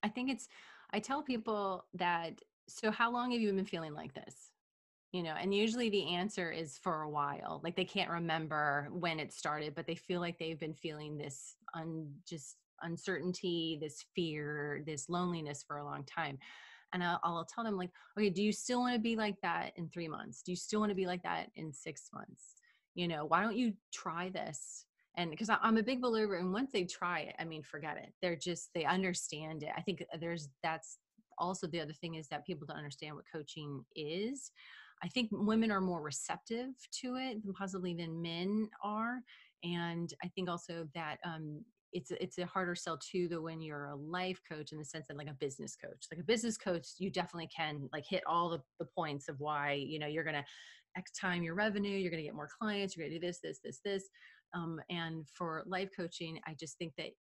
I 0.03 0.09
think 0.09 0.31
it's, 0.31 0.49
I 0.93 1.01
tell 1.01 1.23
people 1.23 1.85
that, 1.95 2.41
so 2.69 2.91
how 2.91 3.11
long 3.11 3.33
have 3.33 3.41
you 3.41 3.53
been 3.53 3.65
feeling 3.65 3.95
like 3.95 4.15
this? 4.15 4.50
You 5.13 5.25
know, 5.25 5.35
and 5.41 5.53
usually 5.53 5.91
the 5.91 6.15
answer 6.15 6.53
is 6.53 6.79
for 6.79 7.03
a 7.03 7.11
while. 7.11 7.61
Like 7.65 7.75
they 7.75 7.85
can't 7.85 8.11
remember 8.11 8.89
when 8.93 9.19
it 9.19 9.33
started, 9.33 9.75
but 9.75 9.87
they 9.87 9.97
feel 9.97 10.21
like 10.21 10.39
they've 10.39 10.61
been 10.61 10.75
feeling 10.75 11.19
this 11.19 11.57
un, 11.75 12.13
just 12.29 12.57
uncertainty, 12.83 13.79
this 13.81 14.05
fear, 14.15 14.85
this 14.87 15.09
loneliness 15.09 15.65
for 15.67 15.79
a 15.79 15.85
long 15.85 16.05
time. 16.05 16.39
And 16.93 17.03
I'll, 17.03 17.21
I'll 17.25 17.45
tell 17.45 17.65
them, 17.65 17.77
like, 17.77 17.91
okay, 18.19 18.31
do 18.31 18.43
you 18.43 18.53
still 18.53 18.81
want 18.81 18.95
to 18.95 19.01
be 19.01 19.17
like 19.17 19.37
that 19.43 19.73
in 19.77 19.89
three 19.89 20.09
months? 20.09 20.43
Do 20.43 20.53
you 20.53 20.57
still 20.57 20.81
want 20.81 20.91
to 20.91 20.97
be 20.97 21.07
like 21.07 21.23
that 21.25 21.49
in 21.57 21.73
six 21.73 22.11
months? 22.13 22.55
You 22.95 23.09
know, 23.09 23.25
why 23.25 23.43
don't 23.43 23.57
you 23.57 23.75
try 23.93 24.31
this 24.31 24.85
and 25.17 25.31
because 25.31 25.51
i'm 25.51 25.77
a 25.77 25.83
big 25.83 26.01
believer 26.01 26.37
and 26.37 26.53
once 26.53 26.71
they 26.73 26.85
try 26.85 27.21
it 27.21 27.35
i 27.39 27.45
mean 27.45 27.63
forget 27.63 27.97
it 27.97 28.13
they're 28.23 28.37
just 28.37 28.71
they 28.75 28.85
understand 28.85 29.63
it 29.63 29.71
i 29.77 29.81
think 29.81 30.05
there's 30.21 30.49
that's 30.63 30.99
also 31.39 31.67
the 31.67 31.81
other 31.81 31.93
thing 31.93 32.15
is 32.15 32.29
that 32.29 32.47
people 32.47 32.67
don't 32.67 32.77
understand 32.77 33.15
what 33.15 33.25
coaching 33.33 33.85
is 33.97 34.53
i 35.03 35.09
think 35.09 35.29
women 35.33 35.71
are 35.71 35.81
more 35.81 36.03
receptive 36.03 36.69
to 36.93 37.17
it 37.17 37.43
than 37.45 37.53
possibly 37.55 37.95
than 37.95 38.21
men 38.23 38.69
are 38.83 39.21
and 39.65 40.15
i 40.25 40.29
think 40.29 40.49
also 40.49 40.87
that 40.95 41.19
um, 41.25 41.63
it's 41.93 42.11
it's 42.13 42.39
a 42.39 42.47
harder 42.47 42.75
sell 42.75 42.99
too 42.99 43.29
though 43.29 43.41
when 43.41 43.61
you're 43.61 43.87
a 43.87 43.97
life 43.97 44.41
coach 44.51 44.73
in 44.73 44.79
the 44.79 44.85
sense 44.85 45.07
that 45.09 45.17
like 45.17 45.29
a 45.29 45.35
business 45.35 45.77
coach. 45.77 46.07
Like 46.11 46.21
a 46.21 46.25
business 46.25 46.57
coach 46.57 46.87
you 46.99 47.11
definitely 47.11 47.49
can 47.55 47.89
like 47.93 48.05
hit 48.09 48.23
all 48.27 48.51
the, 48.51 48.61
the 48.79 48.87
points 48.97 49.29
of 49.29 49.37
why 49.39 49.73
you 49.73 49.99
know 49.99 50.07
you're 50.07 50.25
gonna 50.25 50.45
x 50.97 51.11
time 51.13 51.43
your 51.43 51.55
revenue 51.55 51.97
you're 51.97 52.11
gonna 52.11 52.23
get 52.23 52.35
more 52.35 52.49
clients 52.61 52.97
you're 52.97 53.07
gonna 53.07 53.19
do 53.19 53.27
this 53.27 53.41
this 53.43 53.61
this 53.65 53.81
this. 53.85 54.09
Um, 54.55 54.81
and 54.91 55.27
for 55.33 55.63
life 55.67 55.91
coaching, 55.97 56.41
I 56.47 56.55
just 56.59 56.77
think 56.77 56.93
that 56.99 57.11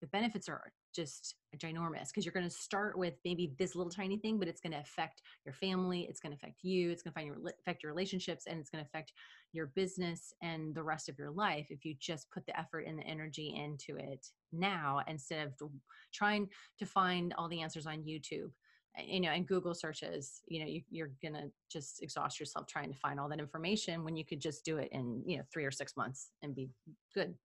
the 0.00 0.06
benefits 0.08 0.48
are 0.48 0.62
just 0.94 1.36
ginormous 1.56 2.08
because 2.08 2.24
you're 2.24 2.32
going 2.32 2.48
to 2.48 2.54
start 2.54 2.96
with 2.98 3.14
maybe 3.24 3.52
this 3.58 3.74
little 3.74 3.90
tiny 3.90 4.16
thing, 4.16 4.38
but 4.38 4.48
it's 4.48 4.60
going 4.60 4.72
to 4.72 4.78
affect 4.78 5.22
your 5.44 5.54
family, 5.54 6.06
it's 6.08 6.20
going 6.20 6.32
to 6.32 6.36
affect 6.36 6.62
you, 6.62 6.90
it's 6.90 7.02
going 7.02 7.12
to 7.14 7.50
affect 7.60 7.82
your 7.82 7.92
relationships, 7.92 8.46
and 8.46 8.58
it's 8.60 8.70
going 8.70 8.82
to 8.82 8.88
affect 8.88 9.12
your 9.52 9.66
business 9.74 10.32
and 10.42 10.74
the 10.74 10.82
rest 10.82 11.08
of 11.08 11.18
your 11.18 11.30
life 11.30 11.66
if 11.70 11.84
you 11.84 11.94
just 11.98 12.30
put 12.30 12.46
the 12.46 12.58
effort 12.58 12.86
and 12.86 12.98
the 12.98 13.04
energy 13.04 13.54
into 13.56 13.98
it 13.98 14.28
now 14.52 15.00
instead 15.08 15.46
of 15.46 15.70
trying 16.12 16.48
to 16.78 16.86
find 16.86 17.34
all 17.36 17.48
the 17.48 17.60
answers 17.60 17.86
on 17.86 18.02
YouTube. 18.02 18.50
You 18.98 19.20
know 19.20 19.30
and 19.30 19.46
google 19.46 19.72
searches 19.72 20.42
you 20.48 20.58
know 20.58 20.66
you, 20.66 20.82
you're 20.90 21.12
gonna 21.22 21.44
just 21.70 22.02
exhaust 22.02 22.40
yourself 22.40 22.66
trying 22.66 22.92
to 22.92 22.98
find 22.98 23.20
all 23.20 23.28
that 23.28 23.38
information 23.38 24.02
when 24.02 24.16
you 24.16 24.24
could 24.26 24.40
just 24.40 24.64
do 24.64 24.78
it 24.78 24.88
in 24.90 25.22
you 25.24 25.38
know 25.38 25.44
three 25.52 25.64
or 25.64 25.70
six 25.70 25.96
months 25.96 26.30
and 26.42 26.56
be 26.56 26.68
good 27.14 27.36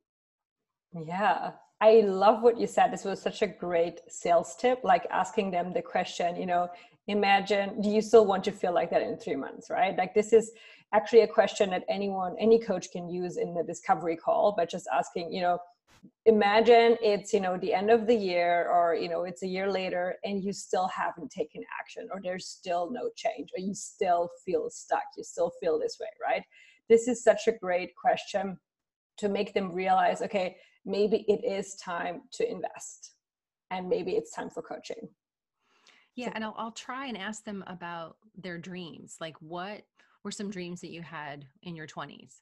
yeah. 1.05 1.51
I 1.81 2.01
love 2.01 2.41
what 2.41 2.57
you 2.57 2.67
said. 2.67 2.91
This 2.91 3.03
was 3.03 3.21
such 3.21 3.41
a 3.41 3.47
great 3.47 3.99
sales 4.07 4.55
tip 4.59 4.79
like 4.83 5.05
asking 5.11 5.51
them 5.51 5.73
the 5.73 5.81
question 5.81 6.35
you 6.35 6.45
know 6.45 6.69
imagine 7.07 7.81
do 7.81 7.89
you 7.89 8.01
still 8.01 8.25
want 8.25 8.43
to 8.45 8.51
feel 8.51 8.73
like 8.73 8.89
that 8.91 9.01
in 9.01 9.17
three 9.17 9.35
months? 9.35 9.69
Right? 9.69 9.95
Like 9.97 10.13
this 10.13 10.33
is 10.33 10.51
actually 10.93 11.21
a 11.21 11.27
question 11.27 11.69
that 11.71 11.83
anyone 11.89 12.35
any 12.39 12.59
coach 12.59 12.91
can 12.91 13.09
use 13.09 13.37
in 13.37 13.53
the 13.53 13.63
discovery 13.63 14.15
call 14.15 14.53
but 14.55 14.69
just 14.69 14.87
asking 14.93 15.31
you 15.33 15.41
know 15.41 15.57
imagine 16.25 16.95
it's 17.01 17.33
you 17.33 17.39
know 17.39 17.57
the 17.57 17.73
end 17.73 17.89
of 17.89 18.05
the 18.05 18.15
year 18.15 18.69
or 18.71 18.95
you 18.95 19.09
know 19.09 19.23
it's 19.23 19.43
a 19.43 19.47
year 19.47 19.69
later 19.69 20.15
and 20.23 20.43
you 20.43 20.53
still 20.53 20.87
haven't 20.87 21.29
taken 21.31 21.63
action 21.79 22.07
or 22.13 22.21
there's 22.21 22.47
still 22.47 22.89
no 22.91 23.09
change 23.15 23.49
or 23.57 23.59
you 23.59 23.73
still 23.73 24.29
feel 24.45 24.69
stuck 24.69 25.03
you 25.17 25.23
still 25.23 25.51
feel 25.59 25.79
this 25.79 25.97
way 25.99 26.07
right? 26.25 26.43
This 26.87 27.07
is 27.07 27.23
such 27.23 27.47
a 27.47 27.51
great 27.51 27.91
question 27.95 28.57
to 29.17 29.27
make 29.27 29.53
them 29.53 29.71
realize 29.73 30.21
okay 30.21 30.55
maybe 30.85 31.25
it 31.27 31.43
is 31.43 31.75
time 31.75 32.21
to 32.33 32.49
invest 32.49 33.15
and 33.71 33.89
maybe 33.89 34.11
it's 34.13 34.31
time 34.31 34.49
for 34.49 34.61
coaching. 34.61 35.09
Yeah 36.15 36.31
and 36.33 36.43
I'll, 36.43 36.55
I'll 36.57 36.71
try 36.71 37.07
and 37.07 37.17
ask 37.17 37.43
them 37.43 37.63
about 37.67 38.17
their 38.37 38.57
dreams. 38.57 39.17
Like 39.19 39.35
what 39.39 39.81
were 40.23 40.31
some 40.31 40.49
dreams 40.49 40.81
that 40.81 40.91
you 40.91 41.01
had 41.01 41.45
in 41.63 41.75
your 41.75 41.87
20s 41.87 42.41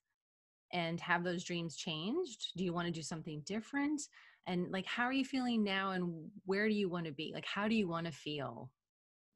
and 0.71 0.99
have 0.99 1.23
those 1.23 1.43
dreams 1.43 1.75
changed? 1.75 2.51
Do 2.55 2.63
you 2.63 2.73
want 2.73 2.87
to 2.87 2.91
do 2.91 3.01
something 3.01 3.41
different? 3.45 4.01
And 4.45 4.71
like 4.71 4.85
how 4.85 5.03
are 5.03 5.13
you 5.13 5.25
feeling 5.25 5.63
now 5.63 5.91
and 5.91 6.29
where 6.45 6.67
do 6.67 6.75
you 6.75 6.89
want 6.89 7.05
to 7.05 7.11
be? 7.11 7.31
Like 7.33 7.45
how 7.45 7.67
do 7.67 7.75
you 7.75 7.87
want 7.87 8.05
to 8.05 8.11
feel 8.11 8.69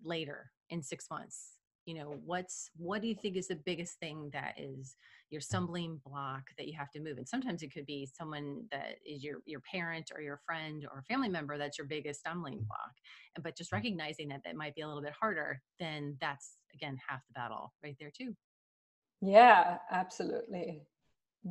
later 0.03 0.51
in 0.69 0.83
six 0.83 1.07
months 1.09 1.56
you 1.87 1.95
know 1.95 2.19
what's 2.25 2.69
what 2.75 3.01
do 3.01 3.07
you 3.07 3.15
think 3.15 3.37
is 3.37 3.47
the 3.47 3.55
biggest 3.65 3.97
thing 3.99 4.29
that 4.33 4.53
is 4.57 4.95
your 5.29 5.39
stumbling 5.41 5.99
block 6.05 6.43
that 6.57 6.67
you 6.67 6.73
have 6.77 6.91
to 6.91 6.99
move 6.99 7.17
and 7.17 7.27
sometimes 7.27 7.63
it 7.63 7.73
could 7.73 7.85
be 7.85 8.05
someone 8.05 8.63
that 8.71 8.95
is 9.05 9.23
your 9.23 9.37
your 9.45 9.61
parent 9.61 10.11
or 10.13 10.21
your 10.21 10.39
friend 10.45 10.85
or 10.91 11.01
family 11.07 11.29
member 11.29 11.57
that's 11.57 11.77
your 11.77 11.87
biggest 11.87 12.19
stumbling 12.19 12.55
mm-hmm. 12.55 12.67
block 12.67 12.91
and 13.35 13.43
but 13.43 13.57
just 13.57 13.69
mm-hmm. 13.69 13.77
recognizing 13.77 14.27
that 14.27 14.41
that 14.43 14.55
might 14.55 14.75
be 14.75 14.81
a 14.81 14.87
little 14.87 15.01
bit 15.01 15.13
harder 15.17 15.61
then 15.79 16.15
that's 16.19 16.57
again 16.73 16.97
half 17.07 17.21
the 17.27 17.33
battle 17.33 17.73
right 17.81 17.95
there 17.99 18.11
too 18.15 18.35
yeah 19.21 19.77
absolutely 19.89 20.81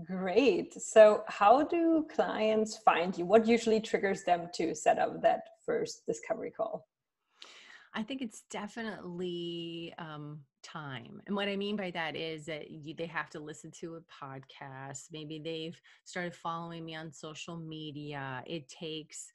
Great. 0.05 0.74
So, 0.74 1.22
how 1.26 1.62
do 1.62 2.07
clients 2.14 2.76
find 2.78 3.16
you? 3.16 3.24
What 3.24 3.47
usually 3.47 3.80
triggers 3.80 4.24
them 4.24 4.49
to 4.55 4.74
set 4.74 4.99
up 4.99 5.22
that 5.22 5.45
first 5.64 6.05
discovery 6.07 6.51
call? 6.51 6.87
I 7.97 8.03
think 8.03 8.20
it's 8.20 8.42
definitely 8.51 9.94
um, 9.99 10.40
time. 10.62 11.22
And 11.26 11.34
what 11.34 11.49
I 11.49 11.57
mean 11.57 11.76
by 11.76 11.90
that 11.92 12.14
is 12.14 12.44
that 12.44 12.70
you, 12.70 12.94
they 12.94 13.07
have 13.07 13.30
to 13.30 13.40
listen 13.40 13.70
to 13.80 13.97
a 13.97 14.24
podcast. 14.24 15.05
Maybe 15.11 15.40
they've 15.42 15.80
started 16.05 16.34
following 16.34 16.84
me 16.84 16.94
on 16.94 17.11
social 17.11 17.57
media. 17.57 18.42
It 18.47 18.68
takes 18.68 19.28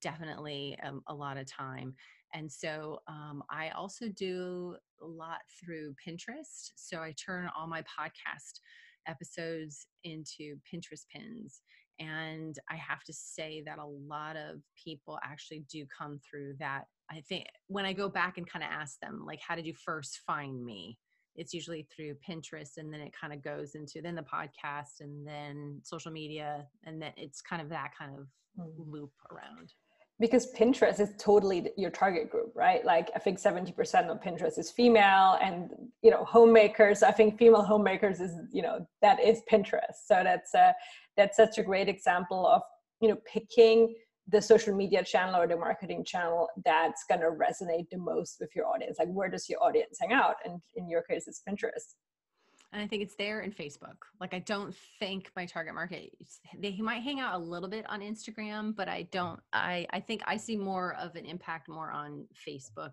definitely 0.00 0.76
um, 0.82 1.00
a 1.06 1.14
lot 1.14 1.36
of 1.36 1.46
time. 1.46 1.94
And 2.34 2.50
so 2.50 2.98
um, 3.06 3.44
I 3.50 3.68
also 3.68 4.08
do 4.08 4.74
a 5.00 5.06
lot 5.06 5.42
through 5.64 5.94
Pinterest. 6.04 6.72
So 6.74 6.98
I 6.98 7.14
turn 7.24 7.48
all 7.56 7.68
my 7.68 7.82
podcast 7.82 8.58
episodes 9.06 9.86
into 10.02 10.56
Pinterest 10.66 11.06
pins. 11.14 11.62
And 12.00 12.58
I 12.68 12.74
have 12.74 13.04
to 13.04 13.12
say 13.12 13.62
that 13.64 13.78
a 13.78 13.86
lot 13.86 14.36
of 14.36 14.60
people 14.82 15.20
actually 15.22 15.64
do 15.70 15.86
come 15.96 16.18
through 16.28 16.54
that. 16.58 16.86
I 17.10 17.20
think 17.28 17.46
when 17.68 17.84
I 17.84 17.92
go 17.92 18.08
back 18.08 18.38
and 18.38 18.48
kind 18.48 18.64
of 18.64 18.70
ask 18.70 18.98
them, 19.00 19.24
like, 19.26 19.40
how 19.46 19.54
did 19.54 19.66
you 19.66 19.74
first 19.74 20.20
find 20.26 20.64
me? 20.64 20.98
It's 21.36 21.54
usually 21.54 21.86
through 21.94 22.16
Pinterest, 22.28 22.78
and 22.78 22.92
then 22.92 23.00
it 23.00 23.12
kind 23.18 23.32
of 23.32 23.42
goes 23.42 23.74
into 23.74 24.02
then 24.02 24.16
the 24.16 24.22
podcast, 24.22 25.00
and 25.00 25.26
then 25.26 25.80
social 25.84 26.10
media, 26.10 26.66
and 26.84 27.00
then 27.00 27.12
it's 27.16 27.40
kind 27.40 27.62
of 27.62 27.68
that 27.68 27.90
kind 27.96 28.12
of 28.18 28.26
mm. 28.58 28.72
loop 28.76 29.12
around 29.30 29.72
because 30.20 30.52
Pinterest 30.52 30.98
is 30.98 31.10
totally 31.18 31.70
your 31.76 31.90
target 31.90 32.28
group, 32.30 32.52
right? 32.54 32.84
Like 32.84 33.10
I 33.14 33.18
think 33.18 33.38
70% 33.38 34.08
of 34.08 34.20
Pinterest 34.20 34.58
is 34.58 34.70
female 34.70 35.38
and 35.40 35.70
you 36.02 36.10
know 36.10 36.24
homemakers. 36.24 37.02
I 37.02 37.12
think 37.12 37.38
female 37.38 37.62
homemakers 37.62 38.20
is 38.20 38.32
you 38.52 38.62
know 38.62 38.86
that 39.02 39.20
is 39.20 39.42
Pinterest. 39.50 40.06
So 40.06 40.22
that's 40.24 40.54
a, 40.54 40.74
that's 41.16 41.36
such 41.36 41.58
a 41.58 41.62
great 41.62 41.88
example 41.88 42.46
of 42.46 42.62
you 43.00 43.08
know 43.08 43.18
picking 43.32 43.94
the 44.28 44.40
social 44.42 44.74
media 44.74 45.02
channel 45.02 45.40
or 45.40 45.46
the 45.46 45.56
marketing 45.56 46.04
channel 46.04 46.48
that's 46.64 47.04
going 47.08 47.20
to 47.20 47.30
resonate 47.30 47.88
the 47.90 47.98
most 47.98 48.36
with 48.40 48.50
your 48.54 48.66
audience. 48.66 48.98
Like 48.98 49.08
where 49.08 49.28
does 49.28 49.48
your 49.48 49.62
audience 49.62 49.98
hang 50.00 50.12
out? 50.12 50.36
And 50.44 50.60
in 50.76 50.88
your 50.88 51.02
case, 51.02 51.26
it's 51.26 51.42
Pinterest 51.48 51.94
and 52.72 52.82
I 52.82 52.86
think 52.86 53.02
it's 53.02 53.14
there 53.16 53.40
in 53.40 53.52
Facebook. 53.52 53.96
Like 54.20 54.34
I 54.34 54.40
don't 54.40 54.74
think 54.98 55.30
my 55.34 55.46
target 55.46 55.74
market 55.74 56.10
they 56.58 56.76
might 56.76 57.02
hang 57.02 57.20
out 57.20 57.34
a 57.34 57.38
little 57.38 57.68
bit 57.68 57.88
on 57.88 58.00
Instagram, 58.00 58.76
but 58.76 58.88
I 58.88 59.08
don't 59.10 59.40
I 59.52 59.86
I 59.90 60.00
think 60.00 60.22
I 60.26 60.36
see 60.36 60.56
more 60.56 60.94
of 60.96 61.16
an 61.16 61.24
impact 61.24 61.68
more 61.68 61.90
on 61.90 62.26
Facebook 62.46 62.92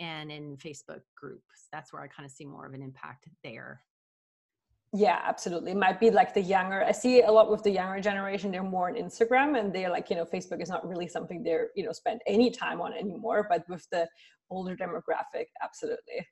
and 0.00 0.32
in 0.32 0.56
Facebook 0.56 1.02
groups. 1.16 1.68
That's 1.72 1.92
where 1.92 2.02
I 2.02 2.08
kind 2.08 2.26
of 2.26 2.32
see 2.32 2.44
more 2.44 2.66
of 2.66 2.74
an 2.74 2.82
impact 2.82 3.28
there. 3.44 3.82
Yeah, 4.94 5.20
absolutely. 5.24 5.70
It 5.72 5.78
might 5.78 5.98
be 5.98 6.10
like 6.10 6.34
the 6.34 6.42
younger. 6.42 6.84
I 6.84 6.92
see 6.92 7.22
a 7.22 7.30
lot 7.30 7.50
with 7.50 7.62
the 7.62 7.70
younger 7.70 8.00
generation. 8.00 8.50
They're 8.50 8.62
more 8.62 8.90
on 8.90 8.96
Instagram, 8.96 9.58
and 9.58 9.72
they're 9.72 9.88
like, 9.88 10.10
you 10.10 10.16
know, 10.16 10.26
Facebook 10.26 10.60
is 10.62 10.68
not 10.68 10.86
really 10.86 11.08
something 11.08 11.42
they're, 11.42 11.70
you 11.74 11.84
know, 11.84 11.92
spend 11.92 12.20
any 12.26 12.50
time 12.50 12.80
on 12.82 12.92
anymore. 12.92 13.46
But 13.48 13.66
with 13.70 13.86
the 13.90 14.06
older 14.50 14.76
demographic, 14.76 15.46
absolutely. 15.62 16.26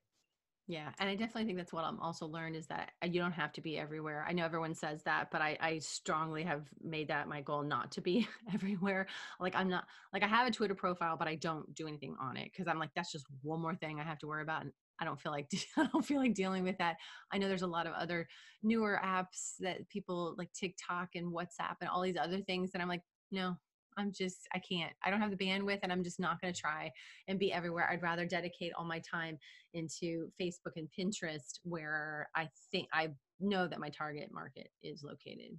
Yeah, 0.67 0.91
and 1.01 1.09
I 1.09 1.17
definitely 1.17 1.47
think 1.47 1.59
that's 1.59 1.73
what 1.73 1.85
I'm 1.85 1.99
also 1.99 2.27
learned 2.27 2.55
is 2.55 2.67
that 2.69 2.93
uh, 3.03 3.07
you 3.09 3.19
don't 3.21 3.33
have 3.33 3.53
to 3.55 3.61
be 3.61 3.77
everywhere. 3.77 4.25
I 4.29 4.33
know 4.33 4.45
everyone 4.45 4.75
says 4.75 5.03
that, 5.03 5.31
but 5.33 5.41
I, 5.43 5.57
I 5.61 5.79
strongly 5.79 6.45
have 6.45 6.63
made 6.81 7.09
that 7.09 7.27
my 7.29 7.41
goal 7.41 7.65
not 7.65 7.91
to 7.93 8.01
be 8.01 8.29
everywhere. 8.55 9.09
Like 9.41 9.57
I'm 9.57 9.69
not 9.69 9.85
like 10.13 10.23
I 10.23 10.29
have 10.29 10.47
a 10.47 10.51
Twitter 10.53 10.77
profile, 10.77 11.17
but 11.17 11.27
I 11.27 11.35
don't 11.35 11.75
do 11.75 11.89
anything 11.89 12.15
on 12.21 12.37
it 12.37 12.51
because 12.53 12.69
I'm 12.69 12.79
like 12.79 12.91
that's 12.95 13.11
just 13.11 13.27
one 13.43 13.61
more 13.61 13.75
thing 13.75 13.99
I 13.99 14.05
have 14.05 14.19
to 14.19 14.29
worry 14.29 14.43
about, 14.43 14.63
and 14.63 14.73
I 15.01 15.05
don't 15.05 15.20
feel 15.20 15.32
like 15.32 15.48
I 15.76 15.86
don't 15.92 16.05
feel 16.05 16.18
like 16.18 16.34
dealing 16.34 16.64
with 16.64 16.78
that. 16.78 16.96
I 17.32 17.38
know 17.38 17.48
there's 17.48 17.62
a 17.62 17.66
lot 17.66 17.86
of 17.86 17.94
other 17.94 18.28
newer 18.62 19.01
apps 19.03 19.55
that 19.61 19.88
people 19.88 20.34
like 20.38 20.53
TikTok 20.53 21.11
and 21.14 21.32
WhatsApp 21.32 21.76
and 21.80 21.88
all 21.88 22.03
these 22.03 22.18
other 22.20 22.40
things, 22.40 22.70
and 22.74 22.82
I'm 22.82 22.88
like 22.88 23.03
no, 23.32 23.57
I'm 23.96 24.12
just, 24.12 24.48
I 24.55 24.59
can't, 24.59 24.92
I 25.05 25.11
don't 25.11 25.20
have 25.20 25.30
the 25.30 25.36
bandwidth 25.36 25.80
and 25.82 25.92
I'm 25.92 26.03
just 26.03 26.20
not 26.20 26.40
going 26.40 26.53
to 26.53 26.61
try 26.61 26.90
and 27.28 27.38
be 27.38 27.53
everywhere. 27.53 27.88
I'd 27.90 28.03
rather 28.03 28.26
dedicate 28.26 28.72
all 28.76 28.84
my 28.84 29.01
time 29.01 29.38
into 29.74 30.28
Facebook 30.40 30.76
and 30.76 30.88
Pinterest 30.98 31.61
where 31.62 32.28
I 32.34 32.48
think 32.72 32.88
I 32.92 33.11
know 33.40 33.68
that 33.68 33.80
my 33.80 33.88
target 33.90 34.30
market 34.32 34.70
is 34.82 35.03
located. 35.03 35.57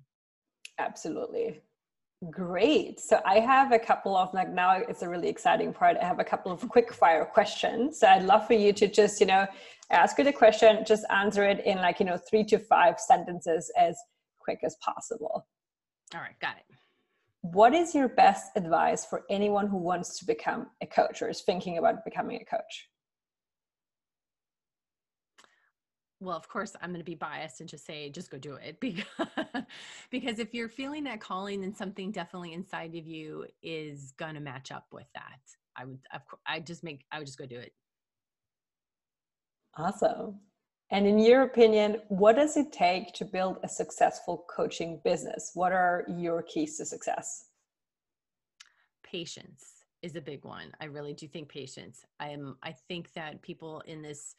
Absolutely. 0.80 1.62
Great. 2.30 3.00
So 3.00 3.20
I 3.26 3.40
have 3.40 3.72
a 3.72 3.80
couple 3.80 4.16
of 4.16 4.34
like 4.34 4.50
now 4.50 4.74
it's 4.74 5.02
a 5.02 5.10
really 5.10 5.28
exciting 5.28 5.74
part. 5.74 5.98
I 6.00 6.06
have 6.06 6.20
a 6.20 6.24
couple 6.24 6.52
of 6.52 6.68
quick 6.70 6.94
fire 6.94 7.26
questions. 7.26 8.00
So 8.00 8.08
I'd 8.08 8.24
love 8.24 8.46
for 8.46 8.54
you 8.54 8.74
to 8.74 8.88
just, 8.88 9.20
you 9.20 9.26
know, 9.26 9.48
ask 9.90 10.18
her 10.18 10.24
the 10.24 10.32
question, 10.32 10.84
just 10.86 11.04
answer 11.10 11.44
it 11.44 11.66
in 11.66 11.78
like, 11.78 12.00
you 12.00 12.06
know, 12.06 12.18
three 12.18 12.44
to 12.46 12.60
five 12.60 13.00
sentences 13.00 13.72
as 13.76 13.98
quick 14.40 14.60
as 14.64 14.76
possible. 14.82 15.48
All 16.14 16.22
right, 16.22 16.40
got 16.40 16.58
it 16.58 16.72
what 17.42 17.74
is 17.74 17.96
your 17.96 18.08
best 18.08 18.52
advice 18.56 19.06
for 19.06 19.24
anyone 19.30 19.68
who 19.68 19.78
wants 19.78 20.20
to 20.20 20.26
become 20.26 20.68
a 20.82 20.86
coach 20.86 21.22
or 21.22 21.30
is 21.30 21.42
thinking 21.42 21.78
about 21.78 22.06
becoming 22.06 22.40
a 22.40 22.46
coach? 22.46 22.90
Well, 26.22 26.38
of 26.38 26.48
course, 26.48 26.76
I'm 26.80 26.92
going 26.92 27.00
to 27.00 27.04
be 27.04 27.16
biased 27.16 27.62
and 27.62 27.68
just 27.70 27.84
say, 27.86 28.10
just 28.12 28.30
go 28.30 28.38
do 28.38 28.54
it 28.54 28.78
because, 28.80 29.06
because 30.12 30.38
if 30.38 30.54
you're 30.54 30.70
feeling 30.70 31.04
that 31.06 31.20
calling, 31.20 31.62
then 31.62 31.74
something 31.74 32.12
definitely 32.12 32.54
inside 32.54 32.96
of 32.96 33.08
you 33.08 33.48
is 33.64 34.14
going 34.18 34.36
to 34.36 34.40
match 34.40 34.72
up 34.72 34.86
with 34.92 35.08
that. 35.16 35.40
I 35.76 35.86
would, 35.86 36.00
of 36.14 36.26
course 36.28 36.42
I 36.46 36.60
just 36.60 36.84
make, 36.84 37.06
I 37.12 37.18
would 37.18 37.26
just 37.26 37.40
go 37.40 37.48
do 37.48 37.58
it. 37.58 37.74
Awesome. 39.76 40.40
And 40.92 41.08
in 41.08 41.18
your 41.18 41.42
opinion, 41.44 42.02
what 42.10 42.36
does 42.36 42.56
it 42.56 42.72
take 42.72 43.14
to 43.14 43.26
build 43.26 43.58
a 43.64 43.70
successful 43.70 44.46
coaching 44.54 45.02
business? 45.04 45.52
What 45.56 45.72
are 45.72 46.06
your 46.08 46.44
keys 46.44 46.78
to 46.78 46.86
success? 46.86 47.46
Patience 49.04 49.86
is 50.02 50.16
a 50.16 50.22
big 50.22 50.44
one. 50.44 50.74
I 50.82 50.86
really 50.86 51.14
do 51.14 51.28
think 51.28 51.48
patience. 51.48 52.06
I 52.20 52.30
am 52.30 52.58
I 52.62 52.74
think 52.74 53.14
that 53.14 53.42
people 53.42 53.82
in 53.88 54.02
this 54.02 54.36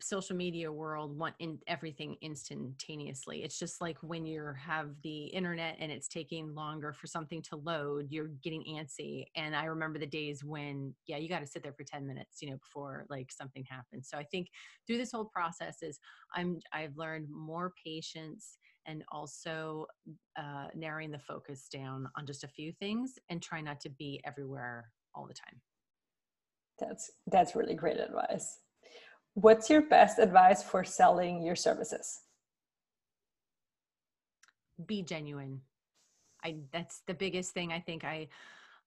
social 0.00 0.36
media 0.36 0.70
world 0.70 1.16
want 1.16 1.34
in 1.38 1.58
everything 1.66 2.16
instantaneously. 2.22 3.42
It's 3.42 3.58
just 3.58 3.80
like 3.80 3.96
when 4.02 4.26
you 4.26 4.52
have 4.58 4.90
the 5.02 5.24
internet 5.26 5.76
and 5.80 5.90
it's 5.90 6.08
taking 6.08 6.54
longer 6.54 6.92
for 6.92 7.06
something 7.06 7.42
to 7.42 7.56
load 7.56 8.06
you're 8.10 8.28
getting 8.42 8.62
antsy. 8.64 9.24
And 9.34 9.54
i 9.56 9.64
remember 9.64 9.98
the 9.98 10.06
days 10.06 10.44
when 10.44 10.94
yeah 11.06 11.16
you 11.16 11.28
got 11.28 11.40
to 11.40 11.46
sit 11.46 11.62
there 11.62 11.72
for 11.72 11.84
10 11.84 12.06
minutes 12.06 12.40
you 12.40 12.50
know 12.50 12.56
before 12.56 13.06
like 13.08 13.32
something 13.32 13.64
happens. 13.68 14.08
So 14.08 14.18
i 14.18 14.24
think 14.24 14.48
through 14.86 14.98
this 14.98 15.12
whole 15.12 15.24
process 15.24 15.82
is 15.82 15.98
i'm 16.34 16.60
i've 16.72 16.96
learned 16.96 17.28
more 17.30 17.72
patience 17.82 18.58
and 18.86 19.02
also 19.10 19.86
uh, 20.36 20.68
narrowing 20.74 21.10
the 21.10 21.18
focus 21.18 21.68
down 21.68 22.08
on 22.16 22.26
just 22.26 22.44
a 22.44 22.48
few 22.48 22.72
things 22.72 23.18
and 23.28 23.42
try 23.42 23.60
not 23.60 23.80
to 23.80 23.90
be 23.90 24.20
everywhere 24.24 24.90
all 25.14 25.26
the 25.26 25.34
time. 25.34 25.60
That's 26.78 27.10
that's 27.26 27.56
really 27.56 27.74
great 27.74 27.98
advice 27.98 28.58
what's 29.36 29.68
your 29.68 29.82
best 29.82 30.18
advice 30.18 30.62
for 30.62 30.82
selling 30.82 31.42
your 31.42 31.56
services? 31.56 32.22
Be 34.86 35.02
genuine. 35.02 35.60
I 36.42 36.56
that's 36.72 37.02
the 37.06 37.14
biggest 37.14 37.52
thing 37.52 37.72
i 37.72 37.80
think 37.80 38.04
i 38.04 38.28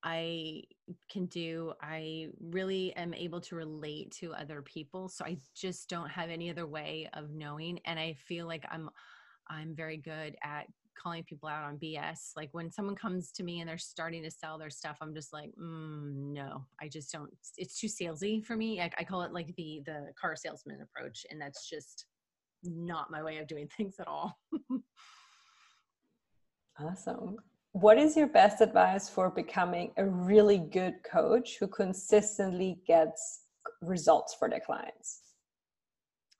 i 0.03 0.63
can 1.11 1.25
do. 1.25 1.73
I 1.81 2.27
really 2.39 2.95
am 2.95 3.13
able 3.13 3.41
to 3.41 3.55
relate 3.55 4.11
to 4.19 4.33
other 4.33 4.61
people 4.61 5.09
so 5.09 5.25
i 5.25 5.37
just 5.55 5.89
don't 5.89 6.09
have 6.09 6.29
any 6.29 6.49
other 6.49 6.67
way 6.67 7.09
of 7.13 7.31
knowing 7.31 7.79
and 7.85 7.99
i 7.99 8.13
feel 8.13 8.47
like 8.47 8.65
i'm 8.71 8.89
i'm 9.49 9.75
very 9.75 9.97
good 9.97 10.37
at 10.43 10.67
calling 11.01 11.23
people 11.23 11.49
out 11.49 11.63
on 11.63 11.77
BS. 11.77 12.31
Like 12.35 12.49
when 12.51 12.71
someone 12.71 12.95
comes 12.95 13.31
to 13.33 13.43
me 13.43 13.59
and 13.59 13.69
they're 13.69 13.77
starting 13.77 14.23
to 14.23 14.31
sell 14.31 14.57
their 14.57 14.69
stuff, 14.69 14.97
I'm 15.01 15.13
just 15.13 15.33
like, 15.33 15.51
mm, 15.59 16.33
no, 16.33 16.65
I 16.81 16.87
just 16.87 17.11
don't. 17.11 17.31
It's 17.57 17.79
too 17.79 17.87
salesy 17.87 18.43
for 18.43 18.55
me. 18.55 18.81
I, 18.81 18.89
I 18.97 19.03
call 19.03 19.21
it 19.23 19.33
like 19.33 19.55
the 19.55 19.81
the 19.85 20.11
car 20.19 20.35
salesman 20.35 20.81
approach, 20.81 21.25
and 21.29 21.41
that's 21.41 21.69
just 21.69 22.05
not 22.63 23.11
my 23.11 23.23
way 23.23 23.37
of 23.37 23.47
doing 23.47 23.67
things 23.77 23.95
at 23.99 24.07
all. 24.07 24.37
awesome. 26.79 27.37
What 27.73 27.99
is 27.99 28.17
your 28.17 28.27
best 28.27 28.61
advice 28.61 29.09
for 29.09 29.29
becoming 29.29 29.91
a 29.97 30.05
really 30.05 30.57
good 30.57 30.95
coach 31.03 31.57
who 31.59 31.67
consistently 31.67 32.79
gets 32.87 33.41
results 33.81 34.33
for 34.33 34.49
their 34.49 34.59
clients? 34.59 35.21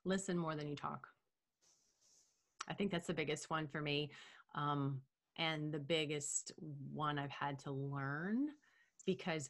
Listen 0.04 0.36
more 0.36 0.56
than 0.56 0.66
you 0.66 0.74
talk. 0.74 1.06
I 2.68 2.74
think 2.74 2.90
that's 2.90 3.06
the 3.06 3.14
biggest 3.14 3.50
one 3.50 3.66
for 3.66 3.80
me. 3.80 4.10
Um, 4.54 5.00
and 5.38 5.72
the 5.72 5.78
biggest 5.78 6.52
one 6.92 7.18
I've 7.18 7.30
had 7.30 7.58
to 7.60 7.70
learn 7.70 8.48
because 9.06 9.48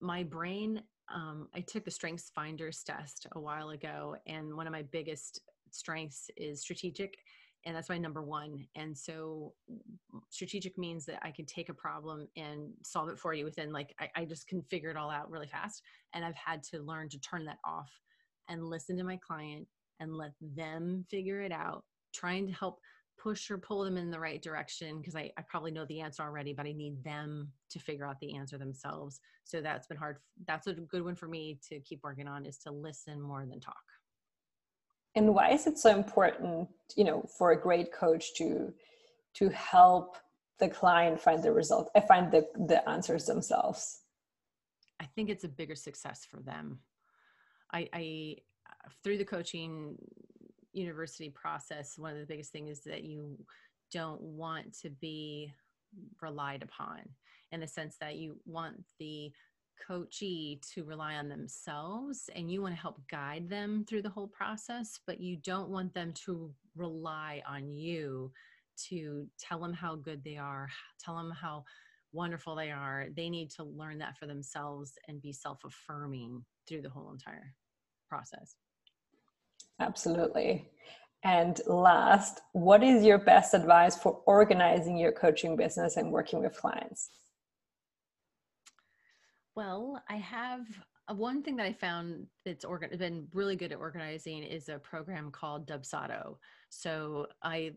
my 0.00 0.22
brain, 0.22 0.82
um, 1.14 1.48
I 1.54 1.60
took 1.60 1.84
the 1.84 1.90
Strengths 1.90 2.30
Finders 2.34 2.82
test 2.82 3.26
a 3.32 3.40
while 3.40 3.70
ago, 3.70 4.16
and 4.26 4.54
one 4.54 4.66
of 4.66 4.72
my 4.72 4.82
biggest 4.82 5.40
strengths 5.70 6.30
is 6.36 6.62
strategic 6.62 7.18
and 7.64 7.74
that's 7.74 7.88
my 7.88 7.98
number 7.98 8.22
one. 8.22 8.64
And 8.76 8.96
so 8.96 9.52
strategic 10.30 10.78
means 10.78 11.04
that 11.04 11.18
i 11.22 11.30
can 11.30 11.44
take 11.44 11.68
a 11.68 11.74
problem 11.74 12.28
and 12.36 12.70
solve 12.82 13.08
it 13.08 13.18
for 13.18 13.34
you 13.34 13.44
within 13.44 13.72
like 13.72 13.94
I, 14.00 14.08
I, 14.16 14.24
just 14.24 14.46
can 14.46 14.62
figure 14.62 14.90
it 14.90 14.96
all 14.96 15.10
out 15.10 15.30
really 15.30 15.46
fast 15.46 15.82
and 16.14 16.24
i've 16.24 16.36
had 16.36 16.62
to 16.64 16.78
learn 16.78 17.08
to 17.10 17.20
turn 17.20 17.44
that 17.46 17.58
off 17.64 17.90
and 18.48 18.64
listen 18.64 18.96
to 18.96 19.04
my 19.04 19.18
client 19.18 19.66
and 20.00 20.16
let 20.16 20.32
them 20.40 21.04
figure 21.10 21.42
it 21.42 21.52
out 21.52 21.84
trying 22.14 22.46
to 22.46 22.52
help 22.52 22.80
push 23.18 23.50
or 23.50 23.58
pull 23.58 23.84
them 23.84 23.96
in 23.96 24.10
the 24.10 24.18
right 24.18 24.42
direction 24.42 24.98
because 24.98 25.16
I, 25.16 25.30
I 25.38 25.42
probably 25.48 25.70
know 25.70 25.84
the 25.86 26.00
answer 26.00 26.22
already 26.22 26.52
but 26.52 26.66
i 26.66 26.72
need 26.72 27.02
them 27.02 27.50
to 27.70 27.78
figure 27.78 28.06
out 28.06 28.20
the 28.20 28.34
answer 28.36 28.58
themselves. 28.58 29.20
So 29.44 29.60
that's 29.60 29.86
been 29.86 29.96
hard 29.96 30.18
that's 30.46 30.66
a 30.66 30.74
good 30.74 31.02
one 31.02 31.14
for 31.14 31.28
me 31.28 31.58
to 31.68 31.80
keep 31.80 32.00
working 32.02 32.28
on 32.28 32.46
is 32.46 32.58
to 32.58 32.70
listen 32.70 33.20
more 33.20 33.46
than 33.46 33.60
talk. 33.60 33.76
And 35.14 35.34
why 35.34 35.50
is 35.50 35.66
it 35.66 35.78
so 35.78 35.90
important 35.90 36.68
you 36.96 37.04
know 37.04 37.26
for 37.38 37.52
a 37.52 37.60
great 37.60 37.92
coach 37.92 38.34
to 38.34 38.72
to 39.34 39.48
help 39.50 40.16
the 40.58 40.68
client 40.68 41.20
find 41.20 41.42
the 41.42 41.52
result 41.52 41.90
i 41.94 42.00
find 42.00 42.30
the 42.30 42.46
the 42.66 42.86
answers 42.88 43.24
themselves? 43.24 44.00
I 45.00 45.04
think 45.14 45.28
it's 45.28 45.44
a 45.44 45.48
bigger 45.48 45.74
success 45.74 46.26
for 46.30 46.40
them. 46.40 46.80
I 47.72 47.88
i 47.92 48.36
through 49.02 49.18
the 49.18 49.24
coaching 49.24 49.96
university 50.76 51.30
process 51.30 51.96
one 51.96 52.12
of 52.12 52.18
the 52.18 52.26
biggest 52.26 52.52
things 52.52 52.70
is 52.70 52.84
that 52.84 53.02
you 53.02 53.36
don't 53.92 54.20
want 54.20 54.76
to 54.78 54.90
be 54.90 55.52
relied 56.20 56.62
upon 56.62 57.00
in 57.52 57.60
the 57.60 57.66
sense 57.66 57.96
that 58.00 58.16
you 58.16 58.36
want 58.44 58.76
the 58.98 59.30
coachee 59.86 60.60
to 60.74 60.84
rely 60.84 61.14
on 61.14 61.28
themselves 61.28 62.30
and 62.34 62.50
you 62.50 62.62
want 62.62 62.74
to 62.74 62.80
help 62.80 63.00
guide 63.10 63.48
them 63.48 63.84
through 63.88 64.02
the 64.02 64.10
whole 64.10 64.28
process, 64.28 64.98
but 65.06 65.20
you 65.20 65.36
don't 65.36 65.68
want 65.68 65.92
them 65.94 66.12
to 66.12 66.52
rely 66.76 67.42
on 67.48 67.70
you 67.70 68.30
to 68.88 69.26
tell 69.38 69.60
them 69.60 69.72
how 69.72 69.94
good 69.96 70.22
they 70.24 70.36
are, 70.36 70.68
tell 71.00 71.16
them 71.16 71.30
how 71.30 71.64
wonderful 72.12 72.54
they 72.54 72.70
are. 72.70 73.06
They 73.14 73.30
need 73.30 73.50
to 73.52 73.64
learn 73.64 73.98
that 73.98 74.16
for 74.16 74.26
themselves 74.26 74.92
and 75.08 75.22
be 75.22 75.32
self 75.32 75.64
affirming 75.64 76.44
through 76.68 76.82
the 76.82 76.90
whole 76.90 77.10
entire 77.12 77.54
process. 78.08 78.56
Absolutely. 79.80 80.70
And 81.24 81.60
last, 81.66 82.40
what 82.52 82.82
is 82.82 83.04
your 83.04 83.18
best 83.18 83.54
advice 83.54 83.96
for 83.96 84.20
organizing 84.26 84.96
your 84.96 85.12
coaching 85.12 85.56
business 85.56 85.96
and 85.96 86.12
working 86.12 86.40
with 86.40 86.56
clients? 86.56 87.10
Well, 89.54 90.02
I 90.08 90.16
have 90.16 90.66
uh, 91.08 91.14
one 91.14 91.42
thing 91.42 91.56
that 91.56 91.66
I 91.66 91.72
found 91.72 92.26
that's 92.44 92.64
organ- 92.64 92.96
been 92.98 93.26
really 93.32 93.56
good 93.56 93.72
at 93.72 93.78
organizing 93.78 94.42
is 94.42 94.68
a 94.68 94.78
program 94.78 95.30
called 95.30 95.66
Dubsado. 95.66 96.36
So 96.68 97.26
I 97.42 97.72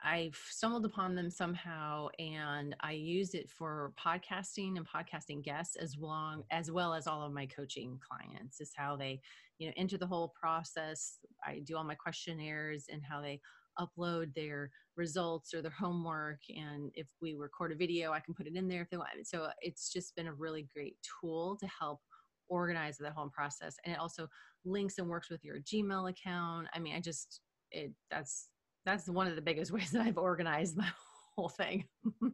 I 0.00 0.30
stumbled 0.48 0.84
upon 0.84 1.16
them 1.16 1.28
somehow 1.28 2.08
and 2.20 2.76
I 2.80 2.92
use 2.92 3.34
it 3.34 3.50
for 3.50 3.92
podcasting 3.98 4.76
and 4.76 4.86
podcasting 4.86 5.42
guests 5.42 5.74
as 5.74 5.96
long 5.96 6.44
as 6.52 6.70
well 6.70 6.94
as 6.94 7.08
all 7.08 7.22
of 7.22 7.32
my 7.32 7.46
coaching 7.46 7.98
clients 7.98 8.60
is 8.60 8.70
how 8.76 8.94
they, 8.94 9.20
you 9.58 9.66
know, 9.66 9.72
enter 9.76 9.98
the 9.98 10.06
whole 10.06 10.32
process. 10.40 11.18
I 11.44 11.60
do 11.64 11.76
all 11.76 11.84
my 11.84 11.94
questionnaires 11.94 12.86
and 12.90 13.02
how 13.08 13.20
they 13.20 13.40
upload 13.78 14.34
their 14.34 14.70
results 14.96 15.54
or 15.54 15.62
their 15.62 15.70
homework 15.70 16.40
and 16.48 16.90
if 16.94 17.06
we 17.22 17.36
record 17.36 17.70
a 17.70 17.76
video 17.76 18.10
i 18.10 18.18
can 18.18 18.34
put 18.34 18.48
it 18.48 18.56
in 18.56 18.66
there 18.66 18.82
if 18.82 18.90
they 18.90 18.96
want. 18.96 19.08
So 19.24 19.44
uh, 19.44 19.50
it's 19.60 19.92
just 19.92 20.16
been 20.16 20.26
a 20.26 20.34
really 20.34 20.66
great 20.74 20.96
tool 21.20 21.56
to 21.60 21.66
help 21.66 22.00
organize 22.48 22.96
the 22.96 23.12
whole 23.12 23.28
process. 23.28 23.76
And 23.84 23.94
it 23.94 24.00
also 24.00 24.26
links 24.64 24.98
and 24.98 25.08
works 25.08 25.30
with 25.30 25.44
your 25.44 25.58
gmail 25.60 26.10
account. 26.10 26.66
I 26.74 26.78
mean 26.80 26.96
i 26.96 27.00
just 27.00 27.40
it 27.70 27.92
that's 28.10 28.48
that's 28.84 29.08
one 29.08 29.26
of 29.26 29.36
the 29.36 29.42
biggest 29.42 29.70
ways 29.72 29.90
that 29.92 30.02
i've 30.02 30.18
organized 30.18 30.76
my 30.76 30.88
whole 31.36 31.48
thing 31.48 31.84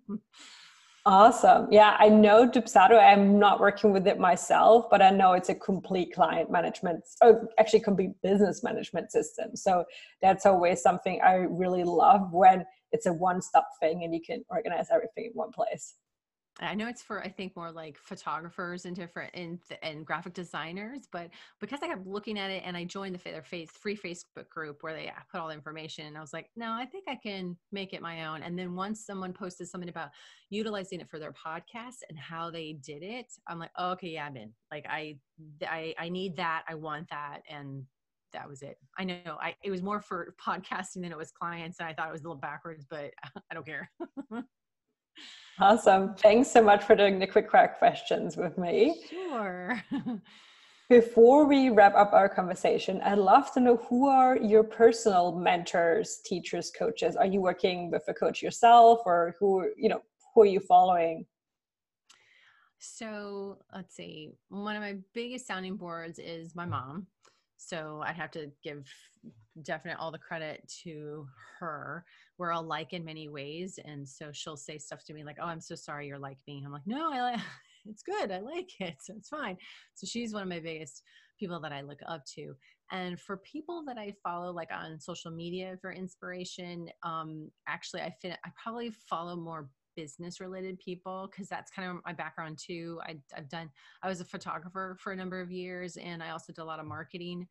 Awesome. 1.07 1.69
Yeah, 1.71 1.97
I 1.99 2.09
know 2.09 2.49
Dubsado. 2.49 2.99
I'm 2.99 3.39
not 3.39 3.61
working 3.61 3.93
with 3.93 4.07
it 4.07 4.19
myself, 4.19 4.87
but 4.91 5.03
I 5.03 5.11
know 5.11 5.35
it's 5.35 5.51
a 5.51 5.55
complete 5.55 6.15
client 6.15 6.51
management, 6.51 7.05
or 7.21 7.29
oh, 7.29 7.49
actually 7.59 7.81
complete 7.81 8.13
business 8.23 8.63
management 8.63 9.13
system. 9.13 9.55
So 9.55 9.85
that's 10.23 10.47
always 10.47 10.81
something 10.81 11.21
I 11.21 11.35
really 11.35 11.85
love 11.85 12.33
when 12.33 12.65
it's 12.93 13.05
a 13.05 13.13
one-stop 13.13 13.69
thing 13.81 14.03
and 14.03 14.15
you 14.15 14.23
can 14.27 14.45
organize 14.49 14.87
everything 14.91 15.27
in 15.27 15.33
one 15.35 15.51
place. 15.51 15.95
I 16.61 16.75
know 16.75 16.87
it's 16.87 17.03
for 17.03 17.21
I 17.21 17.29
think 17.29 17.57
more 17.57 17.73
like 17.73 17.99
photographers 17.99 18.85
and 18.85 18.95
different 18.95 19.35
and 19.35 19.61
and 19.83 20.07
graphic 20.07 20.35
designers, 20.35 21.09
but 21.11 21.31
because 21.61 21.81
I 21.83 21.89
kept 21.89 22.07
looking 22.07 22.39
at 22.39 22.51
it 22.51 22.63
and 22.65 22.77
I 22.77 22.85
joined 22.85 23.17
the 23.17 23.25
their 23.25 23.43
face 23.43 23.73
free 23.73 23.97
Facebook 23.97 24.49
group 24.51 24.83
where 24.83 24.95
they 24.95 25.09
uh, 25.09 25.15
put 25.31 25.41
all 25.41 25.49
the 25.49 25.55
information, 25.55 26.07
and 26.07 26.17
I 26.17 26.21
was 26.21 26.33
like, 26.33 26.51
no, 26.55 26.71
I 26.73 26.87
think 26.87 27.05
I 27.09 27.17
can 27.17 27.57
make 27.73 27.93
it 27.93 28.03
my 28.03 28.27
own. 28.27 28.43
And 28.43 28.57
then 28.57 28.77
once 28.77 29.05
someone 29.05 29.33
posted 29.33 29.69
something 29.69 29.89
about 29.89 30.11
utilizing 30.49 31.01
it 31.01 31.11
for 31.11 31.19
their 31.19 31.33
podcast 31.33 32.03
and 32.09 32.17
how 32.19 32.51
they 32.51 32.75
did 32.75 33.03
it, 33.03 33.33
I'm 33.49 33.59
like, 33.59 33.73
oh, 33.77 33.91
okay, 33.93 34.11
yeah, 34.11 34.27
I'm 34.27 34.37
in. 34.37 34.55
Like 34.71 34.87
I 34.89 35.19
I 35.63 35.95
I 35.99 36.09
need 36.09 36.37
that, 36.37 36.65
I 36.69 36.77
want 36.77 37.09
that, 37.11 37.43
and 37.49 37.85
that 38.33 38.49
was 38.49 38.63
it. 38.63 38.79
I 38.97 39.05
know 39.05 39.39
I 39.41 39.57
it 39.65 39.73
was 39.73 39.83
more 39.83 40.01
for 40.01 40.35
podcasting 40.41 41.03
than 41.03 41.11
it 41.11 41.19
was 41.19 41.33
clients, 41.33 41.81
and 41.81 41.89
I 41.89 41.95
thought 41.95 42.09
it 42.09 42.13
was 42.13 42.21
a 42.21 42.25
little 42.25 42.37
backwards, 42.41 42.87
but 42.89 43.13
I 43.51 43.55
don't 43.55 43.67
care. 43.67 43.91
Awesome. 45.61 46.15
Thanks 46.17 46.51
so 46.51 46.63
much 46.63 46.83
for 46.83 46.97
doing 46.97 47.19
the 47.19 47.27
quick 47.27 47.49
crack 47.49 47.79
questions 47.79 48.37
with 48.37 48.59
me. 48.59 49.03
Sure. 49.09 49.83
Before 50.91 51.47
we 51.47 51.71
wrap 51.71 51.95
up 51.95 52.13
our 52.13 52.29
conversation, 52.29 53.01
I'd 53.03 53.19
love 53.19 53.53
to 53.55 53.61
know 53.61 53.77
who 53.89 54.09
are 54.09 54.37
your 54.37 54.63
personal 54.63 55.33
mentors, 55.33 56.21
teachers, 56.27 56.71
coaches? 56.77 57.17
Are 57.17 57.27
you 57.27 57.41
working 57.41 57.91
with 57.91 58.03
a 58.09 58.15
coach 58.15 58.43
yourself 58.43 59.01
or 59.07 59.35
who, 59.39 59.71
you 59.77 59.89
know, 59.89 60.03
who 60.35 60.43
are 60.43 60.47
you 60.47 60.61
following? 60.61 61.25
So 62.79 63.59
let's 63.75 63.95
see. 63.95 64.33
One 64.51 64.77
of 64.77 64.83
my 64.83 64.97
biggest 65.15 65.47
sounding 65.47 65.77
boards 65.77 66.19
is 66.19 66.55
my 66.55 66.67
mom. 66.67 67.07
So 67.57 68.03
I'd 68.05 68.17
have 68.17 68.31
to 68.33 68.51
give 68.63 68.87
definite 69.63 69.99
all 69.99 70.11
the 70.11 70.19
credit 70.19 70.63
to 70.83 71.27
her. 71.59 72.05
We're 72.39 72.53
all 72.53 72.63
like 72.63 72.93
in 72.93 73.05
many 73.05 73.29
ways, 73.29 73.79
and 73.85 74.09
so 74.09 74.31
she'll 74.33 74.57
say 74.57 74.79
stuff 74.79 75.05
to 75.05 75.15
me 75.15 75.25
like, 75.25 75.37
"Oh, 75.41 75.47
I'm 75.47 75.61
so 75.61 75.75
sorry 75.75 76.07
you're 76.07 76.19
like 76.19 76.39
me." 76.47 76.63
I'm 76.65 76.73
like, 76.73 76.87
"No, 76.87 77.13
I 77.13 77.21
like 77.23 77.41
it's 77.87 78.03
good. 78.03 78.31
I 78.33 78.41
like 78.41 78.81
it. 78.81 78.97
So 79.01 79.15
it's 79.17 79.29
fine." 79.29 79.57
So 79.95 80.07
she's 80.07 80.33
one 80.33 80.43
of 80.43 80.49
my 80.49 80.61
biggest 80.61 81.03
people 81.39 81.61
that 81.61 81.73
I 81.73 81.83
look 81.83 82.01
up 82.07 82.25
to. 82.37 82.55
And 82.91 83.21
for 83.21 83.39
people 83.39 83.85
that 83.87 83.99
I 83.99 84.15
follow, 84.23 84.53
like 84.53 84.71
on 84.73 85.01
social 85.01 85.31
media 85.31 85.77
for 85.81 85.93
inspiration, 85.93 86.89
um, 87.03 87.51
actually, 87.69 88.03
I 88.03 88.11
fit. 88.11 88.39
I 88.45 88.51
probably 88.63 88.91
follow 88.91 89.37
more 89.37 89.69
business 89.97 90.41
related 90.41 90.79
people 90.81 91.29
because 91.31 91.49
that's 91.49 91.71
kind 91.71 91.89
of 91.89 91.99
my 92.05 92.13
background 92.13 92.59
too. 92.59 93.01
I, 93.05 93.17
I've 93.37 93.49
done. 93.49 93.71
I 94.03 94.09
was 94.09 94.21
a 94.21 94.25
photographer 94.25 94.97
for 95.01 95.13
a 95.13 95.17
number 95.17 95.41
of 95.41 95.51
years, 95.51 95.97
and 95.97 96.23
I 96.23 96.31
also 96.31 96.53
did 96.53 96.61
a 96.61 96.65
lot 96.65 96.81
of 96.81 96.87
marketing 96.87 97.47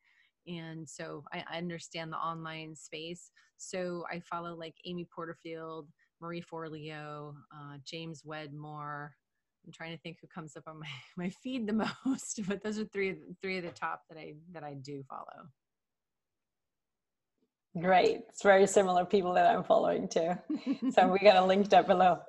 and 0.47 0.87
so 0.87 1.23
I, 1.31 1.57
understand 1.57 2.11
the 2.11 2.17
online 2.17 2.75
space. 2.75 3.31
So 3.57 4.03
I 4.11 4.19
follow 4.19 4.55
like 4.55 4.75
Amy 4.85 5.07
Porterfield, 5.13 5.87
Marie 6.21 6.41
Forleo, 6.41 7.33
uh, 7.53 7.77
James 7.85 8.23
Wedmore. 8.25 9.15
I'm 9.65 9.71
trying 9.71 9.95
to 9.95 10.01
think 10.01 10.17
who 10.21 10.27
comes 10.27 10.57
up 10.57 10.63
on 10.67 10.79
my, 10.79 10.87
my 11.17 11.29
feed 11.29 11.67
the 11.67 11.87
most, 12.05 12.41
but 12.47 12.63
those 12.63 12.79
are 12.79 12.85
three 12.85 13.15
three 13.41 13.57
of 13.57 13.63
the 13.63 13.71
top 13.71 14.01
that 14.09 14.17
I 14.17 14.33
that 14.51 14.63
I 14.63 14.73
do 14.75 15.03
follow. 15.09 15.47
Great. 17.79 18.21
It's 18.29 18.43
very 18.43 18.67
similar 18.67 19.03
people 19.03 19.33
that 19.33 19.47
I'm 19.47 19.63
following 19.63 20.07
too. 20.07 20.37
so 20.91 21.07
we 21.07 21.17
got 21.19 21.37
a 21.37 21.45
link 21.45 21.69
down 21.69 21.87
below. 21.87 22.19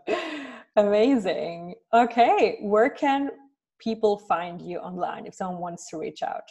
Amazing. 0.76 1.74
Okay. 1.92 2.58
Where 2.62 2.88
can 2.88 3.30
people 3.78 4.18
find 4.18 4.62
you 4.62 4.78
online 4.78 5.26
if 5.26 5.34
someone 5.34 5.60
wants 5.60 5.90
to 5.90 5.98
reach 5.98 6.22
out? 6.22 6.44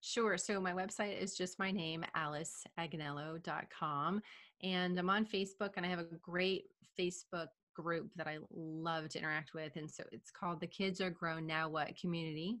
Sure. 0.00 0.38
So 0.38 0.60
my 0.60 0.72
website 0.72 1.20
is 1.20 1.36
just 1.36 1.58
my 1.58 1.70
name, 1.70 2.04
aliceagnello.com. 2.16 4.22
And 4.62 4.98
I'm 4.98 5.10
on 5.10 5.26
Facebook 5.26 5.70
and 5.76 5.84
I 5.84 5.88
have 5.88 5.98
a 5.98 6.06
great 6.22 6.64
Facebook 6.98 7.48
group 7.74 8.10
that 8.16 8.26
I 8.26 8.38
love 8.50 9.08
to 9.10 9.18
interact 9.18 9.54
with. 9.54 9.76
And 9.76 9.90
so 9.90 10.04
it's 10.12 10.30
called 10.30 10.60
the 10.60 10.66
Kids 10.66 11.00
Are 11.00 11.10
Grown 11.10 11.46
Now 11.46 11.68
What 11.68 11.96
Community. 11.96 12.58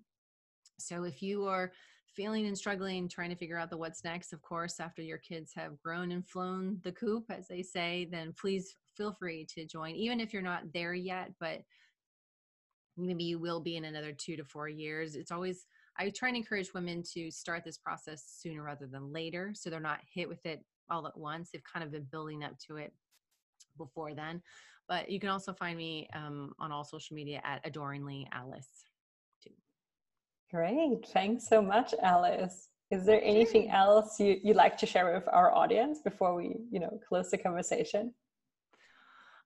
So 0.78 1.04
if 1.04 1.22
you 1.22 1.46
are 1.46 1.72
feeling 2.14 2.46
and 2.46 2.58
struggling, 2.58 3.08
trying 3.08 3.30
to 3.30 3.36
figure 3.36 3.58
out 3.58 3.70
the 3.70 3.76
what's 3.76 4.04
next, 4.04 4.32
of 4.32 4.42
course, 4.42 4.80
after 4.80 5.02
your 5.02 5.18
kids 5.18 5.52
have 5.54 5.80
grown 5.80 6.12
and 6.12 6.26
flown 6.26 6.78
the 6.82 6.92
coop, 6.92 7.24
as 7.30 7.48
they 7.48 7.62
say, 7.62 8.08
then 8.10 8.32
please 8.32 8.76
feel 8.96 9.12
free 9.12 9.46
to 9.54 9.64
join, 9.64 9.94
even 9.94 10.18
if 10.18 10.32
you're 10.32 10.42
not 10.42 10.72
there 10.72 10.94
yet, 10.94 11.32
but 11.38 11.62
maybe 12.96 13.24
you 13.24 13.38
will 13.38 13.60
be 13.60 13.76
in 13.76 13.84
another 13.84 14.12
two 14.12 14.36
to 14.36 14.44
four 14.44 14.68
years. 14.68 15.14
It's 15.14 15.30
always, 15.30 15.66
I 15.98 16.10
try 16.10 16.28
and 16.28 16.36
encourage 16.36 16.72
women 16.74 17.02
to 17.14 17.30
start 17.30 17.64
this 17.64 17.76
process 17.76 18.22
sooner 18.40 18.62
rather 18.62 18.86
than 18.86 19.12
later. 19.12 19.52
So 19.54 19.68
they're 19.68 19.80
not 19.80 19.98
hit 20.12 20.28
with 20.28 20.44
it 20.46 20.64
all 20.90 21.06
at 21.06 21.16
once. 21.16 21.50
They've 21.50 21.62
kind 21.64 21.84
of 21.84 21.90
been 21.90 22.06
building 22.10 22.44
up 22.44 22.58
to 22.68 22.76
it 22.76 22.92
before 23.76 24.14
then. 24.14 24.42
But 24.88 25.10
you 25.10 25.20
can 25.20 25.28
also 25.28 25.52
find 25.52 25.76
me 25.76 26.08
um, 26.14 26.52
on 26.58 26.72
all 26.72 26.84
social 26.84 27.14
media 27.14 27.40
at 27.44 27.60
Adoringly 27.64 28.28
Alice. 28.32 28.68
Too. 29.42 29.50
Great. 30.50 31.06
Thanks 31.08 31.48
so 31.48 31.60
much, 31.60 31.94
Alice. 32.02 32.68
Is 32.90 33.04
there 33.04 33.20
anything 33.22 33.68
else 33.70 34.18
you, 34.18 34.40
you'd 34.42 34.56
like 34.56 34.78
to 34.78 34.86
share 34.86 35.12
with 35.12 35.28
our 35.30 35.54
audience 35.54 35.98
before 36.02 36.34
we, 36.34 36.56
you 36.70 36.80
know, 36.80 36.98
close 37.06 37.30
the 37.30 37.36
conversation? 37.36 38.14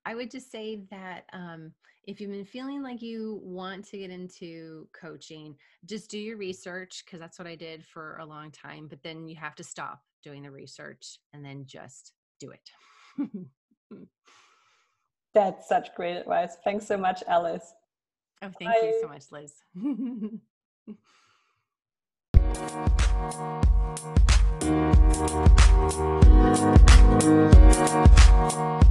I 0.05 0.15
would 0.15 0.31
just 0.31 0.51
say 0.51 0.81
that 0.91 1.25
um, 1.33 1.73
if 2.05 2.21
you've 2.21 2.31
been 2.31 2.45
feeling 2.45 2.83
like 2.83 3.01
you 3.03 3.41
want 3.43 3.87
to 3.89 3.99
get 3.99 4.11
into 4.11 4.89
coaching, 4.93 5.57
just 5.87 6.11
do 6.11 6.19
your 6.19 6.37
research 6.37 7.05
because 7.05 7.21
that's 7.21 7.39
what 7.39 7.47
I 7.47 7.55
did 7.55 7.85
for 7.85 8.17
a 8.17 8.27
long 8.27 8.51
time. 8.51 8.89
But 8.89 9.03
then 9.03 9.29
you 9.29 9.37
have 9.37 9.55
to 9.57 9.65
stop 9.65 10.03
doing 10.23 10.43
the 10.43 10.51
research 10.51 11.19
and 11.33 11.45
then 11.45 11.65
just 11.67 12.13
do 12.41 12.51
it. 12.51 12.71
that's 15.35 15.69
such 15.69 15.95
great 15.95 16.17
advice. 16.17 16.57
Thanks 16.65 16.87
so 16.87 16.97
much, 16.97 17.23
Alice. 17.29 17.75
Oh, 18.43 18.51
thank 18.59 18.73
Bye. 18.73 18.81
you 18.83 18.99
so 19.01 19.09
much, 19.09 19.31
Liz. 19.31 19.53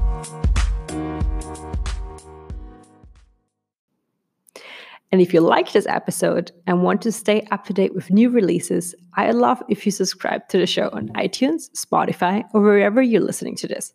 And 5.11 5.21
if 5.21 5.33
you 5.33 5.41
like 5.41 5.73
this 5.73 5.87
episode 5.87 6.51
and 6.67 6.83
want 6.83 7.01
to 7.01 7.11
stay 7.11 7.45
up 7.51 7.65
to 7.65 7.73
date 7.73 7.93
with 7.93 8.09
new 8.09 8.29
releases, 8.29 8.95
I'd 9.15 9.35
love 9.35 9.61
if 9.67 9.85
you 9.85 9.91
subscribe 9.91 10.47
to 10.49 10.57
the 10.57 10.65
show 10.65 10.89
on 10.93 11.09
iTunes, 11.09 11.69
Spotify, 11.71 12.43
or 12.53 12.61
wherever 12.61 13.01
you're 13.01 13.21
listening 13.21 13.57
to 13.57 13.67
this. 13.67 13.93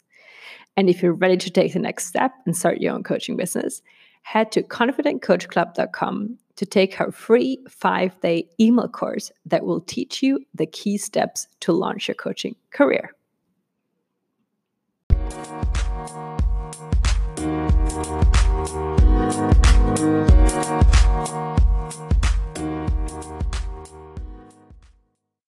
And 0.76 0.90
if 0.90 1.02
you're 1.02 1.14
ready 1.14 1.38
to 1.38 1.50
take 1.50 1.72
the 1.72 1.78
next 1.78 2.06
step 2.06 2.32
and 2.44 2.54
start 2.54 2.82
your 2.82 2.92
own 2.92 3.02
coaching 3.02 3.36
business, 3.36 3.80
head 4.22 4.52
to 4.52 4.62
confidentcoachclub.com 4.62 6.38
to 6.56 6.66
take 6.66 7.00
our 7.00 7.10
free 7.10 7.58
five 7.68 8.20
day 8.20 8.48
email 8.60 8.88
course 8.88 9.32
that 9.46 9.64
will 9.64 9.80
teach 9.80 10.22
you 10.22 10.40
the 10.54 10.66
key 10.66 10.98
steps 10.98 11.48
to 11.60 11.72
launch 11.72 12.08
your 12.08 12.14
coaching 12.14 12.56
career. 12.72 13.12
Thank 17.96 18.36
you. 21.30 21.55